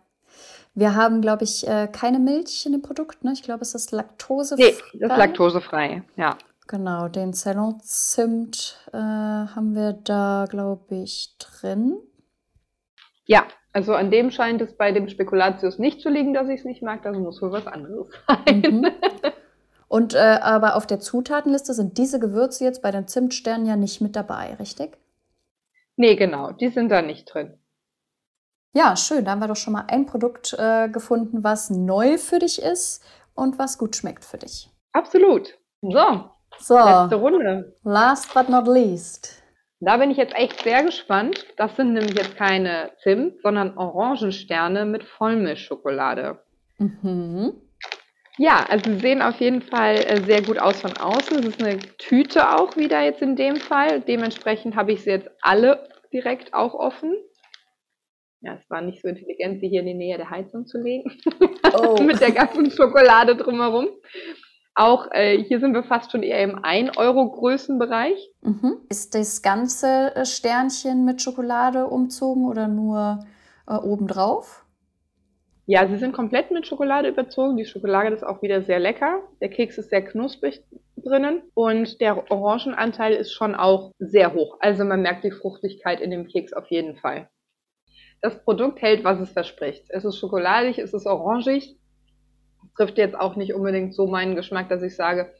wir 0.78 0.94
haben, 0.94 1.20
glaube 1.20 1.44
ich, 1.44 1.66
äh, 1.66 1.88
keine 1.88 2.18
Milch 2.18 2.64
in 2.66 2.72
dem 2.72 2.82
Produkt. 2.82 3.24
Ne? 3.24 3.32
Ich 3.32 3.42
glaube, 3.42 3.62
es 3.62 3.74
ist 3.74 3.90
laktosefrei. 3.90 4.64
Nee, 4.64 4.98
das 5.00 5.10
ist 5.10 5.18
laktosefrei, 5.18 6.02
ja. 6.16 6.36
Genau, 6.68 7.08
den 7.08 7.32
Ceylon-Zimt 7.32 8.78
äh, 8.92 8.96
haben 8.96 9.74
wir 9.74 9.94
da, 9.94 10.44
glaube 10.48 10.96
ich, 10.96 11.34
drin. 11.38 11.96
Ja, 13.24 13.44
also 13.72 13.94
an 13.94 14.10
dem 14.10 14.30
scheint 14.30 14.60
es 14.60 14.76
bei 14.76 14.92
dem 14.92 15.08
Spekulatius 15.08 15.78
nicht 15.78 16.00
zu 16.00 16.10
liegen, 16.10 16.34
dass 16.34 16.48
ich 16.48 16.60
es 16.60 16.64
nicht 16.64 16.82
mag. 16.82 17.02
Das 17.02 17.16
muss 17.16 17.42
wohl 17.42 17.52
was 17.52 17.66
anderes 17.66 18.08
sein. 18.26 18.60
Mhm. 18.60 18.86
Und 19.88 20.14
äh, 20.14 20.38
aber 20.42 20.76
auf 20.76 20.86
der 20.86 21.00
Zutatenliste 21.00 21.72
sind 21.72 21.96
diese 21.96 22.20
Gewürze 22.20 22.64
jetzt 22.64 22.82
bei 22.82 22.90
den 22.90 23.08
Zimtsternen 23.08 23.66
ja 23.66 23.76
nicht 23.76 24.00
mit 24.02 24.14
dabei, 24.14 24.54
richtig? 24.60 24.98
Nee, 25.96 26.14
genau, 26.14 26.52
die 26.52 26.68
sind 26.68 26.90
da 26.90 27.00
nicht 27.00 27.32
drin. 27.32 27.58
Ja, 28.72 28.96
schön. 28.96 29.24
Da 29.24 29.32
haben 29.32 29.40
wir 29.40 29.48
doch 29.48 29.56
schon 29.56 29.72
mal 29.72 29.84
ein 29.88 30.06
Produkt 30.06 30.54
äh, 30.58 30.88
gefunden, 30.88 31.42
was 31.42 31.70
neu 31.70 32.18
für 32.18 32.38
dich 32.38 32.62
ist 32.62 33.02
und 33.34 33.58
was 33.58 33.78
gut 33.78 33.96
schmeckt 33.96 34.24
für 34.24 34.38
dich. 34.38 34.70
Absolut. 34.92 35.58
So, 35.80 36.30
so 36.58 36.74
letzte 36.76 37.16
Runde. 37.16 37.76
Last 37.84 38.32
but 38.34 38.48
not 38.48 38.66
least. 38.66 39.42
Da 39.80 39.96
bin 39.96 40.10
ich 40.10 40.16
jetzt 40.16 40.34
echt 40.34 40.62
sehr 40.62 40.82
gespannt. 40.82 41.46
Das 41.56 41.76
sind 41.76 41.92
nämlich 41.92 42.16
jetzt 42.16 42.36
keine 42.36 42.90
Zimt, 43.02 43.40
sondern 43.42 43.78
Orangensterne 43.78 44.84
mit 44.84 45.04
Vollmilchschokolade. 45.04 46.38
Mhm. 46.78 47.52
Ja, 48.38 48.64
also 48.68 48.92
sie 48.92 49.00
sehen 49.00 49.22
auf 49.22 49.40
jeden 49.40 49.62
Fall 49.62 49.96
äh, 49.96 50.22
sehr 50.24 50.42
gut 50.42 50.58
aus 50.58 50.80
von 50.80 50.96
außen. 50.96 51.38
Es 51.38 51.46
ist 51.46 51.62
eine 51.62 51.78
Tüte 51.78 52.56
auch 52.56 52.76
wieder 52.76 53.00
jetzt 53.02 53.22
in 53.22 53.36
dem 53.36 53.56
Fall. 53.56 54.00
Dementsprechend 54.00 54.76
habe 54.76 54.92
ich 54.92 55.02
sie 55.02 55.10
jetzt 55.10 55.30
alle 55.42 55.88
direkt 56.12 56.54
auch 56.54 56.74
offen. 56.74 57.14
Ja, 58.40 58.54
es 58.54 58.70
war 58.70 58.80
nicht 58.82 59.02
so 59.02 59.08
intelligent, 59.08 59.60
sie 59.60 59.68
hier 59.68 59.80
in 59.80 59.86
die 59.86 59.94
Nähe 59.94 60.16
der 60.16 60.30
Heizung 60.30 60.66
zu 60.66 60.78
legen. 60.80 61.10
Oh. 61.76 62.00
Mit 62.02 62.20
der 62.20 62.30
ganzen 62.30 62.70
Schokolade 62.70 63.36
drumherum. 63.36 63.88
Auch 64.74 65.08
äh, 65.10 65.42
hier 65.42 65.58
sind 65.58 65.74
wir 65.74 65.82
fast 65.82 66.12
schon 66.12 66.22
eher 66.22 66.40
im 66.42 66.56
1-Euro-Größenbereich. 66.56 68.30
Mhm. 68.42 68.76
Ist 68.88 69.16
das 69.16 69.42
ganze 69.42 70.14
äh, 70.14 70.24
Sternchen 70.24 71.04
mit 71.04 71.20
Schokolade 71.20 71.88
umzogen 71.88 72.44
oder 72.44 72.68
nur 72.68 73.26
äh, 73.66 73.74
obendrauf? 73.74 74.64
Ja, 75.66 75.88
sie 75.88 75.96
sind 75.96 76.12
komplett 76.12 76.52
mit 76.52 76.66
Schokolade 76.66 77.08
überzogen. 77.08 77.56
Die 77.56 77.66
Schokolade 77.66 78.14
ist 78.14 78.22
auch 78.24 78.40
wieder 78.40 78.62
sehr 78.62 78.78
lecker. 78.78 79.20
Der 79.40 79.50
Keks 79.50 79.78
ist 79.78 79.90
sehr 79.90 80.02
knusprig 80.02 80.62
drinnen 80.96 81.42
und 81.54 82.00
der 82.00 82.30
Orangenanteil 82.30 83.14
ist 83.14 83.32
schon 83.32 83.56
auch 83.56 83.92
sehr 83.98 84.32
hoch. 84.32 84.58
Also 84.60 84.84
man 84.84 85.02
merkt 85.02 85.24
die 85.24 85.32
Fruchtigkeit 85.32 86.00
in 86.00 86.10
dem 86.10 86.28
Keks 86.28 86.52
auf 86.52 86.70
jeden 86.70 86.96
Fall. 86.96 87.28
Das 88.20 88.42
Produkt 88.42 88.82
hält, 88.82 89.04
was 89.04 89.20
es 89.20 89.30
verspricht. 89.30 89.84
Es 89.88 90.04
ist 90.04 90.18
schokoladig, 90.18 90.78
es 90.78 90.92
ist 90.92 91.06
orangig, 91.06 91.76
trifft 92.76 92.98
jetzt 92.98 93.18
auch 93.18 93.36
nicht 93.36 93.54
unbedingt 93.54 93.94
so 93.94 94.06
meinen 94.06 94.36
Geschmack, 94.36 94.68
dass 94.68 94.82
ich 94.82 94.96
sage, 94.96 95.32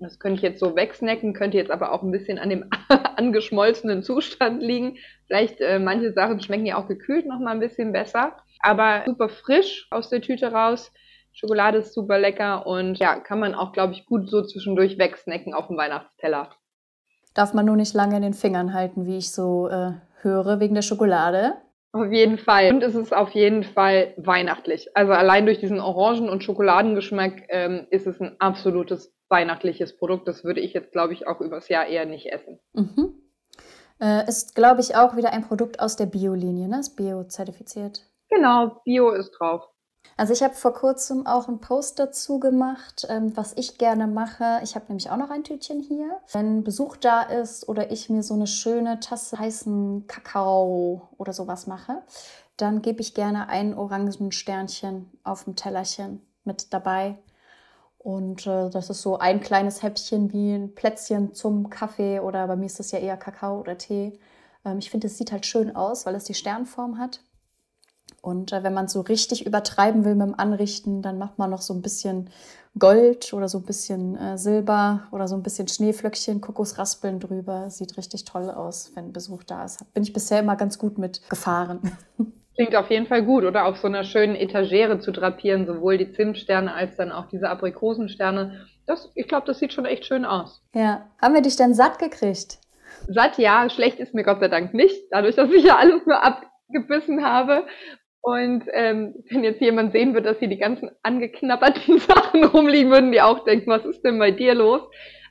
das 0.00 0.18
könnte 0.18 0.36
ich 0.36 0.42
jetzt 0.42 0.60
so 0.60 0.76
wegsnacken, 0.76 1.34
könnte 1.34 1.56
jetzt 1.56 1.70
aber 1.70 1.92
auch 1.92 2.02
ein 2.02 2.12
bisschen 2.12 2.38
an 2.38 2.50
dem 2.50 2.64
angeschmolzenen 3.16 4.02
Zustand 4.02 4.62
liegen. 4.62 4.96
Vielleicht 5.26 5.60
äh, 5.60 5.78
manche 5.78 6.12
Sachen 6.12 6.40
schmecken 6.40 6.66
ja 6.66 6.76
auch 6.76 6.86
gekühlt 6.86 7.26
noch 7.26 7.40
mal 7.40 7.50
ein 7.50 7.60
bisschen 7.60 7.92
besser, 7.92 8.36
aber 8.60 9.02
super 9.06 9.28
frisch 9.28 9.86
aus 9.90 10.08
der 10.08 10.20
Tüte 10.20 10.52
raus. 10.52 10.92
Schokolade 11.32 11.78
ist 11.78 11.94
super 11.94 12.18
lecker 12.18 12.66
und 12.66 12.98
ja, 12.98 13.16
kann 13.20 13.38
man 13.38 13.54
auch, 13.54 13.72
glaube 13.72 13.92
ich, 13.92 14.06
gut 14.06 14.28
so 14.28 14.42
zwischendurch 14.42 14.98
wegsnacken 14.98 15.54
auf 15.54 15.68
dem 15.68 15.76
Weihnachtsteller. 15.76 16.50
Darf 17.34 17.54
man 17.54 17.66
nur 17.66 17.76
nicht 17.76 17.94
lange 17.94 18.16
in 18.16 18.22
den 18.22 18.34
Fingern 18.34 18.74
halten, 18.74 19.06
wie 19.06 19.18
ich 19.18 19.30
so 19.30 19.68
äh, 19.68 19.92
höre, 20.22 20.58
wegen 20.58 20.74
der 20.74 20.82
Schokolade. 20.82 21.54
Auf 21.92 22.12
jeden 22.12 22.38
Fall. 22.38 22.70
Und 22.72 22.82
es 22.82 22.94
ist 22.94 23.14
auf 23.14 23.30
jeden 23.30 23.64
Fall 23.64 24.12
weihnachtlich. 24.18 24.94
Also 24.94 25.12
allein 25.12 25.46
durch 25.46 25.58
diesen 25.58 25.80
Orangen- 25.80 26.28
und 26.28 26.44
Schokoladengeschmack 26.44 27.44
ähm, 27.48 27.86
ist 27.90 28.06
es 28.06 28.20
ein 28.20 28.36
absolutes 28.40 29.14
weihnachtliches 29.28 29.96
Produkt. 29.96 30.28
Das 30.28 30.44
würde 30.44 30.60
ich 30.60 30.74
jetzt, 30.74 30.92
glaube 30.92 31.14
ich, 31.14 31.26
auch 31.26 31.40
übers 31.40 31.68
Jahr 31.68 31.86
eher 31.86 32.04
nicht 32.04 32.26
essen. 32.26 32.58
Mhm. 32.74 33.14
Äh, 34.00 34.28
ist, 34.28 34.54
glaube 34.54 34.80
ich, 34.80 34.96
auch 34.96 35.16
wieder 35.16 35.32
ein 35.32 35.46
Produkt 35.46 35.80
aus 35.80 35.96
der 35.96 36.06
Bio-Linie, 36.06 36.68
ne? 36.68 36.80
Ist 36.80 36.96
Bio-zertifiziert. 36.96 38.02
Genau, 38.28 38.80
Bio 38.84 39.10
ist 39.10 39.32
drauf. 39.32 39.68
Also 40.18 40.32
ich 40.32 40.42
habe 40.42 40.54
vor 40.54 40.74
kurzem 40.74 41.28
auch 41.28 41.46
einen 41.46 41.60
Post 41.60 42.00
dazu 42.00 42.40
gemacht, 42.40 43.06
ähm, 43.08 43.36
was 43.36 43.52
ich 43.56 43.78
gerne 43.78 44.08
mache. 44.08 44.58
Ich 44.64 44.74
habe 44.74 44.86
nämlich 44.88 45.10
auch 45.10 45.16
noch 45.16 45.30
ein 45.30 45.44
Tütchen 45.44 45.80
hier. 45.80 46.18
Wenn 46.32 46.64
Besuch 46.64 46.96
da 46.96 47.22
ist 47.22 47.68
oder 47.68 47.92
ich 47.92 48.10
mir 48.10 48.24
so 48.24 48.34
eine 48.34 48.48
schöne 48.48 48.98
Tasse 48.98 49.38
heißen 49.38 50.08
Kakao 50.08 51.08
oder 51.18 51.32
sowas 51.32 51.68
mache, 51.68 52.02
dann 52.56 52.82
gebe 52.82 53.00
ich 53.00 53.14
gerne 53.14 53.48
ein 53.48 53.78
Orangensternchen 53.78 55.08
auf 55.22 55.44
dem 55.44 55.54
Tellerchen 55.54 56.20
mit 56.42 56.74
dabei. 56.74 57.16
Und 57.98 58.44
äh, 58.48 58.70
das 58.70 58.90
ist 58.90 59.02
so 59.02 59.18
ein 59.20 59.38
kleines 59.38 59.84
Häppchen 59.84 60.32
wie 60.32 60.52
ein 60.52 60.74
Plätzchen 60.74 61.32
zum 61.32 61.70
Kaffee 61.70 62.18
oder 62.18 62.48
bei 62.48 62.56
mir 62.56 62.66
ist 62.66 62.80
das 62.80 62.90
ja 62.90 62.98
eher 62.98 63.16
Kakao 63.16 63.60
oder 63.60 63.78
Tee. 63.78 64.18
Ähm, 64.64 64.78
ich 64.78 64.90
finde, 64.90 65.06
es 65.06 65.16
sieht 65.16 65.30
halt 65.30 65.46
schön 65.46 65.76
aus, 65.76 66.06
weil 66.06 66.16
es 66.16 66.24
die 66.24 66.34
Sternform 66.34 66.98
hat. 66.98 67.20
Und 68.28 68.52
äh, 68.52 68.62
wenn 68.62 68.74
man 68.74 68.84
es 68.84 68.92
so 68.92 69.00
richtig 69.00 69.46
übertreiben 69.46 70.04
will 70.04 70.14
mit 70.14 70.28
dem 70.28 70.38
Anrichten, 70.38 71.00
dann 71.02 71.18
macht 71.18 71.38
man 71.38 71.50
noch 71.50 71.62
so 71.62 71.72
ein 71.72 71.82
bisschen 71.82 72.28
Gold 72.78 73.32
oder 73.32 73.48
so 73.48 73.58
ein 73.58 73.64
bisschen 73.64 74.16
äh, 74.16 74.36
Silber 74.36 75.08
oder 75.10 75.26
so 75.26 75.34
ein 75.34 75.42
bisschen 75.42 75.66
Schneeflöckchen, 75.66 76.40
Kokosraspeln 76.40 77.20
drüber. 77.20 77.70
Sieht 77.70 77.96
richtig 77.96 78.24
toll 78.24 78.50
aus, 78.50 78.92
wenn 78.94 79.12
Besuch 79.12 79.44
da 79.44 79.64
ist. 79.64 79.92
Bin 79.94 80.02
ich 80.02 80.12
bisher 80.12 80.40
immer 80.40 80.56
ganz 80.56 80.78
gut 80.78 80.98
mit 80.98 81.28
gefahren. 81.30 81.96
Klingt 82.54 82.74
auf 82.74 82.90
jeden 82.90 83.06
Fall 83.06 83.24
gut, 83.24 83.44
oder? 83.44 83.66
Auf 83.66 83.78
so 83.78 83.86
einer 83.86 84.04
schönen 84.04 84.34
Etagere 84.34 84.98
zu 84.98 85.12
drapieren, 85.12 85.64
sowohl 85.64 85.96
die 85.96 86.12
Zimtsterne 86.12 86.74
als 86.74 86.96
dann 86.96 87.12
auch 87.12 87.26
diese 87.28 87.48
Aprikosensterne. 87.48 88.66
Das, 88.84 89.10
ich 89.14 89.28
glaube, 89.28 89.46
das 89.46 89.60
sieht 89.60 89.72
schon 89.72 89.84
echt 89.84 90.04
schön 90.04 90.24
aus. 90.24 90.60
Ja. 90.74 91.06
Haben 91.22 91.34
wir 91.34 91.42
dich 91.42 91.56
denn 91.56 91.72
satt 91.72 91.98
gekriegt? 91.98 92.58
Satt, 93.06 93.38
ja. 93.38 93.70
Schlecht 93.70 94.00
ist 94.00 94.12
mir 94.12 94.24
Gott 94.24 94.40
sei 94.40 94.48
Dank 94.48 94.74
nicht. 94.74 95.06
Dadurch, 95.10 95.36
dass 95.36 95.50
ich 95.50 95.64
ja 95.64 95.76
alles 95.76 96.04
nur 96.04 96.20
abgebissen 96.22 97.24
habe. 97.24 97.64
Und 98.20 98.64
ähm, 98.72 99.14
wenn 99.30 99.44
jetzt 99.44 99.60
jemand 99.60 99.92
sehen 99.92 100.14
wird, 100.14 100.26
dass 100.26 100.38
hier 100.38 100.48
die 100.48 100.58
ganzen 100.58 100.90
angeknabberten 101.02 101.98
Sachen 101.98 102.44
rumliegen, 102.44 102.90
würden 102.90 103.12
die 103.12 103.22
auch 103.22 103.44
denken, 103.44 103.70
was 103.70 103.84
ist 103.84 104.02
denn 104.02 104.18
bei 104.18 104.30
dir 104.30 104.54
los? 104.54 104.82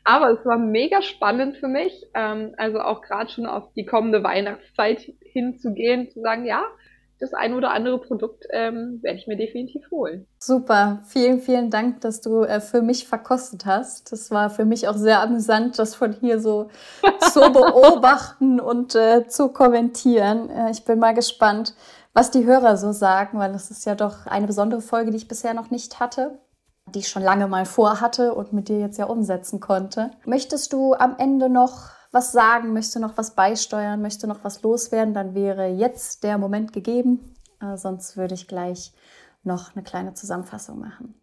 Aber 0.04 0.32
es 0.32 0.46
war 0.46 0.58
mega 0.58 1.02
spannend 1.02 1.58
für 1.58 1.68
mich, 1.68 2.06
ähm, 2.14 2.54
also 2.58 2.80
auch 2.80 3.02
gerade 3.02 3.30
schon 3.30 3.46
auf 3.46 3.74
die 3.76 3.86
kommende 3.86 4.24
Weihnachtszeit 4.24 5.02
hinzugehen, 5.22 6.10
zu 6.10 6.22
sagen, 6.22 6.46
ja, 6.46 6.64
das 7.20 7.34
ein 7.34 7.54
oder 7.54 7.72
andere 7.72 8.00
Produkt 8.00 8.46
ähm, 8.52 9.00
werde 9.02 9.18
ich 9.18 9.28
mir 9.28 9.38
definitiv 9.38 9.90
holen. 9.92 10.28
Super, 10.40 11.02
vielen, 11.08 11.42
vielen 11.42 11.70
Dank, 11.70 12.02
dass 12.02 12.22
du 12.22 12.44
äh, 12.44 12.62
für 12.62 12.82
mich 12.82 13.08
verkostet 13.08 13.66
hast. 13.66 14.12
Das 14.12 14.30
war 14.30 14.50
für 14.50 14.66
mich 14.66 14.88
auch 14.88 14.96
sehr 14.96 15.22
amüsant, 15.22 15.80
das 15.80 15.96
von 15.96 16.14
hier 16.14 16.40
so 16.40 16.70
zu 17.32 17.40
beobachten 17.52 18.60
und 18.60 18.96
äh, 18.96 19.28
zu 19.28 19.50
kommentieren. 19.50 20.50
Äh, 20.50 20.72
ich 20.72 20.86
bin 20.86 21.00
mal 21.00 21.14
gespannt, 21.14 21.74
was 22.18 22.32
die 22.32 22.46
Hörer 22.46 22.78
so 22.78 22.94
sagen, 22.94 23.38
weil 23.38 23.54
es 23.54 23.70
ist 23.70 23.86
ja 23.86 23.94
doch 23.94 24.26
eine 24.26 24.48
besondere 24.48 24.82
Folge, 24.82 25.12
die 25.12 25.18
ich 25.18 25.28
bisher 25.28 25.54
noch 25.54 25.70
nicht 25.70 26.00
hatte, 26.00 26.40
die 26.88 27.00
ich 27.00 27.10
schon 27.10 27.22
lange 27.22 27.48
mal 27.48 27.68
vorhatte 27.68 28.34
und 28.34 28.54
mit 28.54 28.70
dir 28.70 28.80
jetzt 28.80 28.98
ja 28.98 29.06
umsetzen 29.06 29.60
konnte. 29.60 30.10
Möchtest 30.26 30.74
du 30.74 30.96
am 30.96 31.16
Ende 31.20 31.48
noch 31.48 31.92
was 32.12 32.32
sagen, 32.32 32.74
möchtest 32.74 32.96
du 32.96 33.02
noch 33.02 33.20
was 33.20 33.36
beisteuern, 33.36 34.02
möchtest 34.02 34.24
du 34.24 34.28
noch 34.28 34.44
was 34.44 34.64
loswerden, 34.64 35.14
dann 35.14 35.36
wäre 35.36 35.68
jetzt 35.68 36.24
der 36.24 36.40
Moment 36.40 36.74
gegeben. 36.74 37.36
Äh, 37.62 37.78
sonst 37.78 38.18
würde 38.18 38.34
ich 38.34 38.48
gleich 38.48 38.94
noch 39.44 39.76
eine 39.76 39.84
kleine 39.84 40.16
Zusammenfassung 40.16 40.80
machen. 40.80 41.14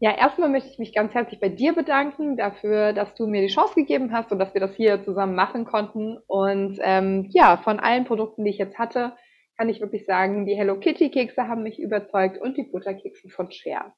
Ja, 0.00 0.10
erstmal 0.10 0.48
möchte 0.48 0.70
ich 0.70 0.80
mich 0.80 0.92
ganz 0.92 1.14
herzlich 1.14 1.38
bei 1.38 1.50
dir 1.50 1.72
bedanken 1.72 2.36
dafür, 2.36 2.92
dass 2.92 3.14
du 3.14 3.28
mir 3.28 3.42
die 3.42 3.54
Chance 3.54 3.74
gegeben 3.76 4.12
hast 4.12 4.32
und 4.32 4.40
dass 4.40 4.54
wir 4.54 4.60
das 4.60 4.74
hier 4.74 5.04
zusammen 5.04 5.36
machen 5.36 5.64
konnten. 5.64 6.18
Und 6.26 6.80
ähm, 6.82 7.28
ja, 7.30 7.58
von 7.58 7.78
allen 7.78 8.06
Produkten, 8.06 8.42
die 8.42 8.50
ich 8.50 8.58
jetzt 8.58 8.76
hatte, 8.76 9.12
kann 9.58 9.68
ich 9.68 9.80
wirklich 9.80 10.06
sagen, 10.06 10.46
die 10.46 10.54
Hello 10.54 10.78
Kitty 10.78 11.10
Kekse 11.10 11.48
haben 11.48 11.64
mich 11.64 11.80
überzeugt 11.80 12.40
und 12.40 12.56
die 12.56 12.62
Butterkekse 12.62 13.28
von 13.28 13.50
Cher. 13.50 13.92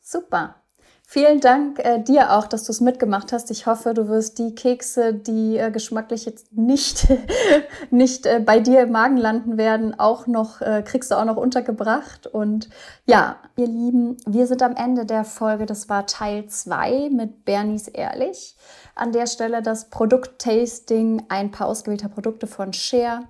Super. 0.00 0.62
Vielen 1.08 1.40
Dank 1.40 1.78
äh, 1.84 2.00
dir 2.00 2.32
auch, 2.32 2.46
dass 2.46 2.64
du 2.64 2.72
es 2.72 2.80
mitgemacht 2.80 3.32
hast. 3.32 3.50
Ich 3.50 3.66
hoffe, 3.66 3.94
du 3.94 4.08
wirst 4.08 4.38
die 4.38 4.54
Kekse, 4.56 5.14
die 5.14 5.56
äh, 5.56 5.70
geschmacklich 5.70 6.26
jetzt 6.26 6.52
nicht, 6.52 7.06
nicht 7.90 8.26
äh, 8.26 8.40
bei 8.44 8.60
dir 8.60 8.82
im 8.82 8.92
Magen 8.92 9.16
landen 9.16 9.56
werden, 9.56 9.98
auch 9.98 10.26
noch, 10.26 10.60
äh, 10.60 10.82
kriegst 10.84 11.10
du 11.10 11.16
auch 11.16 11.24
noch 11.24 11.36
untergebracht. 11.36 12.26
Und 12.26 12.68
ja, 13.04 13.36
ihr 13.56 13.66
Lieben, 13.66 14.16
wir 14.26 14.46
sind 14.48 14.62
am 14.62 14.74
Ende 14.76 15.06
der 15.06 15.24
Folge. 15.24 15.66
Das 15.66 15.88
war 15.88 16.06
Teil 16.06 16.46
2 16.46 17.10
mit 17.10 17.44
Bernies 17.44 17.86
Ehrlich. 17.86 18.56
An 18.96 19.12
der 19.12 19.26
Stelle 19.26 19.62
das 19.62 19.90
Produkttasting, 19.90 21.24
ein 21.28 21.52
paar 21.52 21.68
ausgewählter 21.68 22.08
Produkte 22.08 22.48
von 22.48 22.72
Share. 22.72 23.22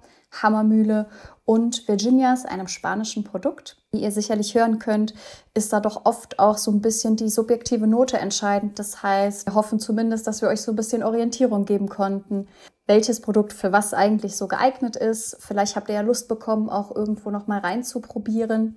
Hammermühle 0.43 1.09
und 1.45 1.87
Virginias, 1.87 2.45
einem 2.45 2.66
spanischen 2.66 3.22
Produkt. 3.22 3.76
Wie 3.93 4.03
ihr 4.03 4.11
sicherlich 4.11 4.55
hören 4.55 4.78
könnt, 4.78 5.14
ist 5.55 5.72
da 5.72 5.80
doch 5.80 6.05
oft 6.05 6.39
auch 6.39 6.59
so 6.59 6.70
ein 6.72 6.80
bisschen 6.80 7.16
die 7.16 7.28
subjektive 7.28 7.87
Note 7.87 8.18
entscheidend. 8.18 8.78
Das 8.78 9.03
heißt, 9.03 9.47
wir 9.47 9.55
hoffen 9.55 9.78
zumindest, 9.78 10.26
dass 10.26 10.43
wir 10.43 10.49
euch 10.49 10.61
so 10.61 10.72
ein 10.72 10.76
bisschen 10.76 11.05
Orientierung 11.05 11.64
geben 11.64 11.89
konnten, 11.89 12.49
welches 12.87 13.20
Produkt 13.20 13.53
für 13.53 13.72
was 13.72 13.95
eigentlich 13.95 14.37
so 14.37 14.49
geeignet 14.49 14.97
ist. 14.97 15.37
Vielleicht 15.41 15.76
habt 15.76 15.89
ihr 15.89 15.95
ja 15.95 16.01
Lust 16.01 16.28
bekommen, 16.28 16.68
auch 16.68 16.95
irgendwo 16.95 17.30
noch 17.30 17.47
mal 17.47 17.61
reinzuprobieren. 17.61 18.76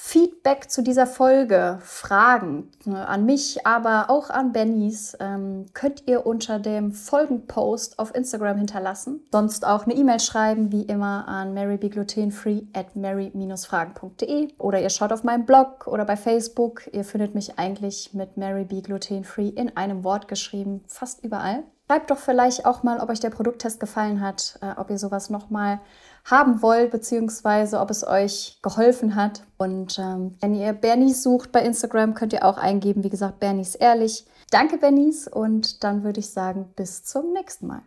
Feedback 0.00 0.70
zu 0.70 0.84
dieser 0.84 1.08
Folge, 1.08 1.80
Fragen 1.82 2.70
ne, 2.84 3.08
an 3.08 3.26
mich, 3.26 3.66
aber 3.66 4.10
auch 4.10 4.30
an 4.30 4.52
Bennys, 4.52 5.16
ähm, 5.18 5.66
könnt 5.74 6.04
ihr 6.06 6.24
unter 6.24 6.60
dem 6.60 6.92
Folgenpost 6.92 7.98
auf 7.98 8.14
Instagram 8.14 8.58
hinterlassen. 8.58 9.24
Sonst 9.32 9.66
auch 9.66 9.86
eine 9.86 9.94
E-Mail 9.94 10.20
schreiben, 10.20 10.70
wie 10.70 10.82
immer 10.82 11.26
an 11.26 11.52
marybeglutenfree 11.52 12.62
at 12.74 12.94
mary-fragen.de 12.94 14.54
oder 14.58 14.80
ihr 14.80 14.90
schaut 14.90 15.12
auf 15.12 15.24
meinem 15.24 15.46
Blog 15.46 15.88
oder 15.88 16.04
bei 16.04 16.16
Facebook. 16.16 16.88
Ihr 16.92 17.02
findet 17.02 17.34
mich 17.34 17.58
eigentlich 17.58 18.14
mit 18.14 18.36
Mary 18.36 18.66
Glutenfree 18.66 19.48
in 19.48 19.76
einem 19.76 20.04
Wort 20.04 20.28
geschrieben, 20.28 20.84
fast 20.86 21.24
überall. 21.24 21.64
Schreibt 21.90 22.10
doch 22.10 22.18
vielleicht 22.18 22.66
auch 22.66 22.82
mal, 22.82 23.00
ob 23.00 23.08
euch 23.08 23.20
der 23.20 23.30
Produkttest 23.30 23.80
gefallen 23.80 24.20
hat, 24.20 24.58
äh, 24.60 24.78
ob 24.78 24.90
ihr 24.90 24.98
sowas 24.98 25.28
nochmal 25.28 25.80
haben 26.24 26.62
wollt, 26.62 26.90
beziehungsweise 26.90 27.80
ob 27.80 27.90
es 27.90 28.06
euch 28.06 28.58
geholfen 28.62 29.14
hat. 29.14 29.42
Und 29.56 29.98
ähm, 29.98 30.36
wenn 30.40 30.54
ihr 30.54 30.72
Bernice 30.72 31.22
sucht 31.22 31.52
bei 31.52 31.62
Instagram, 31.62 32.14
könnt 32.14 32.32
ihr 32.32 32.44
auch 32.44 32.58
eingeben, 32.58 33.04
wie 33.04 33.10
gesagt, 33.10 33.40
Bernice 33.40 33.76
ehrlich. 33.76 34.26
Danke, 34.50 34.78
Bernice, 34.78 35.28
und 35.28 35.84
dann 35.84 36.04
würde 36.04 36.20
ich 36.20 36.30
sagen, 36.30 36.72
bis 36.76 37.04
zum 37.04 37.32
nächsten 37.32 37.66
Mal. 37.66 37.82